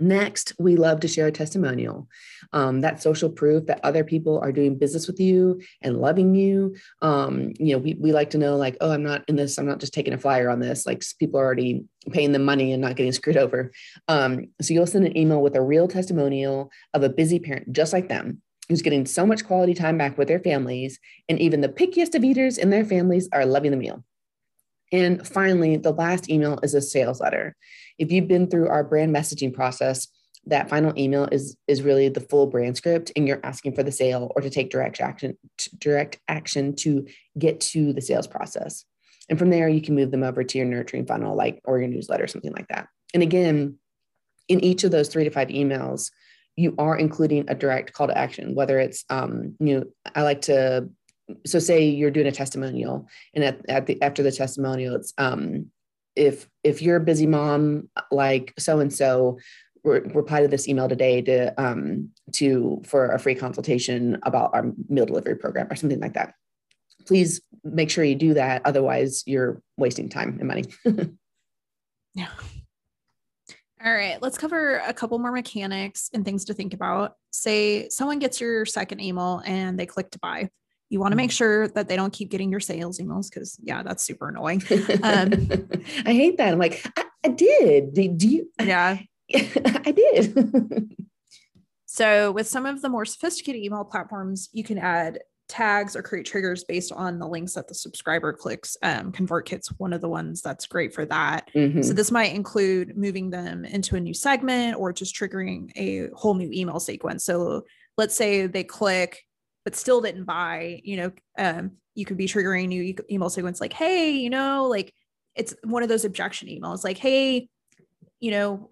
Next, 0.00 0.52
we 0.60 0.76
love 0.76 1.00
to 1.00 1.08
share 1.08 1.26
a 1.26 1.32
testimonial. 1.32 2.08
Um, 2.52 2.82
that 2.82 3.02
social 3.02 3.28
proof 3.28 3.66
that 3.66 3.80
other 3.82 4.04
people 4.04 4.38
are 4.38 4.52
doing 4.52 4.78
business 4.78 5.08
with 5.08 5.18
you 5.18 5.60
and 5.82 6.00
loving 6.00 6.36
you. 6.36 6.76
Um, 7.02 7.52
you 7.58 7.72
know, 7.72 7.78
we, 7.78 7.94
we 7.94 8.12
like 8.12 8.30
to 8.30 8.38
know, 8.38 8.56
like, 8.56 8.76
oh, 8.80 8.92
I'm 8.92 9.02
not 9.02 9.24
in 9.28 9.34
this, 9.34 9.58
I'm 9.58 9.66
not 9.66 9.80
just 9.80 9.92
taking 9.92 10.12
a 10.12 10.18
flyer 10.18 10.50
on 10.50 10.60
this. 10.60 10.86
Like, 10.86 11.02
people 11.18 11.40
are 11.40 11.44
already 11.44 11.84
paying 12.12 12.30
the 12.30 12.38
money 12.38 12.72
and 12.72 12.80
not 12.80 12.94
getting 12.94 13.12
screwed 13.20 13.36
over. 13.36 13.72
Um, 14.06 14.46
so, 14.60 14.72
you'll 14.72 14.86
send 14.86 15.04
an 15.04 15.16
email 15.16 15.42
with 15.42 15.56
a 15.56 15.62
real 15.62 15.88
testimonial 15.88 16.70
of 16.94 17.02
a 17.02 17.08
busy 17.08 17.40
parent 17.40 17.72
just 17.72 17.92
like 17.92 18.08
them 18.08 18.40
who's 18.68 18.82
getting 18.82 19.06
so 19.06 19.24
much 19.24 19.46
quality 19.46 19.74
time 19.74 19.98
back 19.98 20.18
with 20.18 20.28
their 20.28 20.40
families, 20.40 20.98
and 21.28 21.38
even 21.40 21.60
the 21.60 21.68
pickiest 21.68 22.14
of 22.14 22.24
eaters 22.24 22.58
in 22.58 22.70
their 22.70 22.84
families 22.84 23.28
are 23.32 23.46
loving 23.46 23.70
the 23.70 23.76
meal. 23.76 24.04
And 24.92 25.26
finally, 25.26 25.76
the 25.76 25.92
last 25.92 26.30
email 26.30 26.58
is 26.62 26.74
a 26.74 26.80
sales 26.80 27.20
letter. 27.20 27.54
If 27.98 28.10
you've 28.10 28.28
been 28.28 28.48
through 28.48 28.68
our 28.68 28.84
brand 28.84 29.14
messaging 29.14 29.52
process, 29.52 30.08
that 30.48 30.68
final 30.68 30.98
email 30.98 31.28
is 31.30 31.56
is 31.66 31.82
really 31.82 32.08
the 32.08 32.20
full 32.20 32.46
brand 32.46 32.76
script 32.76 33.12
and 33.14 33.28
you're 33.28 33.40
asking 33.44 33.74
for 33.74 33.82
the 33.82 33.92
sale 33.92 34.32
or 34.34 34.42
to 34.42 34.50
take 34.50 34.70
direct 34.70 35.00
action 35.00 35.36
direct 35.78 36.18
action 36.28 36.74
to 36.74 37.06
get 37.38 37.60
to 37.60 37.92
the 37.92 38.00
sales 38.00 38.26
process 38.26 38.84
and 39.28 39.38
from 39.38 39.50
there 39.50 39.68
you 39.68 39.80
can 39.80 39.94
move 39.94 40.10
them 40.10 40.22
over 40.22 40.42
to 40.42 40.58
your 40.58 40.66
nurturing 40.66 41.06
funnel 41.06 41.36
like 41.36 41.60
or 41.64 41.78
your 41.78 41.88
newsletter 41.88 42.26
something 42.26 42.52
like 42.52 42.68
that 42.68 42.88
and 43.14 43.22
again 43.22 43.78
in 44.48 44.62
each 44.64 44.84
of 44.84 44.90
those 44.90 45.08
three 45.08 45.24
to 45.24 45.30
five 45.30 45.48
emails 45.48 46.10
you 46.58 46.74
are 46.78 46.96
including 46.96 47.44
a 47.48 47.54
direct 47.54 47.92
call 47.92 48.06
to 48.06 48.18
action 48.18 48.54
whether 48.54 48.78
it's 48.78 49.04
um, 49.10 49.54
you 49.60 49.78
know 49.78 49.84
i 50.14 50.22
like 50.22 50.40
to 50.42 50.88
so 51.46 51.58
say 51.58 51.84
you're 51.84 52.10
doing 52.10 52.26
a 52.26 52.32
testimonial 52.32 53.06
and 53.34 53.44
at, 53.44 53.60
at 53.68 53.86
the 53.86 54.00
after 54.02 54.22
the 54.22 54.32
testimonial 54.32 54.94
it's 54.94 55.12
um 55.18 55.66
if 56.16 56.48
if 56.64 56.82
you're 56.82 56.96
a 56.96 57.00
busy 57.00 57.26
mom 57.26 57.88
like 58.10 58.52
so 58.58 58.80
and 58.80 58.92
so 58.92 59.38
reply 59.84 60.42
to 60.42 60.48
this 60.48 60.68
email 60.68 60.88
today 60.88 61.22
to 61.22 61.60
um, 61.60 62.10
to 62.32 62.82
for 62.84 63.10
a 63.10 63.18
free 63.18 63.34
consultation 63.34 64.18
about 64.22 64.50
our 64.54 64.72
meal 64.88 65.06
delivery 65.06 65.36
program 65.36 65.68
or 65.70 65.76
something 65.76 66.00
like 66.00 66.14
that. 66.14 66.34
Please 67.06 67.40
make 67.64 67.90
sure 67.90 68.04
you 68.04 68.14
do 68.14 68.34
that. 68.34 68.62
Otherwise, 68.64 69.22
you're 69.26 69.62
wasting 69.76 70.08
time 70.08 70.36
and 70.38 70.48
money. 70.48 70.64
yeah. 72.14 72.28
All 73.84 73.92
right, 73.92 74.20
let's 74.20 74.36
cover 74.36 74.78
a 74.78 74.92
couple 74.92 75.18
more 75.20 75.30
mechanics 75.30 76.10
and 76.12 76.24
things 76.24 76.46
to 76.46 76.54
think 76.54 76.74
about. 76.74 77.14
Say 77.30 77.88
someone 77.90 78.18
gets 78.18 78.40
your 78.40 78.66
second 78.66 79.00
email 79.00 79.40
and 79.44 79.78
they 79.78 79.86
click 79.86 80.10
to 80.12 80.18
buy. 80.18 80.50
You 80.90 81.00
want 81.00 81.12
to 81.12 81.16
make 81.16 81.30
mm-hmm. 81.30 81.36
sure 81.36 81.68
that 81.68 81.88
they 81.88 81.96
don't 81.96 82.12
keep 82.12 82.30
getting 82.30 82.50
your 82.50 82.60
sales 82.60 82.98
emails 82.98 83.30
because, 83.30 83.58
yeah, 83.62 83.82
that's 83.82 84.02
super 84.02 84.28
annoying. 84.28 84.62
Um, 85.02 85.48
I 86.04 86.12
hate 86.12 86.38
that. 86.38 86.52
I'm 86.52 86.58
like, 86.58 86.84
I, 86.96 87.04
I 87.24 87.28
did. 87.28 87.94
Do, 87.94 88.08
do 88.08 88.28
you? 88.28 88.50
Yeah. 88.60 88.98
I 89.32 89.92
did. 89.94 90.96
so, 91.86 92.32
with 92.32 92.48
some 92.48 92.64
of 92.66 92.80
the 92.80 92.88
more 92.88 93.04
sophisticated 93.04 93.62
email 93.62 93.84
platforms, 93.84 94.48
you 94.52 94.64
can 94.64 94.78
add 94.78 95.20
tags 95.48 95.96
or 95.96 96.02
create 96.02 96.26
triggers 96.26 96.64
based 96.64 96.92
on 96.92 97.18
the 97.18 97.26
links 97.26 97.54
that 97.54 97.68
the 97.68 97.74
subscriber 97.74 98.32
clicks. 98.32 98.76
Um, 98.82 99.12
ConvertKit's 99.12 99.68
one 99.78 99.92
of 99.92 100.00
the 100.00 100.08
ones 100.08 100.42
that's 100.42 100.66
great 100.66 100.94
for 100.94 101.04
that. 101.06 101.50
Mm-hmm. 101.54 101.82
So, 101.82 101.92
this 101.92 102.10
might 102.10 102.34
include 102.34 102.96
moving 102.96 103.30
them 103.30 103.64
into 103.64 103.96
a 103.96 104.00
new 104.00 104.14
segment 104.14 104.76
or 104.76 104.92
just 104.92 105.14
triggering 105.14 105.70
a 105.76 106.08
whole 106.14 106.34
new 106.34 106.50
email 106.52 106.80
sequence. 106.80 107.24
So, 107.24 107.64
let's 107.96 108.14
say 108.14 108.46
they 108.46 108.64
click 108.64 109.24
but 109.64 109.76
still 109.76 110.00
didn't 110.00 110.24
buy, 110.24 110.80
you 110.82 110.96
know, 110.96 111.12
um, 111.36 111.72
you 111.94 112.06
could 112.06 112.16
be 112.16 112.26
triggering 112.26 112.64
a 112.64 112.66
new 112.68 112.94
email 113.10 113.28
sequence 113.28 113.60
like, 113.60 113.74
hey, 113.74 114.12
you 114.12 114.30
know, 114.30 114.66
like 114.66 114.94
it's 115.34 115.54
one 115.62 115.82
of 115.82 115.90
those 115.90 116.06
objection 116.06 116.48
emails 116.48 116.84
like, 116.84 116.96
hey, 116.96 117.50
you 118.18 118.30
know, 118.30 118.70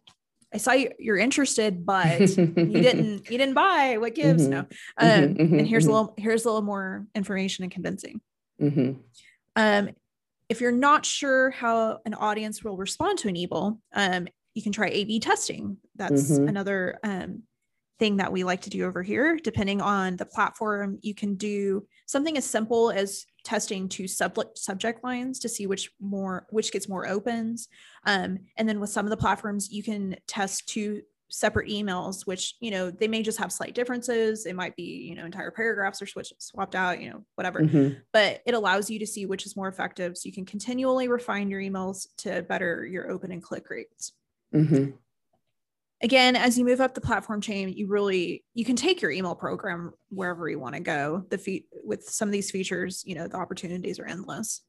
I 0.54 0.58
saw 0.58 0.72
you, 0.72 0.90
you're 0.98 1.16
interested, 1.16 1.84
but 1.84 2.20
you 2.20 2.26
didn't 2.56 3.30
you 3.30 3.38
didn't 3.38 3.54
buy. 3.54 3.96
What 3.98 4.14
gives? 4.14 4.42
Mm-hmm. 4.42 4.50
No. 4.50 4.62
Mm-hmm, 4.62 5.24
um, 5.24 5.34
mm-hmm, 5.34 5.58
and 5.58 5.68
here's 5.68 5.84
mm-hmm. 5.84 5.92
a 5.92 5.96
little 5.96 6.14
here's 6.16 6.44
a 6.44 6.48
little 6.48 6.62
more 6.62 7.06
information 7.14 7.64
and 7.64 7.72
convincing. 7.72 8.20
Mm-hmm. 8.60 9.00
Um, 9.56 9.90
if 10.48 10.60
you're 10.60 10.72
not 10.72 11.04
sure 11.04 11.50
how 11.50 11.98
an 12.06 12.14
audience 12.14 12.62
will 12.62 12.76
respond 12.76 13.18
to 13.18 13.28
an 13.28 13.36
email, 13.36 13.80
um, 13.94 14.28
you 14.54 14.62
can 14.62 14.72
try 14.72 14.88
A/B 14.88 15.20
testing. 15.20 15.78
That's 15.96 16.30
mm-hmm. 16.30 16.48
another 16.48 16.98
um, 17.02 17.42
thing 17.98 18.16
that 18.16 18.32
we 18.32 18.44
like 18.44 18.60
to 18.62 18.70
do 18.70 18.84
over 18.84 19.02
here. 19.02 19.38
Depending 19.42 19.80
on 19.80 20.16
the 20.16 20.26
platform, 20.26 20.98
you 21.02 21.14
can 21.14 21.34
do 21.34 21.86
something 22.06 22.36
as 22.36 22.48
simple 22.48 22.90
as 22.90 23.24
testing 23.44 23.88
two 23.88 24.08
sub- 24.08 24.56
subject 24.56 25.04
lines 25.04 25.38
to 25.40 25.48
see 25.48 25.66
which 25.66 25.90
more 26.00 26.46
which 26.50 26.72
gets 26.72 26.88
more 26.88 27.06
opens. 27.06 27.68
Um, 28.04 28.38
and 28.56 28.68
then 28.68 28.80
with 28.80 28.90
some 28.90 29.06
of 29.06 29.10
the 29.10 29.16
platforms, 29.16 29.72
you 29.72 29.82
can 29.82 30.16
test 30.26 30.68
two 30.68 31.02
separate 31.28 31.68
emails 31.68 32.24
which 32.24 32.54
you 32.60 32.70
know 32.70 32.88
they 32.88 33.08
may 33.08 33.20
just 33.20 33.36
have 33.36 33.50
slight 33.50 33.74
differences 33.74 34.46
it 34.46 34.54
might 34.54 34.76
be 34.76 35.08
you 35.08 35.16
know 35.16 35.24
entire 35.24 35.50
paragraphs 35.50 36.00
are 36.00 36.06
switched 36.06 36.32
swapped 36.40 36.76
out 36.76 37.00
you 37.00 37.10
know 37.10 37.24
whatever 37.34 37.62
mm-hmm. 37.62 37.98
but 38.12 38.40
it 38.46 38.54
allows 38.54 38.88
you 38.88 38.96
to 39.00 39.06
see 39.08 39.26
which 39.26 39.44
is 39.44 39.56
more 39.56 39.66
effective 39.66 40.16
so 40.16 40.28
you 40.28 40.32
can 40.32 40.46
continually 40.46 41.08
refine 41.08 41.50
your 41.50 41.60
emails 41.60 42.06
to 42.16 42.42
better 42.42 42.86
your 42.86 43.10
open 43.10 43.32
and 43.32 43.42
click 43.42 43.68
rates 43.70 44.12
mm-hmm 44.54 44.92
again 46.02 46.36
as 46.36 46.58
you 46.58 46.64
move 46.64 46.80
up 46.80 46.94
the 46.94 47.00
platform 47.00 47.40
chain 47.40 47.70
you 47.70 47.86
really 47.86 48.44
you 48.54 48.64
can 48.64 48.76
take 48.76 49.00
your 49.00 49.10
email 49.10 49.34
program 49.34 49.92
wherever 50.10 50.48
you 50.48 50.58
want 50.58 50.74
to 50.74 50.80
go. 50.80 51.24
The 51.30 51.38
feat 51.38 51.66
with 51.84 52.08
some 52.08 52.28
of 52.28 52.32
these 52.32 52.50
features 52.50 53.02
you 53.06 53.14
know 53.14 53.28
the 53.28 53.36
opportunities 53.36 53.98
are 53.98 54.06
endless. 54.06 54.62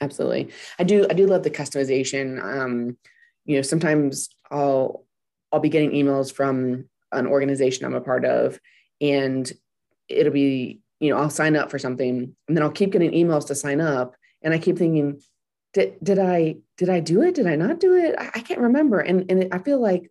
Absolutely. 0.00 0.50
I 0.78 0.84
do 0.84 1.06
i 1.10 1.14
do 1.14 1.26
love 1.26 1.42
the 1.42 1.50
customization. 1.50 2.42
Um 2.42 2.96
you 3.44 3.56
know 3.56 3.62
sometimes 3.62 4.30
i'll 4.50 5.04
i'll 5.52 5.60
be 5.60 5.68
getting 5.68 5.90
emails 5.90 6.32
from 6.32 6.88
an 7.12 7.26
organization 7.26 7.84
i'm 7.84 7.94
a 7.94 8.00
part 8.00 8.24
of 8.24 8.58
and 9.00 9.52
it'll 10.08 10.32
be 10.32 10.80
you 10.98 11.10
know 11.10 11.18
i'll 11.18 11.30
sign 11.30 11.56
up 11.56 11.70
for 11.70 11.78
something 11.78 12.34
and 12.48 12.56
then 12.56 12.62
i'll 12.62 12.70
keep 12.70 12.90
getting 12.90 13.12
emails 13.12 13.46
to 13.46 13.54
sign 13.54 13.80
up 13.80 14.16
and 14.42 14.54
i 14.54 14.58
keep 14.58 14.78
thinking 14.78 15.20
did, 15.74 15.96
did 16.02 16.18
i 16.18 16.56
did 16.78 16.88
i 16.88 17.00
do 17.00 17.22
it? 17.22 17.34
Did 17.34 17.46
i 17.46 17.56
not 17.56 17.80
do 17.80 17.96
it? 17.96 18.14
I, 18.18 18.30
I 18.36 18.40
can't 18.40 18.60
remember. 18.60 19.00
And 19.00 19.30
and 19.30 19.52
i 19.52 19.58
feel 19.58 19.80
like 19.80 20.10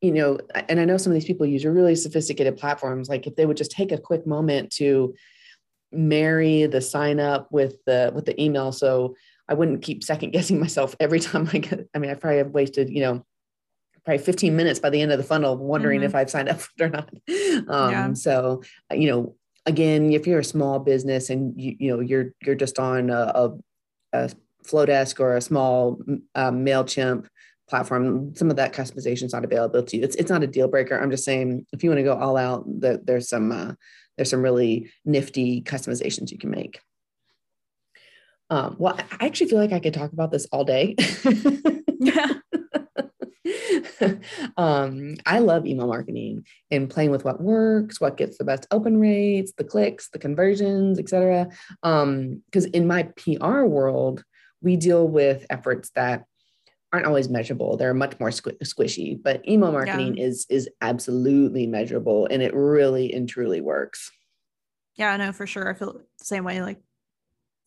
you 0.00 0.12
know, 0.12 0.38
and 0.68 0.78
I 0.78 0.84
know 0.84 0.96
some 0.96 1.12
of 1.12 1.14
these 1.14 1.24
people 1.24 1.46
use 1.46 1.64
really 1.64 1.94
sophisticated 1.94 2.56
platforms. 2.56 3.08
Like 3.08 3.26
if 3.26 3.36
they 3.36 3.46
would 3.46 3.56
just 3.56 3.70
take 3.70 3.92
a 3.92 3.98
quick 3.98 4.26
moment 4.26 4.70
to 4.74 5.14
marry 5.92 6.66
the 6.66 6.80
sign 6.80 7.18
up 7.20 7.50
with 7.50 7.76
the 7.86 8.12
with 8.14 8.26
the 8.26 8.40
email, 8.40 8.72
so 8.72 9.16
I 9.48 9.54
wouldn't 9.54 9.82
keep 9.82 10.04
second 10.04 10.30
guessing 10.30 10.60
myself 10.60 10.94
every 11.00 11.20
time 11.20 11.48
I 11.52 11.58
get. 11.58 11.88
I 11.94 11.98
mean, 11.98 12.10
I 12.10 12.14
probably 12.14 12.38
have 12.38 12.50
wasted, 12.50 12.90
you 12.90 13.00
know, 13.00 13.24
probably 14.04 14.22
15 14.22 14.54
minutes 14.54 14.78
by 14.78 14.90
the 14.90 15.00
end 15.00 15.12
of 15.12 15.18
the 15.18 15.24
funnel 15.24 15.56
wondering 15.56 16.00
mm-hmm. 16.00 16.06
if 16.06 16.14
I've 16.14 16.30
signed 16.30 16.48
up 16.50 16.60
or 16.80 16.88
not. 16.88 17.10
Um, 17.68 17.90
yeah. 17.90 18.12
So, 18.14 18.62
you 18.92 19.10
know, 19.10 19.36
again, 19.66 20.12
if 20.12 20.26
you're 20.26 20.40
a 20.40 20.44
small 20.44 20.78
business 20.78 21.30
and 21.30 21.60
you 21.60 21.76
you 21.78 21.90
know 21.90 22.00
you're 22.00 22.32
you're 22.42 22.54
just 22.54 22.78
on 22.78 23.10
a, 23.10 23.32
a, 23.34 23.52
a 24.12 24.30
Flodesk 24.66 25.20
or 25.20 25.36
a 25.36 25.40
small 25.40 25.98
um, 26.34 26.64
Mailchimp 26.64 27.26
platform 27.68 28.34
some 28.34 28.50
of 28.50 28.56
that 28.56 28.72
customization 28.72 29.24
is 29.24 29.32
not 29.32 29.44
available 29.44 29.82
to 29.82 29.96
you. 29.96 30.02
It's, 30.02 30.16
it's 30.16 30.30
not 30.30 30.42
a 30.42 30.46
deal 30.46 30.68
breaker. 30.68 30.98
I'm 30.98 31.10
just 31.10 31.24
saying 31.24 31.66
if 31.72 31.82
you 31.82 31.90
want 31.90 31.98
to 31.98 32.04
go 32.04 32.16
all 32.16 32.36
out 32.36 32.64
the, 32.66 33.00
there's 33.02 33.28
some 33.28 33.52
uh, 33.52 33.72
there's 34.16 34.30
some 34.30 34.42
really 34.42 34.90
nifty 35.04 35.62
customizations 35.62 36.30
you 36.30 36.38
can 36.38 36.50
make. 36.50 36.80
Um, 38.48 38.76
well 38.78 38.96
i 38.96 39.26
actually 39.26 39.50
feel 39.50 39.58
like 39.58 39.72
i 39.72 39.80
could 39.80 39.92
talk 39.92 40.12
about 40.12 40.30
this 40.30 40.46
all 40.52 40.64
day. 40.64 40.94
Yeah 41.98 42.34
um, 44.56 45.16
I 45.24 45.38
love 45.38 45.66
email 45.66 45.86
marketing 45.86 46.46
and 46.70 46.90
playing 46.90 47.10
with 47.10 47.24
what 47.24 47.40
works, 47.40 48.00
what 48.00 48.16
gets 48.16 48.38
the 48.38 48.44
best 48.44 48.66
open 48.70 48.98
rates, 48.98 49.52
the 49.56 49.64
clicks, 49.64 50.08
the 50.10 50.18
conversions, 50.18 50.98
etc. 50.98 51.48
Um, 51.82 52.42
because 52.46 52.66
in 52.66 52.86
my 52.86 53.04
PR 53.16 53.62
world, 53.62 54.22
we 54.62 54.76
deal 54.76 55.06
with 55.06 55.46
efforts 55.50 55.90
that 55.94 56.24
aren't 56.92 57.06
always 57.06 57.28
measurable. 57.28 57.76
They're 57.76 57.94
much 57.94 58.18
more 58.20 58.30
squ- 58.30 58.58
squishy, 58.60 59.20
but 59.20 59.46
email 59.48 59.72
marketing 59.72 60.16
yeah. 60.16 60.24
is 60.24 60.46
is 60.48 60.68
absolutely 60.80 61.66
measurable 61.66 62.26
and 62.30 62.42
it 62.42 62.54
really 62.54 63.12
and 63.12 63.28
truly 63.28 63.60
works. 63.60 64.10
Yeah, 64.96 65.12
I 65.12 65.16
know 65.16 65.32
for 65.32 65.46
sure. 65.46 65.68
I 65.68 65.74
feel 65.74 65.94
the 66.18 66.24
same 66.24 66.44
way 66.44 66.62
like 66.62 66.80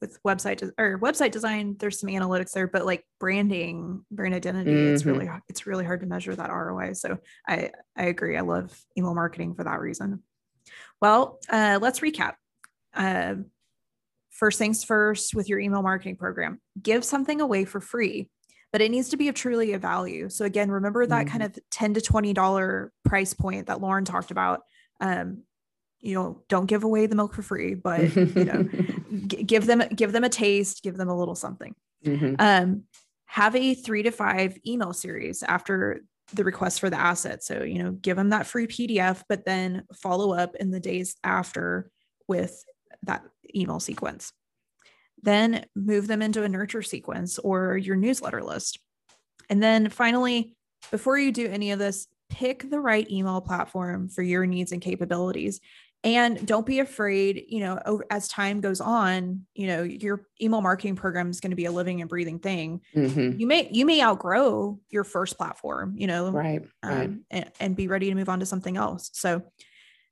with 0.01 0.21
website 0.23 0.57
de- 0.57 0.71
or 0.77 0.97
website 0.99 1.31
design 1.31 1.75
there's 1.77 1.99
some 1.99 2.09
analytics 2.09 2.51
there 2.53 2.67
but 2.67 2.85
like 2.85 3.03
branding 3.19 4.01
brand 4.09 4.33
identity 4.33 4.71
mm-hmm. 4.71 4.93
it's 4.93 5.05
really 5.05 5.29
it's 5.49 5.67
really 5.67 5.83
hard 5.83 5.99
to 5.99 6.05
measure 6.05 6.33
that 6.33 6.49
ROI 6.49 6.93
so 6.93 7.17
I 7.45 7.71
I 7.97 8.05
agree 8.05 8.37
I 8.37 8.41
love 8.41 8.77
email 8.97 9.13
marketing 9.13 9.55
for 9.55 9.63
that 9.63 9.79
reason. 9.79 10.23
Well, 11.01 11.39
uh, 11.49 11.79
let's 11.81 12.01
recap. 12.01 12.33
Uh, 12.93 13.35
first 14.29 14.57
things 14.57 14.83
first 14.83 15.35
with 15.35 15.49
your 15.49 15.59
email 15.59 15.81
marketing 15.81 16.15
program 16.15 16.61
give 16.81 17.03
something 17.03 17.41
away 17.41 17.65
for 17.65 17.81
free 17.81 18.29
but 18.71 18.81
it 18.81 18.91
needs 18.91 19.09
to 19.09 19.17
be 19.17 19.27
of 19.27 19.35
truly 19.35 19.73
a 19.73 19.79
value. 19.79 20.29
So 20.29 20.45
again, 20.45 20.69
remember 20.69 21.05
that 21.05 21.25
mm-hmm. 21.25 21.37
kind 21.37 21.43
of 21.43 21.57
10 21.71 21.95
to 21.95 22.01
$20 22.01 22.89
price 23.03 23.33
point 23.33 23.67
that 23.67 23.81
Lauren 23.81 24.05
talked 24.05 24.31
about. 24.31 24.61
Um, 24.99 25.43
you 26.01 26.15
know, 26.15 26.43
don't 26.47 26.67
give 26.67 26.83
away 26.83 27.07
the 27.07 27.15
milk 27.15 27.33
for 27.33 27.41
free, 27.41 27.73
but 27.73 28.15
you 28.15 28.45
know, 28.45 28.63
g- 29.27 29.43
give 29.43 29.65
them 29.65 29.83
give 29.93 30.13
them 30.13 30.23
a 30.23 30.29
taste, 30.29 30.81
give 30.81 30.95
them 30.95 31.09
a 31.09 31.17
little 31.17 31.35
something. 31.35 31.75
Mm-hmm. 32.05 32.35
Um, 32.39 32.83
have 33.25 33.55
a 33.55 33.73
three 33.73 34.03
to 34.03 34.11
five 34.11 34.57
email 34.65 34.93
series 34.93 35.43
after 35.43 36.01
the 36.33 36.43
request 36.43 36.79
for 36.79 36.89
the 36.89 36.99
asset. 36.99 37.43
So, 37.43 37.63
you 37.63 37.83
know, 37.83 37.91
give 37.91 38.17
them 38.17 38.29
that 38.29 38.47
free 38.47 38.67
PDF, 38.67 39.23
but 39.27 39.45
then 39.45 39.83
follow 39.93 40.33
up 40.33 40.55
in 40.55 40.71
the 40.71 40.79
days 40.79 41.15
after 41.23 41.91
with 42.27 42.63
that 43.03 43.23
email 43.55 43.79
sequence. 43.79 44.31
Then 45.21 45.65
move 45.75 46.07
them 46.07 46.21
into 46.21 46.43
a 46.43 46.49
nurture 46.49 46.81
sequence 46.81 47.37
or 47.39 47.77
your 47.77 47.95
newsletter 47.95 48.41
list. 48.43 48.79
And 49.49 49.61
then 49.61 49.89
finally, 49.89 50.55
before 50.91 51.17
you 51.17 51.31
do 51.31 51.47
any 51.47 51.71
of 51.71 51.79
this, 51.79 52.07
pick 52.29 52.69
the 52.69 52.79
right 52.79 53.09
email 53.09 53.41
platform 53.41 54.07
for 54.09 54.21
your 54.21 54.45
needs 54.45 54.71
and 54.71 54.81
capabilities. 54.81 55.59
and 56.05 56.47
don't 56.47 56.65
be 56.65 56.79
afraid 56.79 57.43
you 57.49 57.59
know 57.59 57.77
as 58.09 58.29
time 58.29 58.61
goes 58.61 58.79
on 58.79 59.45
you 59.53 59.67
know 59.67 59.83
your 59.83 60.25
email 60.41 60.61
marketing 60.61 60.95
program 60.95 61.29
is 61.29 61.41
going 61.41 61.49
to 61.49 61.57
be 61.57 61.65
a 61.65 61.71
living 61.73 61.99
and 61.99 62.09
breathing 62.09 62.39
thing 62.39 62.79
Mhm. 62.95 63.37
you 63.37 63.45
may 63.45 63.67
you 63.69 63.85
may 63.85 64.01
outgrow 64.01 64.79
your 64.89 65.03
first 65.03 65.35
platform 65.37 65.95
you 65.97 66.07
know 66.07 66.31
Right. 66.31 66.61
Right. 66.81 67.07
um, 67.09 67.25
and, 67.29 67.51
and 67.59 67.75
be 67.75 67.89
ready 67.89 68.07
to 68.07 68.15
move 68.15 68.29
on 68.29 68.39
to 68.39 68.45
something 68.45 68.77
else 68.77 69.09
so 69.11 69.41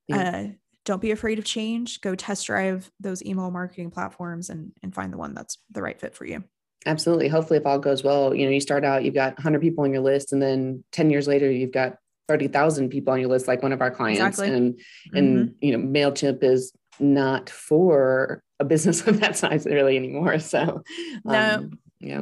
Yeah. 0.10 0.18
uh, 0.18 0.48
don't 0.88 1.02
be 1.02 1.12
afraid 1.12 1.38
of 1.38 1.46
change 1.46 2.02
go 2.02 2.16
test 2.16 2.48
drive 2.48 2.90
those 3.00 3.24
email 3.24 3.52
marketing 3.52 3.92
platforms 3.92 4.50
and 4.50 4.72
and 4.82 4.96
find 4.96 5.12
the 5.14 5.18
one 5.18 5.34
that's 5.34 5.58
the 5.72 5.82
right 5.82 6.00
fit 6.00 6.16
for 6.16 6.26
you 6.26 6.44
Absolutely. 6.86 7.28
Hopefully, 7.28 7.58
if 7.60 7.66
all 7.66 7.80
goes 7.80 8.02
well, 8.02 8.34
you 8.34 8.46
know, 8.46 8.52
you 8.52 8.62
start 8.62 8.86
out, 8.86 9.04
you've 9.04 9.14
got 9.14 9.36
100 9.38 9.60
people 9.60 9.84
on 9.84 9.92
your 9.92 10.02
list, 10.02 10.32
and 10.32 10.42
then 10.42 10.86
10 10.94 11.10
years 11.10 11.28
later, 11.28 11.52
you've 11.52 11.74
got 11.74 11.98
30,000 12.30 12.90
people 12.90 13.12
on 13.14 13.20
your 13.20 13.30
list, 13.30 13.46
like 13.48 13.62
one 13.62 13.74
of 13.74 13.82
our 13.82 13.92
clients. 13.92 14.22
Exactly. 14.22 14.56
And 14.56 14.80
and 15.14 15.56
you 15.60 15.76
know, 15.76 15.84
Mailchimp 15.84 16.44
is 16.44 16.72
not 17.00 17.50
for 17.50 18.42
a 18.60 18.64
business 18.64 19.06
of 19.08 19.20
that 19.20 19.36
size 19.36 19.66
really 19.66 19.98
anymore. 19.98 20.40
So, 20.40 20.84
No. 21.26 21.56
um, 21.56 21.80
yeah. 22.00 22.22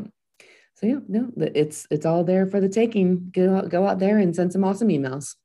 So 0.75 0.87
yeah, 0.87 0.99
no, 1.07 1.31
it's 1.37 1.85
it's 1.91 2.05
all 2.05 2.23
there 2.23 2.47
for 2.47 2.59
the 2.59 2.69
taking. 2.69 3.29
Go 3.31 3.57
out, 3.57 3.69
go 3.69 3.87
out 3.87 3.99
there 3.99 4.17
and 4.17 4.35
send 4.35 4.51
some 4.51 4.63
awesome 4.63 4.89
emails. 4.89 5.35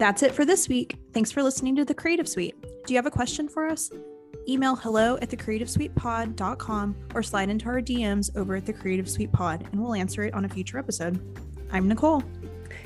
That's 0.00 0.22
it 0.22 0.32
for 0.32 0.46
this 0.46 0.66
week. 0.66 0.96
Thanks 1.12 1.30
for 1.30 1.42
listening 1.42 1.76
to 1.76 1.84
The 1.84 1.92
Creative 1.92 2.26
Suite. 2.26 2.54
Do 2.86 2.94
you 2.94 2.96
have 2.96 3.04
a 3.04 3.10
question 3.10 3.46
for 3.46 3.66
us? 3.66 3.90
Email 4.48 4.74
hello 4.74 5.18
at 5.20 5.28
thecreativesuitepod.com 5.28 6.96
or 7.14 7.22
slide 7.22 7.50
into 7.50 7.66
our 7.66 7.82
DMs 7.82 8.34
over 8.34 8.56
at 8.56 8.64
The 8.64 8.72
Creative 8.72 9.06
Suite 9.06 9.30
Pod 9.30 9.68
and 9.70 9.78
we'll 9.78 9.92
answer 9.92 10.22
it 10.22 10.32
on 10.32 10.46
a 10.46 10.48
future 10.48 10.78
episode. 10.78 11.20
I'm 11.70 11.86
Nicole. 11.86 12.22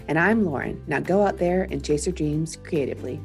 And 0.09 0.19
I'm 0.19 0.45
Lauren. 0.45 0.83
Now 0.89 0.99
go 0.99 1.25
out 1.25 1.39
there 1.39 1.69
and 1.71 1.85
chase 1.85 2.05
your 2.05 2.15
dreams 2.15 2.57
creatively. 2.57 3.21